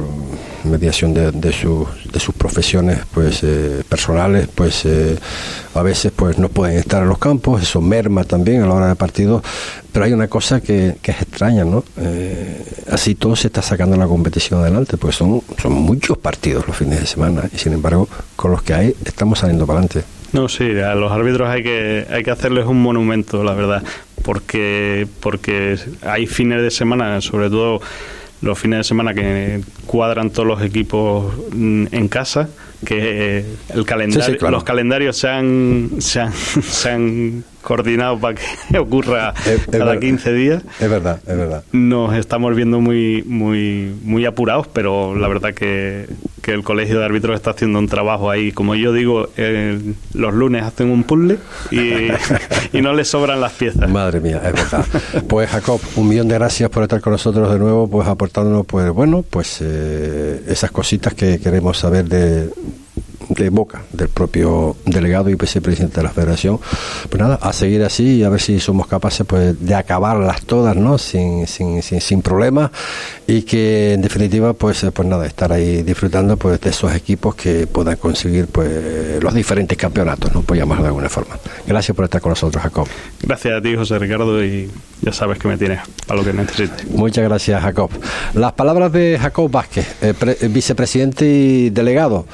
mediación 0.66 1.14
de, 1.14 1.32
de, 1.32 1.50
de 2.12 2.20
sus 2.20 2.34
profesiones 2.36 3.00
pues 3.12 3.42
eh, 3.42 3.82
personales 3.88 4.48
pues 4.54 4.84
eh, 4.84 5.16
a 5.74 5.82
veces 5.82 6.12
pues 6.14 6.38
no 6.38 6.48
pueden 6.48 6.78
estar 6.78 7.02
en 7.02 7.08
los 7.08 7.18
campos 7.18 7.62
eso 7.62 7.80
merma 7.80 8.24
también 8.24 8.62
a 8.62 8.66
la 8.66 8.74
hora 8.74 8.88
de 8.88 8.96
partido 8.96 9.42
pero 9.92 10.04
hay 10.04 10.12
una 10.12 10.28
cosa 10.28 10.60
que, 10.60 10.96
es 11.02 11.22
extraña 11.22 11.64
no 11.64 11.84
eh, 11.98 12.64
así 12.90 13.14
todo 13.14 13.36
se 13.36 13.48
está 13.48 13.62
sacando 13.62 13.96
la 13.96 14.06
competición 14.06 14.60
adelante 14.60 14.96
pues 14.96 15.16
son 15.16 15.42
son 15.60 15.72
muchos 15.72 16.18
partidos 16.18 16.66
los 16.66 16.76
fines 16.76 17.00
de 17.00 17.06
semana 17.06 17.42
y 17.52 17.58
sin 17.58 17.72
embargo 17.72 18.08
con 18.36 18.50
los 18.50 18.62
que 18.62 18.74
hay 18.74 18.94
estamos 19.04 19.38
saliendo 19.38 19.66
para 19.66 19.80
adelante. 19.80 20.04
No 20.32 20.48
sí 20.48 20.78
a 20.78 20.94
los 20.94 21.10
árbitros 21.12 21.48
hay 21.48 21.62
que 21.62 22.06
hay 22.10 22.22
que 22.22 22.30
hacerles 22.30 22.66
un 22.66 22.82
monumento 22.82 23.42
la 23.42 23.54
verdad 23.54 23.82
porque 24.22 25.06
porque 25.20 25.78
hay 26.02 26.26
fines 26.26 26.60
de 26.60 26.70
semana 26.70 27.20
sobre 27.20 27.48
todo 27.48 27.80
los 28.42 28.58
fines 28.58 28.78
de 28.78 28.84
semana 28.84 29.14
que 29.14 29.60
cuadran 29.86 30.30
todos 30.30 30.46
los 30.46 30.62
equipos 30.62 31.32
mm, 31.52 31.86
en 31.92 32.08
casa, 32.08 32.48
que 32.84 33.44
el 33.74 33.84
calendario, 33.86 34.50
los 34.50 34.64
calendarios 34.64 35.16
se 35.16 35.28
han, 35.28 35.90
se 36.00 36.20
han, 36.90 37.44
coordinados 37.66 38.20
para 38.20 38.36
que 38.36 38.78
ocurra 38.78 39.34
cada 39.72 39.98
15 39.98 40.32
días. 40.32 40.62
Es 40.78 40.88
verdad, 40.88 41.18
es 41.26 41.36
verdad. 41.36 41.64
Nos 41.72 42.14
estamos 42.14 42.54
viendo 42.54 42.80
muy, 42.80 43.24
muy, 43.24 43.92
muy 44.04 44.24
apurados, 44.24 44.68
pero 44.68 45.16
la 45.16 45.26
verdad 45.26 45.52
que, 45.52 46.06
que 46.42 46.52
el 46.52 46.62
colegio 46.62 47.00
de 47.00 47.04
árbitros 47.04 47.34
está 47.34 47.50
haciendo 47.50 47.80
un 47.80 47.88
trabajo 47.88 48.30
ahí. 48.30 48.52
Como 48.52 48.76
yo 48.76 48.92
digo, 48.92 49.28
los 50.14 50.34
lunes 50.34 50.62
hacen 50.62 50.90
un 50.90 51.02
puzzle 51.02 51.38
y, 51.72 52.06
y 52.72 52.82
no 52.82 52.92
les 52.92 53.08
sobran 53.08 53.40
las 53.40 53.52
piezas. 53.54 53.90
Madre 53.90 54.20
mía, 54.20 54.40
es 54.44 54.52
verdad. 54.52 54.84
Pues 55.26 55.50
Jacob, 55.50 55.80
un 55.96 56.08
millón 56.08 56.28
de 56.28 56.36
gracias 56.36 56.70
por 56.70 56.84
estar 56.84 57.00
con 57.00 57.14
nosotros 57.14 57.52
de 57.52 57.58
nuevo, 57.58 57.90
pues 57.90 58.06
aportándonos, 58.06 58.64
pues 58.64 58.88
bueno, 58.92 59.24
pues 59.28 59.58
eh, 59.60 60.40
esas 60.46 60.70
cositas 60.70 61.14
que 61.14 61.40
queremos 61.40 61.78
saber 61.78 62.04
de, 62.04 62.48
de 63.28 63.50
boca 63.50 63.82
del 63.92 64.08
propio 64.08 64.76
delegado 64.84 65.30
y 65.30 65.34
vicepresidente 65.34 65.96
de 65.96 66.02
la 66.02 66.10
federación. 66.10 66.58
Pues 67.08 67.20
nada, 67.20 67.38
a 67.40 67.52
seguir 67.52 67.82
así 67.82 68.16
y 68.16 68.22
a 68.24 68.28
ver 68.28 68.40
si 68.40 68.60
somos 68.60 68.86
capaces 68.86 69.26
pues 69.26 69.60
de 69.64 69.74
acabarlas 69.74 70.42
todas, 70.42 70.76
¿no? 70.76 70.98
Sin, 70.98 71.46
sin, 71.46 71.82
sin, 71.82 72.00
sin 72.00 72.22
problemas 72.22 72.70
y 73.26 73.42
que 73.42 73.94
en 73.94 74.02
definitiva 74.02 74.52
pues, 74.52 74.84
eh, 74.84 74.90
pues 74.92 75.08
nada, 75.08 75.26
estar 75.26 75.52
ahí 75.52 75.82
disfrutando 75.82 76.36
pues 76.36 76.60
de 76.60 76.70
esos 76.70 76.94
equipos 76.94 77.34
que 77.34 77.66
puedan 77.66 77.96
conseguir 77.96 78.46
pues 78.46 79.22
los 79.22 79.34
diferentes 79.34 79.76
campeonatos, 79.76 80.34
¿no? 80.34 80.42
Pues 80.42 80.58
llamarlo 80.58 80.84
de 80.84 80.88
alguna 80.88 81.08
forma. 81.08 81.36
Gracias 81.66 81.94
por 81.94 82.04
estar 82.04 82.20
con 82.20 82.30
nosotros, 82.30 82.62
Jacob. 82.62 82.86
Gracias 83.22 83.58
a 83.58 83.62
ti, 83.62 83.74
José 83.74 83.98
Ricardo, 83.98 84.44
y 84.44 84.70
ya 85.02 85.12
sabes 85.12 85.38
que 85.38 85.48
me 85.48 85.56
tienes 85.58 85.80
para 86.06 86.20
lo 86.20 86.24
que 86.24 86.32
necesites. 86.32 86.88
Muchas 86.90 87.24
gracias, 87.24 87.62
Jacob. 87.62 87.90
Las 88.34 88.52
palabras 88.52 88.92
de 88.92 89.18
Jacob 89.20 89.50
Vázquez, 89.50 89.96
eh, 90.02 90.14
vicepresidente 90.48 91.26
y 91.26 91.70
delegado 91.70 92.26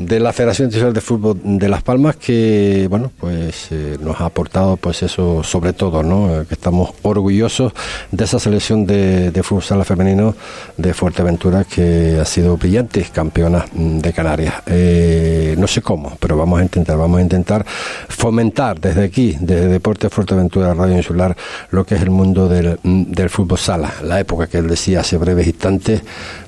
de 0.00 0.18
la 0.18 0.32
Federación 0.32 0.66
Internacional 0.66 0.94
de 0.94 1.00
Fútbol 1.02 1.40
de 1.44 1.68
Las 1.68 1.82
Palmas 1.82 2.16
que 2.16 2.86
bueno 2.88 3.12
pues 3.20 3.68
eh, 3.70 3.98
nos 4.00 4.18
ha 4.20 4.24
aportado 4.24 4.78
pues 4.78 5.02
eso 5.02 5.42
sobre 5.44 5.74
todo 5.74 6.02
no 6.02 6.46
que 6.48 6.54
estamos 6.54 6.92
orgullosos 7.02 7.72
de 8.10 8.24
esa 8.24 8.38
selección 8.38 8.86
de, 8.86 9.30
de 9.30 9.42
fútbol 9.42 9.62
sala 9.62 9.84
femenino 9.84 10.34
de 10.78 10.94
Fuerteventura 10.94 11.64
que 11.64 12.18
ha 12.18 12.24
sido 12.24 12.56
brillante 12.56 13.06
campeona 13.12 13.66
mm, 13.72 13.98
de 13.98 14.12
Canarias. 14.14 14.54
Eh, 14.66 15.54
no 15.58 15.66
sé 15.66 15.82
cómo 15.82 16.16
pero 16.18 16.34
vamos 16.36 16.60
a 16.60 16.62
intentar 16.62 16.96
vamos 16.96 17.18
a 17.18 17.22
intentar 17.22 17.66
fomentar 18.08 18.80
desde 18.80 19.04
aquí 19.04 19.36
desde 19.38 19.68
Deporte 19.68 20.08
Fuerteventura 20.08 20.72
Radio 20.72 20.96
Insular 20.96 21.36
lo 21.70 21.84
que 21.84 21.96
es 21.96 22.00
el 22.00 22.10
mundo 22.10 22.48
del, 22.48 22.78
mm, 22.82 23.12
del 23.12 23.28
fútbol 23.28 23.58
sala. 23.58 23.92
La 24.02 24.18
época 24.18 24.46
que 24.46 24.56
él 24.58 24.66
decía 24.66 25.00
hace 25.00 25.18
breves 25.18 25.46
instantes 25.46 26.00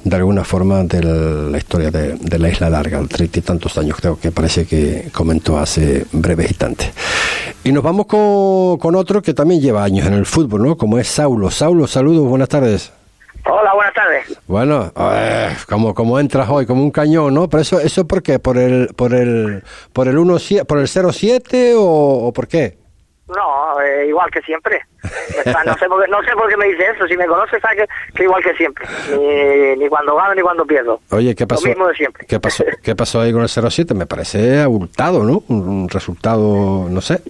de 0.04 0.16
alguna 0.16 0.42
forma 0.42 0.82
de 0.84 1.02
la 1.02 1.58
historia 1.58 1.90
de, 1.90 2.14
de 2.14 2.38
la 2.38 2.48
isla 2.48 2.70
larga 2.70 2.98
el 2.98 3.08
tantos 3.42 3.76
años, 3.78 3.96
creo 3.98 4.18
que 4.18 4.30
parece 4.30 4.66
que 4.66 5.08
comentó 5.12 5.58
hace 5.58 6.06
breves 6.12 6.48
instantes. 6.48 6.92
Y 7.64 7.72
nos 7.72 7.82
vamos 7.82 8.06
con, 8.06 8.78
con 8.78 8.94
otro 8.96 9.22
que 9.22 9.34
también 9.34 9.60
lleva 9.60 9.84
años 9.84 10.06
en 10.06 10.14
el 10.14 10.26
fútbol, 10.26 10.62
¿no? 10.62 10.76
Como 10.76 10.98
es 10.98 11.08
Saulo. 11.08 11.50
Saulo, 11.50 11.86
saludos, 11.86 12.28
buenas 12.28 12.48
tardes. 12.48 12.92
Hola, 13.44 13.74
buenas 13.74 13.94
tardes. 13.94 14.38
Bueno, 14.46 14.92
como, 15.68 15.94
como 15.94 16.18
entras 16.20 16.48
hoy, 16.48 16.64
como 16.64 16.82
un 16.82 16.90
cañón, 16.92 17.34
¿no? 17.34 17.48
Pero 17.48 17.62
eso, 17.62 17.80
eso 17.80 18.06
¿por 18.06 18.22
qué? 18.22 18.38
¿Por 18.38 18.56
el, 18.56 18.88
por 18.94 19.14
el, 19.14 19.64
por 19.92 20.06
el, 20.06 20.16
1, 20.18 20.36
por 20.66 20.78
el 20.78 20.88
07 20.88 21.74
o, 21.74 21.82
o 21.82 22.32
por 22.32 22.46
qué? 22.46 22.81
No, 23.28 23.80
eh, 23.80 24.06
igual 24.08 24.30
que 24.30 24.42
siempre. 24.42 24.84
No 25.64 25.74
sé, 25.78 25.88
por 25.88 26.04
qué, 26.04 26.10
no 26.10 26.22
sé 26.22 26.32
por 26.32 26.48
qué 26.48 26.56
me 26.56 26.66
dice 26.66 26.90
eso. 26.90 27.06
Si 27.06 27.16
me 27.16 27.26
conoces, 27.26 27.60
sabes 27.62 27.88
que, 28.14 28.24
igual 28.24 28.42
que 28.42 28.54
siempre. 28.54 28.86
Ni, 29.76 29.88
cuando 29.88 30.16
gano 30.16 30.34
ni 30.34 30.42
cuando 30.42 30.66
pierdo. 30.66 31.00
Oye, 31.10 31.34
¿qué 31.34 31.46
pasó? 31.46 31.62
Lo 31.62 31.68
mismo 31.68 31.86
de 31.88 31.94
siempre. 31.94 32.26
¿Qué 32.26 32.40
pasó, 32.40 32.64
qué 32.82 32.94
pasó 32.94 33.20
ahí 33.20 33.32
con 33.32 33.42
el 33.42 33.48
07? 33.48 33.94
Me 33.94 34.06
parece 34.06 34.60
abultado, 34.60 35.22
¿no? 35.22 35.42
Un, 35.48 35.88
resultado, 35.88 36.88
no 36.88 37.00
sé. 37.00 37.22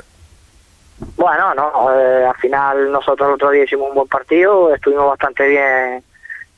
Bueno, 1.16 1.54
no. 1.54 1.94
Eh, 1.94 2.24
al 2.26 2.36
final 2.36 2.90
nosotros 2.90 3.28
el 3.28 3.34
otro 3.34 3.50
día 3.50 3.64
hicimos 3.64 3.90
un 3.90 3.94
buen 3.94 4.08
partido. 4.08 4.74
Estuvimos 4.74 5.08
bastante 5.08 5.46
bien 5.46 6.02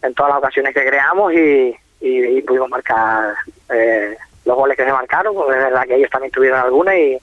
en 0.02 0.14
todas 0.14 0.30
las 0.30 0.38
ocasiones 0.38 0.74
que 0.74 0.86
creamos 0.86 1.32
y, 1.32 1.76
y, 2.00 2.42
pudimos 2.42 2.68
marcar 2.68 3.34
eh, 3.70 4.16
los 4.44 4.56
goles 4.56 4.76
que 4.76 4.84
se 4.84 4.92
marcaron. 4.92 5.34
Porque 5.34 5.58
es 5.58 5.64
verdad 5.64 5.84
que 5.84 5.96
ellos 5.96 6.10
también 6.10 6.30
tuvieron 6.30 6.60
alguna 6.60 6.96
y, 6.96 7.18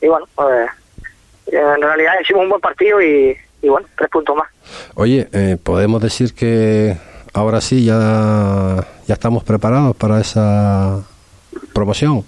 y 0.00 0.08
bueno, 0.08 0.26
pues 0.34 0.68
en 1.46 1.82
realidad 1.82 2.14
hicimos 2.20 2.42
un 2.42 2.50
buen 2.50 2.60
partido 2.60 3.00
y, 3.00 3.36
bueno, 3.62 3.86
tres 3.96 4.10
puntos 4.10 4.36
más. 4.36 4.48
Oye, 4.94 5.28
eh, 5.32 5.56
podemos 5.62 6.00
decir 6.02 6.34
que 6.34 6.96
ahora 7.34 7.60
sí 7.60 7.84
ya, 7.84 8.86
ya 9.06 9.14
estamos 9.14 9.44
preparados 9.44 9.96
para 9.96 10.20
esa 10.20 11.02
promoción. 11.74 12.24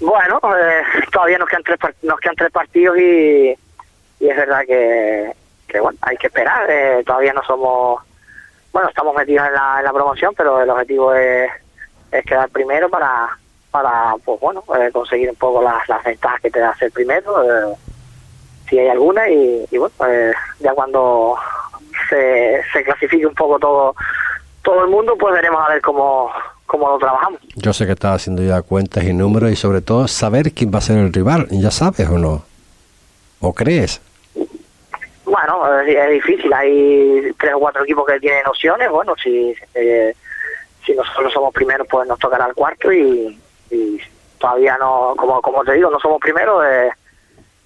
Bueno, 0.00 0.40
eh, 0.60 0.82
todavía 1.12 1.38
nos 1.38 1.48
quedan 1.48 1.62
tres 1.62 1.78
nos 2.02 2.20
quedan 2.20 2.36
tres 2.36 2.50
partidos 2.50 2.98
y, 2.98 3.54
y 4.20 4.28
es 4.28 4.36
verdad 4.36 4.60
que, 4.66 5.32
que 5.68 5.80
bueno 5.80 5.98
hay 6.02 6.16
que 6.16 6.26
esperar. 6.26 6.66
Eh, 6.68 7.02
todavía 7.06 7.32
no 7.32 7.42
somos 7.44 8.02
bueno 8.72 8.88
estamos 8.88 9.14
metidos 9.14 9.46
en 9.46 9.54
la, 9.54 9.76
en 9.78 9.84
la 9.84 9.92
promoción, 9.92 10.34
pero 10.36 10.60
el 10.60 10.68
objetivo 10.68 11.14
es, 11.14 11.50
es 12.10 12.24
quedar 12.24 12.50
primero 12.50 12.90
para 12.90 13.38
para 13.74 14.14
pues 14.24 14.38
bueno 14.38 14.62
eh, 14.78 14.88
conseguir 14.92 15.28
un 15.28 15.34
poco 15.34 15.60
las, 15.60 15.88
las 15.88 16.04
ventajas 16.04 16.40
que 16.40 16.48
te 16.48 16.60
da 16.60 16.72
ser 16.76 16.92
primero 16.92 17.42
eh, 17.42 17.74
si 18.68 18.78
hay 18.78 18.86
alguna 18.86 19.28
y, 19.28 19.66
bueno 19.72 19.92
pues 19.96 20.36
ya 20.60 20.72
cuando 20.74 21.34
se, 22.08 22.62
se 22.72 22.84
clasifique 22.84 23.26
un 23.26 23.34
poco 23.34 23.58
todo 23.58 23.96
todo 24.62 24.84
el 24.84 24.90
mundo 24.90 25.16
pues 25.18 25.34
veremos 25.34 25.60
a 25.60 25.72
ver 25.72 25.82
cómo 25.82 26.30
cómo 26.66 26.88
lo 26.88 26.98
trabajamos. 26.98 27.40
Yo 27.56 27.72
sé 27.72 27.84
que 27.84 27.92
estás 27.92 28.14
haciendo 28.14 28.44
ya 28.44 28.62
cuentas 28.62 29.02
y 29.02 29.12
números 29.12 29.50
y 29.50 29.56
sobre 29.56 29.80
todo 29.80 30.06
saber 30.06 30.52
quién 30.52 30.70
va 30.72 30.78
a 30.78 30.80
ser 30.80 30.98
el 30.98 31.12
rival 31.12 31.48
ya 31.50 31.72
sabes 31.72 32.08
o 32.08 32.16
no 32.16 32.44
o 33.40 33.52
crees 33.52 34.00
bueno 35.24 35.80
es, 35.80 36.10
difícil 36.10 36.52
hay 36.52 37.32
tres 37.40 37.54
o 37.54 37.58
cuatro 37.58 37.82
equipos 37.82 38.06
que 38.06 38.20
tienen 38.20 38.46
opciones 38.46 38.88
bueno 38.88 39.14
si 39.20 39.52
eh, 39.74 40.14
si 40.86 40.94
nosotros 40.94 41.32
somos 41.32 41.52
primeros 41.52 41.88
pues 41.90 42.06
nos 42.06 42.20
tocará 42.20 42.46
el 42.46 42.54
cuarto 42.54 42.92
y, 42.92 43.38
y 43.74 44.00
todavía 44.38 44.76
no, 44.78 45.14
como, 45.16 45.40
como 45.40 45.64
te 45.64 45.72
digo, 45.72 45.90
no 45.90 45.98
somos 45.98 46.20
primeros. 46.20 46.64
Eh, 46.66 46.90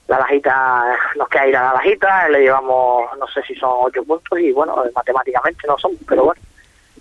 la 0.08 0.18
lajita, 0.18 0.96
nos 1.16 1.28
queda 1.28 1.46
ir 1.46 1.56
a 1.56 1.64
la 1.64 1.72
lajita, 1.74 2.28
le 2.30 2.40
llevamos, 2.40 3.04
no 3.18 3.26
sé 3.26 3.42
si 3.42 3.54
son 3.56 3.70
ocho 3.82 4.02
puntos 4.04 4.38
y 4.38 4.52
bueno, 4.52 4.82
matemáticamente 4.94 5.66
no 5.66 5.76
son, 5.78 5.92
pero 6.08 6.24
bueno. 6.24 6.40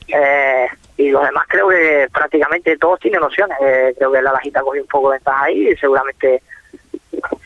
Eh, 0.09 0.67
y 0.97 1.09
los 1.09 1.23
demás 1.23 1.45
creo 1.47 1.69
que 1.69 2.07
prácticamente 2.11 2.77
todos 2.77 2.99
tienen 2.99 3.23
opciones. 3.23 3.57
Eh, 3.61 3.93
creo 3.97 4.11
que 4.11 4.21
la 4.21 4.33
lajita 4.33 4.61
cogió 4.61 4.81
un 4.81 4.87
poco 4.87 5.11
de 5.11 5.17
ventaja 5.17 5.43
ahí 5.43 5.69
y 5.69 5.77
seguramente 5.77 6.41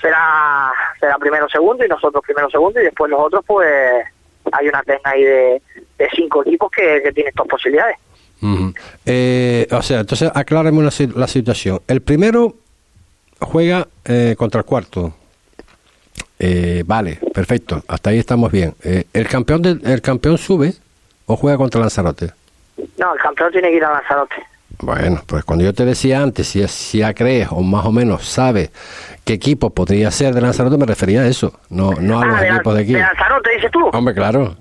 será 0.02 0.72
será 1.00 1.18
primero 1.18 1.48
segundo 1.48 1.86
y 1.86 1.88
nosotros 1.88 2.24
primero 2.26 2.50
segundo 2.50 2.82
y 2.82 2.86
después 2.86 3.10
los 3.10 3.20
otros 3.20 3.44
pues 3.46 4.04
hay 4.52 4.68
una 4.68 4.82
tenga 4.84 5.12
ahí 5.12 5.24
de, 5.24 5.62
de 5.98 6.10
cinco 6.16 6.42
equipos 6.42 6.72
que, 6.72 7.02
que 7.04 7.12
tienen 7.12 7.30
estas 7.30 7.48
posibilidades 7.48 7.98
eh, 9.06 9.68
o 9.72 9.82
sea, 9.82 10.00
entonces 10.02 10.32
aclárame 10.34 10.84
la 10.84 11.28
situación. 11.28 11.82
El 11.88 12.02
primero 12.02 12.56
juega 13.40 13.88
eh, 14.06 14.36
contra 14.38 14.60
el 14.60 14.66
cuarto. 14.66 15.14
Eh, 16.40 16.84
vale, 16.86 17.20
perfecto. 17.34 17.84
Hasta 17.88 18.10
ahí 18.10 18.20
estamos 18.20 18.52
bien. 18.52 18.74
Eh, 18.84 19.06
¿el, 19.14 19.28
campeón 19.28 19.62
de, 19.62 19.80
¿El 19.84 20.02
campeón 20.02 20.38
sube 20.38 20.74
o 21.26 21.36
juega 21.36 21.58
contra 21.58 21.82
Lanzarote? 21.82 22.32
No, 22.98 23.14
el 23.14 23.20
campeón 23.20 23.52
tiene 23.52 23.70
que 23.70 23.78
ir 23.78 23.86
a 23.86 23.94
Lanzarote. 23.94 24.36
Bueno, 24.80 25.22
pues 25.28 25.44
cuando 25.44 25.64
yo 25.64 25.74
te 25.74 25.86
decía 25.86 26.22
antes, 26.22 26.48
si, 26.48 26.68
si 26.68 27.00
ya 27.00 27.14
crees 27.14 27.50
o 27.52 27.62
más 27.62 27.86
o 27.86 27.92
menos 27.92 28.26
sabes 28.28 28.72
qué 29.24 29.34
equipo 29.34 29.70
podría 29.70 30.10
ser 30.10 30.34
de 30.34 30.42
Lanzarote, 30.42 30.78
me 30.78 30.86
refería 30.86 31.22
a 31.22 31.28
eso, 31.28 31.60
no, 31.70 31.92
no 32.00 32.20
a 32.20 32.24
ah, 32.24 32.26
los 32.26 32.42
equipos 32.42 32.76
de 32.76 32.82
aquí. 32.82 32.94
¿De 32.94 33.00
Lanzarote 33.00 33.52
dices 33.52 33.72
tú? 33.72 33.90
Hombre, 33.94 34.16
claro. 34.16 34.56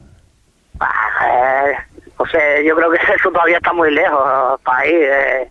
O 2.20 2.26
sea, 2.26 2.60
yo 2.60 2.76
creo 2.76 2.90
que 2.90 2.98
eso 3.16 3.30
todavía 3.30 3.56
está 3.56 3.72
muy 3.72 3.90
lejos 3.90 4.60
para 4.62 4.86
ir. 4.86 5.02
Eh, 5.02 5.50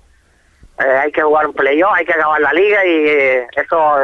eh, 0.80 0.98
hay 1.04 1.12
que 1.12 1.22
jugar 1.22 1.48
un 1.48 1.54
playoff, 1.54 1.92
hay 1.94 2.06
que 2.06 2.14
acabar 2.14 2.40
la 2.40 2.54
liga 2.54 2.86
y 2.86 3.08
eh, 3.10 3.48
eso 3.54 3.96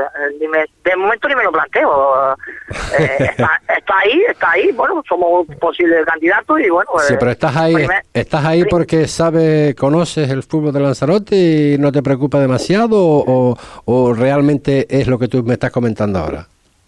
de 0.84 0.95
momento 0.97 1.28
ni 1.30 1.36
me 1.36 1.43
lo 1.43 1.51
planteo. 1.51 2.36
está, 2.99 3.97
ahí, 3.99 4.24
está 4.28 4.51
ahí, 4.51 4.72
bueno, 4.74 5.01
somos 5.07 5.45
posibles 5.61 6.05
candidatos 6.05 6.59
y 6.59 6.70
bueno. 6.70 6.89
Sí, 6.99 7.13
pero 7.18 7.32
estás 7.32 7.55
ahí, 7.55 7.88
estás 8.13 8.43
ahí 8.43 8.66
porque 8.66 9.07
sabes, 9.07 9.74
conoces 9.76 10.30
el 10.30 10.43
fútbol 10.43 10.74
de 10.74 10.80
Lanzarote 10.82 11.36
y 11.36 11.78
no 11.78 11.91
te 11.93 12.01
preocupa 12.01 12.39
demasiado 12.39 12.97
o, 12.99 13.55
o 13.86 14.13
realmente 14.13 14.88
es 14.89 15.07
lo 15.07 15.18
que 15.18 15.28
tú 15.28 15.43
me 15.43 15.53
estás 15.53 15.72
comentando 15.72 16.20
ahora. 16.20 16.47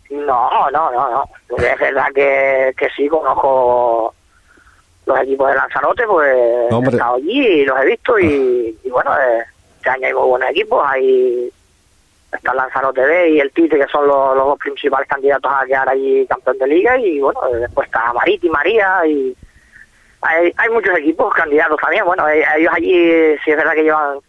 No, 0.09 0.69
no, 0.71 0.91
no, 0.91 1.09
no. 1.09 1.23
Es 1.55 1.80
verdad 1.80 2.07
que, 2.13 2.73
que 2.78 2.89
sí 2.95 3.07
conozco 3.07 4.13
los 5.08 5.20
equipos 5.22 5.49
de 5.49 5.55
Lanzarote, 5.55 6.05
pues 6.05 6.36
he 6.36 6.89
estado 6.89 7.16
allí 7.16 7.47
y 7.47 7.66
los 7.66 7.80
he 7.80 7.86
visto 7.86 8.20
y, 8.20 8.78
bueno, 8.89 9.18
eh, 9.18 9.43
este 9.78 9.89
año 9.89 10.08
hay 10.08 10.14
muy 10.14 10.28
buenos 10.28 10.49
equipos, 10.49 10.86
hay 10.86 11.51
está 12.32 12.53
Lanzarote 12.53 13.01
B 13.01 13.30
y 13.30 13.39
el 13.39 13.51
Tite, 13.51 13.78
que 13.78 13.88
son 13.88 14.05
los, 14.05 14.36
dos 14.36 14.60
principales 14.60 15.08
candidatos 15.08 15.49
a 15.51 15.66
quedar 15.66 15.88
allí 15.89 16.28
campeón 16.28 16.58
de 16.58 16.68
liga 16.68 16.97
y 16.99 17.20
bueno, 17.20 17.39
eh, 17.47 17.58
después 17.60 17.88
está 17.88 18.12
Mariti, 18.14 18.49
María 18.49 19.08
y 19.08 19.36
hay, 20.22 20.53
hay 20.58 20.70
muchos 20.70 20.97
equipos 20.97 21.34
candidatos 21.34 21.80
también, 21.80 22.03
bueno, 22.05 22.28
eh, 22.28 22.43
ellos 22.58 22.74
allí 22.76 23.38
sí 23.45 23.51
es 23.51 23.58
verdad 23.58 23.74
que 23.74 23.84
llevan, 23.84 24.20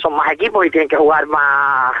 son 0.00 0.12
más 0.14 0.30
equipos 0.32 0.66
y 0.66 0.70
tienen 0.70 0.88
que 0.88 0.96
jugar 0.96 1.26
más 1.26 1.94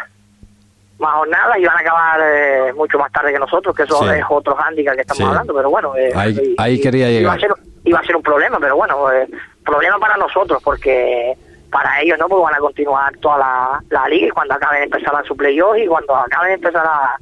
más 0.98 1.12
jornadas 1.14 1.58
y 1.58 1.64
van 1.64 1.76
a 1.76 1.80
acabar 1.80 2.20
eh, 2.22 2.72
mucho 2.74 2.98
más 2.98 3.10
tarde 3.12 3.32
que 3.32 3.38
nosotros, 3.38 3.74
que 3.74 3.82
eso 3.82 3.98
Sí. 4.02 4.08
es 4.16 4.24
otro 4.28 4.54
hándicap 4.54 4.94
que 4.94 5.00
estamos 5.02 5.18
Sí. 5.18 5.24
hablando, 5.24 5.54
pero 5.54 5.70
bueno. 5.70 5.96
eh, 5.96 6.12
Ahí- 6.14 6.38
y- 6.40 6.54
ahí 6.58 6.74
y- 6.74 6.80
quería 6.80 7.10
Iba 7.10 7.32
a, 7.32 7.36
llegar. 7.36 7.40
ser, 7.40 7.64
iba 7.84 7.98
a 7.98 8.04
ser 8.04 8.16
un 8.16 8.22
problema, 8.22 8.58
pero 8.60 8.76
bueno, 8.76 9.10
eh, 9.12 9.28
problema 9.64 9.98
para 9.98 10.16
nosotros, 10.16 10.62
porque 10.62 11.36
para 11.70 12.00
ellos 12.00 12.16
no, 12.18 12.28
porque 12.28 12.44
van 12.44 12.54
a 12.54 12.58
continuar 12.58 13.16
toda 13.18 13.38
la, 13.38 13.82
la 13.90 14.08
liga 14.08 14.28
y 14.28 14.30
cuando 14.30 14.54
acaben 14.54 14.84
empezar 14.84 15.24
su 15.26 15.36
playoff 15.36 15.76
y 15.76 15.86
cuando 15.86 16.14
acaben 16.14 16.52
empezará 16.52 17.16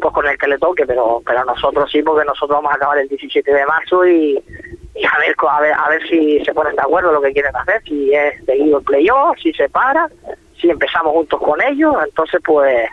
pues 0.00 0.14
con 0.14 0.24
el 0.28 0.38
que 0.38 0.46
le 0.46 0.58
toque, 0.58 0.86
pero 0.86 1.20
pero 1.26 1.44
nosotros 1.44 1.90
sí, 1.90 2.00
porque 2.04 2.24
nosotros 2.24 2.56
vamos 2.58 2.70
a 2.70 2.76
acabar 2.76 2.98
el 2.98 3.08
17 3.08 3.52
de 3.52 3.66
marzo 3.66 4.06
y, 4.06 4.40
y 4.94 5.04
a 5.04 5.18
ver 5.18 5.34
a 5.50 5.60
ver 5.60 5.72
a 5.74 5.88
ver 5.88 6.08
si 6.08 6.38
se 6.44 6.54
ponen 6.54 6.76
de 6.76 6.82
acuerdo 6.82 7.10
lo 7.10 7.20
que 7.20 7.32
quieren 7.32 7.56
hacer, 7.56 7.82
si 7.82 8.14
es 8.14 8.44
seguido 8.44 8.78
el 8.78 8.84
playoff, 8.84 9.36
si 9.42 9.52
se 9.54 9.68
para, 9.68 10.08
si 10.60 10.70
empezamos 10.70 11.12
juntos 11.14 11.40
con 11.40 11.60
ellos, 11.62 11.96
entonces 12.06 12.40
pues 12.44 12.88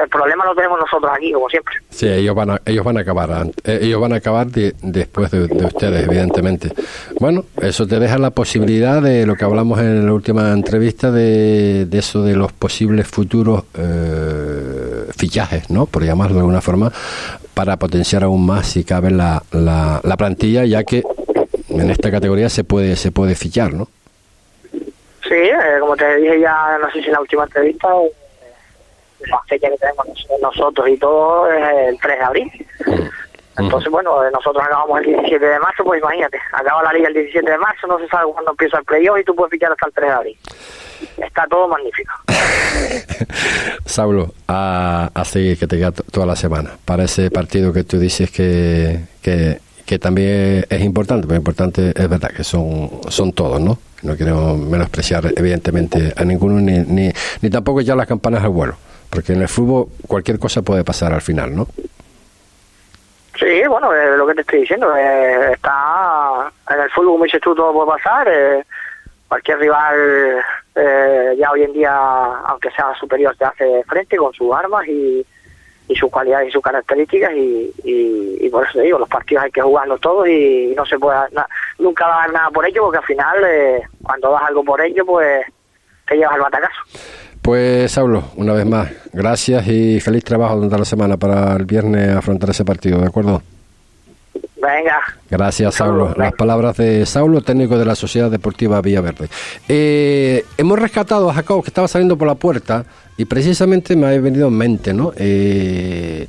el 0.00 0.08
problema 0.08 0.44
lo 0.44 0.54
tenemos 0.54 0.78
nosotros 0.78 1.10
aquí, 1.14 1.32
como 1.32 1.48
siempre. 1.48 1.74
Sí, 1.90 2.06
ellos 2.08 2.34
van 2.34 2.50
a, 2.50 2.60
ellos 2.64 2.84
van 2.84 2.98
a 2.98 3.00
acabar, 3.00 3.46
eh, 3.64 3.78
ellos 3.82 4.00
van 4.00 4.12
a 4.12 4.16
acabar 4.16 4.46
de- 4.46 4.74
después 4.82 5.30
de, 5.30 5.48
de 5.48 5.64
ustedes, 5.66 6.04
evidentemente. 6.06 6.72
Bueno, 7.20 7.44
eso 7.60 7.86
te 7.86 7.98
deja 7.98 8.16
la 8.18 8.30
posibilidad 8.30 9.02
de 9.02 9.26
lo 9.26 9.34
que 9.34 9.44
hablamos 9.44 9.80
en 9.80 10.06
la 10.06 10.12
última 10.12 10.52
entrevista 10.52 11.10
de, 11.10 11.84
de 11.86 11.98
eso 11.98 12.22
de 12.22 12.36
los 12.36 12.52
posibles 12.52 13.06
futuros 13.08 13.64
eh, 13.76 15.06
fichajes, 15.16 15.68
¿no? 15.70 15.86
Por 15.86 16.04
llamarlo 16.04 16.34
de 16.34 16.40
alguna 16.40 16.60
forma, 16.60 16.92
para 17.54 17.76
potenciar 17.76 18.22
aún 18.22 18.46
más, 18.46 18.68
si 18.68 18.84
cabe, 18.84 19.10
la, 19.10 19.42
la, 19.52 20.00
la 20.04 20.16
plantilla, 20.16 20.64
ya 20.64 20.84
que 20.84 21.02
en 21.70 21.90
esta 21.90 22.10
categoría 22.10 22.48
se 22.48 22.62
puede 22.64 22.94
se 22.96 23.10
puede 23.10 23.34
fichar, 23.34 23.72
¿no? 23.74 23.88
Sí, 24.72 25.34
eh, 25.34 25.78
como 25.80 25.96
te 25.96 26.16
dije 26.16 26.40
ya, 26.40 26.78
no 26.80 26.90
sé 26.90 27.00
si 27.00 27.06
en 27.06 27.12
la 27.12 27.20
última 27.20 27.44
entrevista, 27.44 27.88
la 29.26 29.40
fecha 29.48 29.68
que 29.68 29.76
tenemos 29.76 30.06
nos- 30.08 30.26
nosotros 30.40 30.88
y 30.88 30.96
todo 30.96 31.50
es 31.52 31.88
el 31.88 31.98
3 32.00 32.18
de 32.18 32.24
abril. 32.24 32.66
Entonces, 33.58 33.90
bueno, 33.90 34.24
eh, 34.24 34.30
nosotros 34.32 34.62
acabamos 34.64 35.00
el 35.00 35.06
17 35.06 35.44
de 35.44 35.58
marzo, 35.58 35.82
pues 35.82 36.00
imagínate, 36.00 36.38
acaba 36.52 36.80
la 36.84 36.92
liga 36.92 37.08
el 37.08 37.14
17 37.14 37.50
de 37.50 37.58
marzo, 37.58 37.88
no 37.88 37.98
se 37.98 38.06
sabe 38.06 38.30
cuándo 38.32 38.52
empieza 38.52 38.78
el 38.78 38.84
playoff 38.84 39.18
y 39.18 39.24
tú 39.24 39.34
puedes 39.34 39.50
fichar 39.50 39.72
hasta 39.72 39.86
el 39.88 39.92
3 39.92 40.06
de 40.08 40.14
abril. 40.14 40.36
Está 41.16 41.44
todo 41.48 41.66
magnífico. 41.66 42.12
Saulo, 43.84 44.32
a, 44.46 45.10
a 45.14 45.24
seguir 45.24 45.58
que 45.58 45.66
te 45.66 45.76
queda 45.76 45.92
to- 45.92 46.04
toda 46.10 46.26
la 46.26 46.36
semana 46.36 46.70
para 46.84 47.04
ese 47.04 47.30
partido 47.30 47.72
que 47.72 47.84
tú 47.84 47.98
dices 47.98 48.30
que, 48.30 49.00
que, 49.22 49.58
que 49.86 49.98
también 49.98 50.64
es 50.68 50.80
importante, 50.82 51.26
pero 51.26 51.36
importante 51.38 51.92
es 51.96 52.08
verdad 52.08 52.30
que 52.30 52.44
son, 52.44 52.90
son 53.08 53.32
todos, 53.32 53.60
¿no? 53.60 53.78
No 54.02 54.16
quiero 54.16 54.54
menospreciar 54.54 55.32
evidentemente 55.36 56.12
a 56.16 56.24
ninguno 56.24 56.60
ni, 56.60 56.78
ni, 56.78 57.10
ni 57.42 57.50
tampoco 57.50 57.80
ya 57.80 57.96
las 57.96 58.06
campanas 58.06 58.44
al 58.44 58.50
vuelo, 58.50 58.76
porque 59.10 59.32
en 59.32 59.42
el 59.42 59.48
fútbol 59.48 59.86
cualquier 60.06 60.38
cosa 60.38 60.62
puede 60.62 60.84
pasar 60.84 61.12
al 61.12 61.22
final, 61.22 61.54
¿no? 61.54 61.66
Sí, 63.38 63.62
bueno, 63.68 63.94
eh, 63.94 64.16
lo 64.16 64.26
que 64.26 64.34
te 64.34 64.40
estoy 64.40 64.60
diciendo, 64.62 64.94
eh, 64.96 65.52
está 65.52 66.50
en 66.70 66.80
el 66.80 66.90
fútbol, 66.90 67.12
como 67.12 67.24
dices 67.24 67.40
tú, 67.40 67.54
todo 67.54 67.72
puede 67.72 67.98
pasar. 68.02 68.26
eh, 68.28 68.64
cualquier 69.28 69.58
rival 69.58 70.40
eh, 70.74 71.34
ya 71.38 71.50
hoy 71.52 71.62
en 71.62 71.72
día, 71.72 71.94
aunque 72.46 72.70
sea 72.72 72.94
superior, 72.98 73.36
te 73.36 73.44
hace 73.44 73.84
frente 73.84 74.16
con 74.16 74.32
sus 74.32 74.52
armas 74.54 74.86
y, 74.88 75.24
sus 75.94 76.10
cualidades 76.10 76.48
y 76.48 76.52
sus 76.52 76.62
características. 76.62 77.32
Y, 77.34 77.72
y, 77.84 78.48
por 78.50 78.64
eso 78.64 78.74
te 78.78 78.82
digo, 78.82 78.98
los 78.98 79.08
partidos 79.08 79.44
hay 79.44 79.50
que 79.50 79.60
jugarlos 79.62 80.00
todos 80.00 80.26
y 80.28 80.72
no 80.76 80.84
se 80.86 80.98
puede 80.98 81.18
na- 81.32 81.48
nunca 81.78 82.06
dar 82.08 82.32
nada 82.32 82.50
por 82.50 82.66
ello, 82.66 82.82
porque 82.84 82.98
al 82.98 83.04
final, 83.04 83.36
eh, 83.44 83.82
cuando 84.02 84.32
das 84.32 84.42
algo 84.48 84.64
por 84.64 84.80
ello, 84.80 85.04
pues 85.06 85.46
te 86.08 86.16
llevas 86.16 86.34
el 86.36 86.42
batacazo. 86.42 86.80
Pues 87.48 87.92
Saulo, 87.92 88.24
una 88.36 88.52
vez 88.52 88.66
más, 88.66 88.90
gracias 89.10 89.66
y 89.68 90.00
feliz 90.00 90.22
trabajo 90.22 90.56
durante 90.56 90.76
la 90.76 90.84
semana 90.84 91.16
para 91.16 91.56
el 91.56 91.64
viernes 91.64 92.14
afrontar 92.14 92.50
ese 92.50 92.62
partido, 92.62 93.00
¿de 93.00 93.06
acuerdo? 93.06 93.42
Venga, 94.56 95.00
Gracias, 95.30 95.76
Saulo. 95.76 96.12
Las 96.14 96.34
palabras 96.34 96.76
de 96.76 97.06
Saulo, 97.06 97.40
técnico 97.40 97.78
de 97.78 97.86
la 97.86 97.94
Sociedad 97.94 98.30
Deportiva 98.30 98.82
Villaverde. 98.82 99.30
Eh, 99.66 100.44
hemos 100.58 100.78
rescatado 100.78 101.30
a 101.30 101.32
Jacob, 101.32 101.62
que 101.62 101.70
estaba 101.70 101.88
saliendo 101.88 102.18
por 102.18 102.28
la 102.28 102.34
puerta, 102.34 102.84
y 103.16 103.24
precisamente 103.24 103.96
me 103.96 104.08
ha 104.08 104.20
venido 104.20 104.48
en 104.48 104.54
mente, 104.54 104.92
¿no? 104.92 105.14
Eh, 105.16 106.26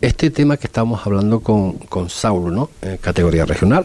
este 0.00 0.30
tema 0.30 0.56
que 0.56 0.68
estábamos 0.68 1.04
hablando 1.04 1.40
con, 1.40 1.78
con 1.78 2.08
Saulo, 2.08 2.52
¿no? 2.52 2.70
En 2.80 2.98
categoría 2.98 3.44
regional. 3.44 3.84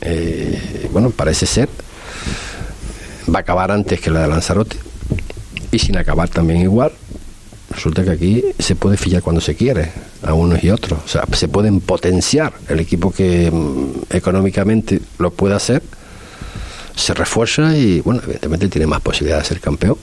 Eh, 0.00 0.88
bueno, 0.90 1.10
parece 1.10 1.46
ser. 1.46 1.68
Va 3.32 3.38
a 3.38 3.42
acabar 3.42 3.70
antes 3.70 4.00
que 4.00 4.10
la 4.10 4.22
de 4.22 4.26
Lanzarote. 4.26 4.89
Y 5.72 5.78
sin 5.78 5.96
acabar 5.96 6.28
también 6.28 6.60
igual. 6.60 6.92
Resulta 7.70 8.02
que 8.02 8.10
aquí 8.10 8.44
se 8.58 8.74
puede 8.74 8.96
fichar 8.96 9.22
cuando 9.22 9.40
se 9.40 9.54
quiere, 9.54 9.92
a 10.22 10.34
unos 10.34 10.62
y 10.64 10.70
otros. 10.70 10.98
O 11.04 11.08
sea, 11.08 11.24
se 11.32 11.46
pueden 11.46 11.80
potenciar. 11.80 12.52
El 12.68 12.80
equipo 12.80 13.12
que 13.12 13.50
mm, 13.50 14.14
económicamente 14.16 15.00
lo 15.18 15.30
puede 15.30 15.54
hacer, 15.54 15.82
se 16.96 17.14
refuerza 17.14 17.76
y, 17.76 18.00
bueno, 18.00 18.20
evidentemente 18.24 18.68
tiene 18.68 18.86
más 18.86 19.00
posibilidad 19.00 19.38
de 19.38 19.44
ser 19.44 19.60
campeón. 19.60 19.96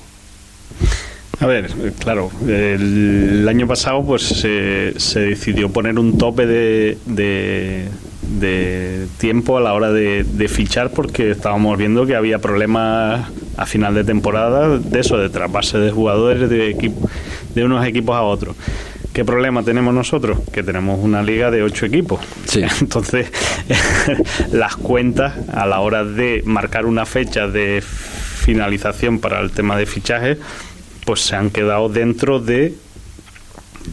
A 1.39 1.45
ver, 1.45 1.69
claro, 1.99 2.31
el, 2.47 3.45
año 3.47 3.67
pasado 3.67 4.03
pues 4.03 4.23
se, 4.23 4.99
se 4.99 5.19
decidió 5.19 5.69
poner 5.69 5.99
un 5.99 6.17
tope 6.17 6.47
de, 6.47 7.87
de 8.27 9.07
tiempo 9.17 9.57
a 9.57 9.61
la 9.61 9.73
hora 9.73 9.91
de, 9.91 10.23
de 10.23 10.47
fichar 10.47 10.91
porque 10.91 11.31
estábamos 11.31 11.77
viendo 11.77 12.05
que 12.05 12.15
había 12.15 12.39
problemas 12.39 13.29
a 13.57 13.65
final 13.65 13.95
de 13.95 14.03
temporada 14.03 14.77
de 14.77 14.99
eso, 14.99 15.17
de 15.17 15.29
trasvase 15.29 15.79
de 15.79 15.91
jugadores 15.91 16.49
de, 16.49 16.69
equipo, 16.69 17.09
de 17.55 17.63
unos 17.63 17.85
equipos 17.85 18.15
a 18.15 18.21
otros. 18.21 18.55
¿Qué 19.13 19.25
problema 19.25 19.63
tenemos 19.63 19.95
nosotros? 19.95 20.37
Que 20.51 20.61
tenemos 20.61 20.99
una 21.03 21.23
liga 21.23 21.49
de 21.49 21.63
ocho 21.63 21.87
equipos. 21.87 22.19
Entonces, 22.81 23.31
las 24.51 24.75
cuentas 24.75 25.33
a 25.51 25.65
la 25.65 25.79
hora 25.79 26.03
de 26.03 26.43
marcar 26.45 26.85
una 26.85 27.05
fecha 27.05 27.47
de 27.47 27.81
finalización 27.81 29.19
para 29.19 29.41
el 29.41 29.51
tema 29.51 29.75
de 29.75 29.87
fichajes, 29.87 30.37
pues 31.03 31.21
se 31.21 31.35
han 31.35 31.49
quedado 31.49 31.89
dentro 31.89 32.39
de 32.39 32.75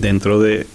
dentro 0.01 0.41
de 0.41 0.67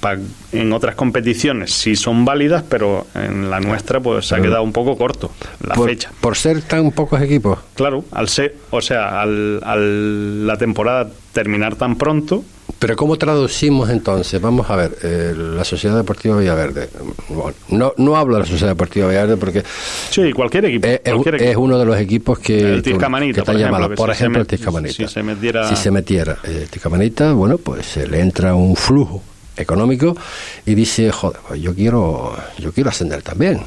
pa- 0.00 0.16
en 0.52 0.72
otras 0.72 0.94
competiciones 0.94 1.72
sí 1.72 1.96
son 1.96 2.24
válidas 2.24 2.62
pero 2.68 3.06
en 3.14 3.50
la 3.50 3.60
nuestra 3.60 4.00
pues 4.00 4.26
se 4.26 4.34
ha 4.36 4.40
quedado 4.40 4.62
un 4.62 4.72
poco 4.72 4.96
corto 4.96 5.30
la 5.66 5.74
por, 5.74 5.88
fecha 5.90 6.10
Por 6.20 6.36
ser 6.36 6.62
tan 6.62 6.90
pocos 6.92 7.20
equipos. 7.20 7.58
claro 7.74 8.04
al 8.12 8.28
ser 8.28 8.56
o 8.70 8.80
sea 8.80 9.20
al, 9.20 9.60
al 9.64 10.46
la 10.46 10.56
temporada 10.56 11.10
terminar 11.32 11.76
tan 11.76 11.96
pronto 11.96 12.44
Pero 12.78 12.94
¿cómo 12.94 13.16
traducimos 13.16 13.90
entonces? 13.90 14.40
Vamos 14.40 14.70
a 14.70 14.76
ver, 14.76 14.96
eh, 15.02 15.34
la 15.36 15.64
Sociedad 15.64 15.96
Deportiva 15.96 16.38
Villaverde. 16.38 16.88
Bueno, 17.28 17.54
no, 17.70 17.92
no 17.96 18.16
hablo 18.16 18.34
de 18.36 18.40
la 18.42 18.46
Sociedad 18.46 18.70
Deportiva 18.70 19.08
Villaverde 19.08 19.36
porque 19.36 19.64
sí 20.10 20.32
cualquier 20.32 20.66
equipo 20.66 20.86
es, 20.86 21.00
es- 21.04 21.12
cualquier 21.12 21.34
equipo. 21.34 21.50
es 21.50 21.56
uno 21.56 21.76
de 21.78 21.84
los 21.84 21.98
equipos 21.98 22.38
que, 22.38 22.60
El 22.60 22.74
están 22.78 22.98
por 23.00 23.16
ejemplo, 23.34 23.58
llamados. 23.58 23.88
que 23.90 23.94
Por 23.96 24.08
si 24.10 24.12
ejemplo, 24.12 24.40
el 24.42 24.46
Tiscamanita. 24.46 24.94
si 24.94 25.08
se 25.08 25.22
metiera- 25.24 25.68
Si 25.68 25.74
se 25.76 25.90
metiera 25.90 26.38
el 26.44 26.68
Tiscamanita, 26.68 27.32
bueno, 27.32 27.58
pues 27.58 27.84
se 27.84 28.06
le 28.06 28.20
entra 28.20 28.54
un 28.54 28.76
flujo 28.76 29.22
económico 29.56 30.16
y 30.64 30.76
dice, 30.76 31.10
joder, 31.10 31.40
pues 31.48 31.60
yo 31.60 31.74
quiero, 31.74 32.36
yo 32.60 32.70
quiero 32.72 32.90
ascender 32.90 33.22
también. 33.22 33.60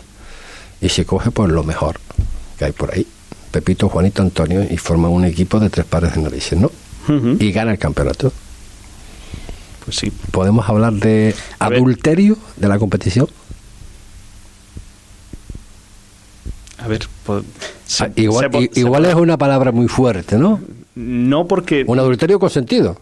Y 0.80 0.88
se 0.88 1.04
coge 1.06 1.32
pues 1.32 1.52
lo 1.52 1.64
mejor 1.66 1.98
que 2.58 2.64
hay 2.64 2.72
por 2.72 2.94
ahí. 2.94 3.06
Pepito, 3.52 3.90
Juanito, 3.90 4.22
Antonio, 4.22 4.66
y 4.70 4.78
forman 4.78 5.12
un 5.12 5.26
equipo 5.26 5.60
de 5.60 5.70
tres 5.70 5.86
pares 5.86 6.16
de 6.16 6.22
narices, 6.22 6.58
¿no? 6.58 6.72
Y 7.40 7.52
gana 7.52 7.74
el 7.74 7.78
campeonato. 7.78 8.32
Pues 9.92 10.00
sí. 10.00 10.12
¿Podemos 10.32 10.70
hablar 10.70 10.94
de 10.94 11.36
adulterio 11.60 12.38
de 12.56 12.70
la 12.70 12.80
competición? 12.80 13.28
a 16.78 16.88
ver 16.88 17.06
pues, 17.26 17.44
Ah, 18.00 18.08
igual 18.16 18.50
se 18.54 18.70
se 18.74 18.80
igual 18.80 19.04
es 19.06 19.16
una 19.16 19.38
palabra 19.38 19.74
muy 19.74 19.90
fuerte, 19.90 20.38
¿no? 20.38 20.62
no 20.96 21.46
porque 21.46 21.84
Un 21.86 22.00
adulterio 22.00 22.40
con 22.40 22.50
sentido. 22.50 22.96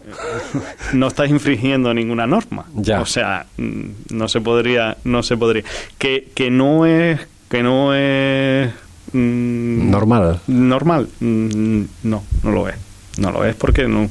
no 0.92 1.06
estás 1.06 1.30
infringiendo 1.30 1.94
ninguna 1.94 2.26
norma. 2.26 2.64
Ya. 2.74 3.00
O 3.00 3.06
sea, 3.06 3.46
mm, 3.56 3.84
no 4.10 4.26
se 4.26 4.40
podría, 4.40 4.96
no 5.04 5.22
se 5.22 5.36
podría. 5.36 5.62
Que, 5.96 6.28
que 6.34 6.50
no 6.50 6.86
es, 6.86 7.20
que 7.48 7.62
no 7.62 7.94
es 7.94 8.72
mm, 9.12 9.90
Normal. 9.92 10.40
normal. 10.48 11.08
mm, 11.20 11.82
No, 12.02 12.24
no 12.42 12.50
lo 12.50 12.68
es. 12.68 12.74
No 13.18 13.30
lo 13.30 13.44
es 13.44 13.54
porque 13.54 13.86
no, 13.86 14.08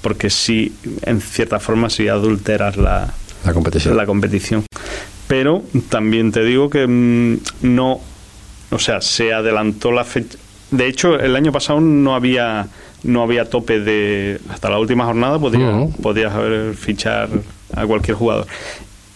porque 0.00 0.30
sí, 0.30 0.72
en 1.02 1.20
cierta 1.20 1.58
forma 1.60 1.90
sí 1.90 2.08
adulteras 2.08 2.76
la, 2.76 3.12
La 3.44 3.52
competición. 3.52 3.96
la 3.96 4.06
competición. 4.06 4.64
Pero 5.26 5.62
también 5.90 6.32
te 6.32 6.42
digo 6.44 6.70
que 6.70 6.86
mm, 6.86 7.38
no, 7.62 8.00
o 8.70 8.78
sea, 8.78 9.00
se 9.00 9.32
adelantó 9.32 9.92
la 9.92 10.04
fecha. 10.04 10.38
De 10.70 10.86
hecho, 10.86 11.18
el 11.18 11.34
año 11.36 11.52
pasado 11.52 11.80
no 11.80 12.14
había 12.14 12.68
no 13.04 13.22
había 13.22 13.48
tope 13.48 13.78
de 13.78 14.40
hasta 14.50 14.68
la 14.68 14.78
última 14.80 15.04
jornada 15.04 15.38
podía, 15.38 15.68
Ujú. 15.70 16.02
podías 16.02 16.32
haber 16.34 16.74
fichar 16.74 17.28
a 17.74 17.86
cualquier 17.86 18.16
jugador. 18.16 18.46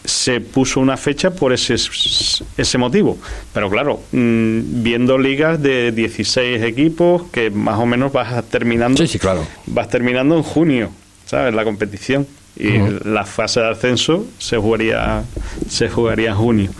Se 0.04 0.40
puso 0.40 0.80
una 0.80 0.96
fecha 0.96 1.30
por 1.30 1.52
ese 1.52 1.74
ese 1.74 2.78
motivo, 2.78 3.18
pero 3.54 3.70
claro, 3.70 4.00
mm, 4.10 4.82
viendo 4.82 5.16
ligas 5.16 5.62
de 5.62 5.92
16 5.92 6.62
equipos 6.62 7.22
que 7.30 7.50
más 7.50 7.78
o 7.78 7.86
menos 7.86 8.12
vas 8.12 8.42
terminando 8.50 8.98
Sí, 8.98 9.06
sí, 9.06 9.18
claro. 9.20 9.46
vas 9.66 9.88
terminando 9.88 10.36
en 10.36 10.42
junio, 10.42 10.90
¿sabes? 11.26 11.54
La 11.54 11.64
competición. 11.64 12.26
y 12.54 12.72
la 13.04 13.24
fase 13.24 13.60
de 13.60 13.70
ascenso 13.70 14.26
se 14.38 14.56
jugaría 14.58 15.22
se 15.68 15.88
jugaría 15.88 16.30
en 16.30 16.36
junio. 16.36 16.70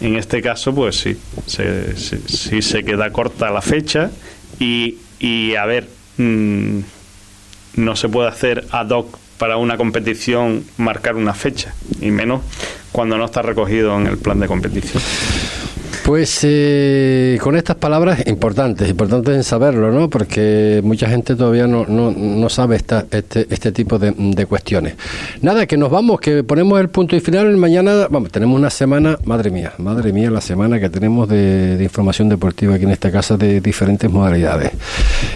En 0.00 0.16
este 0.16 0.40
caso, 0.42 0.74
pues 0.74 0.96
sí, 0.96 1.16
se, 1.46 1.96
sí 1.96 2.60
se 2.62 2.84
queda 2.84 3.10
corta 3.12 3.50
la 3.50 3.62
fecha 3.62 4.10
y, 4.60 4.96
y 5.18 5.54
a 5.56 5.64
ver, 5.66 5.88
mm, 6.18 6.78
no 7.76 7.96
se 7.96 8.08
puede 8.08 8.28
hacer 8.28 8.64
ad 8.70 8.90
hoc 8.90 9.18
para 9.38 9.56
una 9.56 9.76
competición 9.76 10.64
marcar 10.76 11.16
una 11.16 11.34
fecha, 11.34 11.74
y 12.00 12.10
menos 12.10 12.42
cuando 12.92 13.16
no 13.16 13.24
está 13.24 13.42
recogido 13.42 13.98
en 13.98 14.06
el 14.06 14.18
plan 14.18 14.38
de 14.40 14.46
competición. 14.46 15.02
Pues 16.04 16.40
eh, 16.42 17.38
con 17.40 17.56
estas 17.56 17.76
palabras 17.76 18.26
importantes, 18.26 18.88
importantes 18.88 19.36
en 19.36 19.44
saberlo, 19.44 19.92
¿no? 19.92 20.10
Porque 20.10 20.80
mucha 20.82 21.08
gente 21.08 21.36
todavía 21.36 21.68
no, 21.68 21.86
no, 21.86 22.10
no 22.10 22.48
sabe 22.48 22.74
esta, 22.74 23.06
este, 23.10 23.46
este 23.48 23.70
tipo 23.70 24.00
de, 24.00 24.12
de, 24.16 24.46
cuestiones. 24.46 24.94
Nada, 25.42 25.64
que 25.66 25.76
nos 25.76 25.90
vamos, 25.90 26.20
que 26.20 26.42
ponemos 26.42 26.80
el 26.80 26.88
punto 26.88 27.14
y 27.14 27.20
final. 27.20 27.56
Mañana, 27.56 28.08
vamos, 28.10 28.32
tenemos 28.32 28.58
una 28.58 28.70
semana, 28.70 29.16
madre 29.24 29.52
mía, 29.52 29.74
madre 29.78 30.12
mía, 30.12 30.28
la 30.30 30.40
semana 30.40 30.80
que 30.80 30.90
tenemos 30.90 31.28
de, 31.28 31.76
de 31.76 31.84
información 31.84 32.28
deportiva 32.28 32.74
aquí 32.74 32.84
en 32.84 32.90
esta 32.90 33.12
casa 33.12 33.36
de 33.36 33.60
diferentes 33.60 34.10
modalidades. 34.10 34.72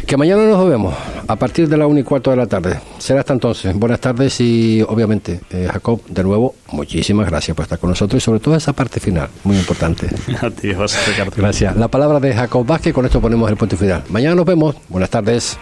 Que 0.05 0.17
mañana 0.17 0.47
nos 0.47 0.69
vemos 0.69 0.95
a 1.29 1.37
partir 1.37 1.69
de 1.69 1.77
la 1.77 1.87
1 1.87 2.01
y 2.01 2.03
cuarto 2.03 2.31
de 2.31 2.37
la 2.37 2.47
tarde. 2.47 2.81
Será 2.99 3.21
hasta 3.21 3.33
entonces. 3.33 3.75
Buenas 3.75 4.01
tardes 4.01 4.41
y 4.41 4.83
obviamente, 4.83 5.41
eh, 5.51 5.69
Jacob, 5.73 6.05
de 6.09 6.25
nuevo, 6.25 6.57
muchísimas 6.73 7.29
gracias 7.29 7.55
por 7.55 7.63
estar 7.65 7.79
con 7.79 7.91
nosotros 7.91 8.21
y 8.21 8.25
sobre 8.25 8.41
todo 8.41 8.57
esa 8.57 8.73
parte 8.73 8.99
final, 8.99 9.29
muy 9.45 9.57
importante. 9.57 10.09
Gracias. 11.37 11.77
La 11.77 11.89
palabra 11.89 12.21
de 12.21 12.35
Jacob 12.35 12.67
Vázquez, 12.67 12.93
con 12.93 13.05
esto 13.05 13.21
ponemos 13.21 13.51
el 13.51 13.57
punto 13.57 13.77
final. 13.77 14.05
Mañana 14.09 14.35
nos 14.35 14.45
vemos. 14.45 14.77
Buenas 14.89 15.11
tardes. 15.11 15.59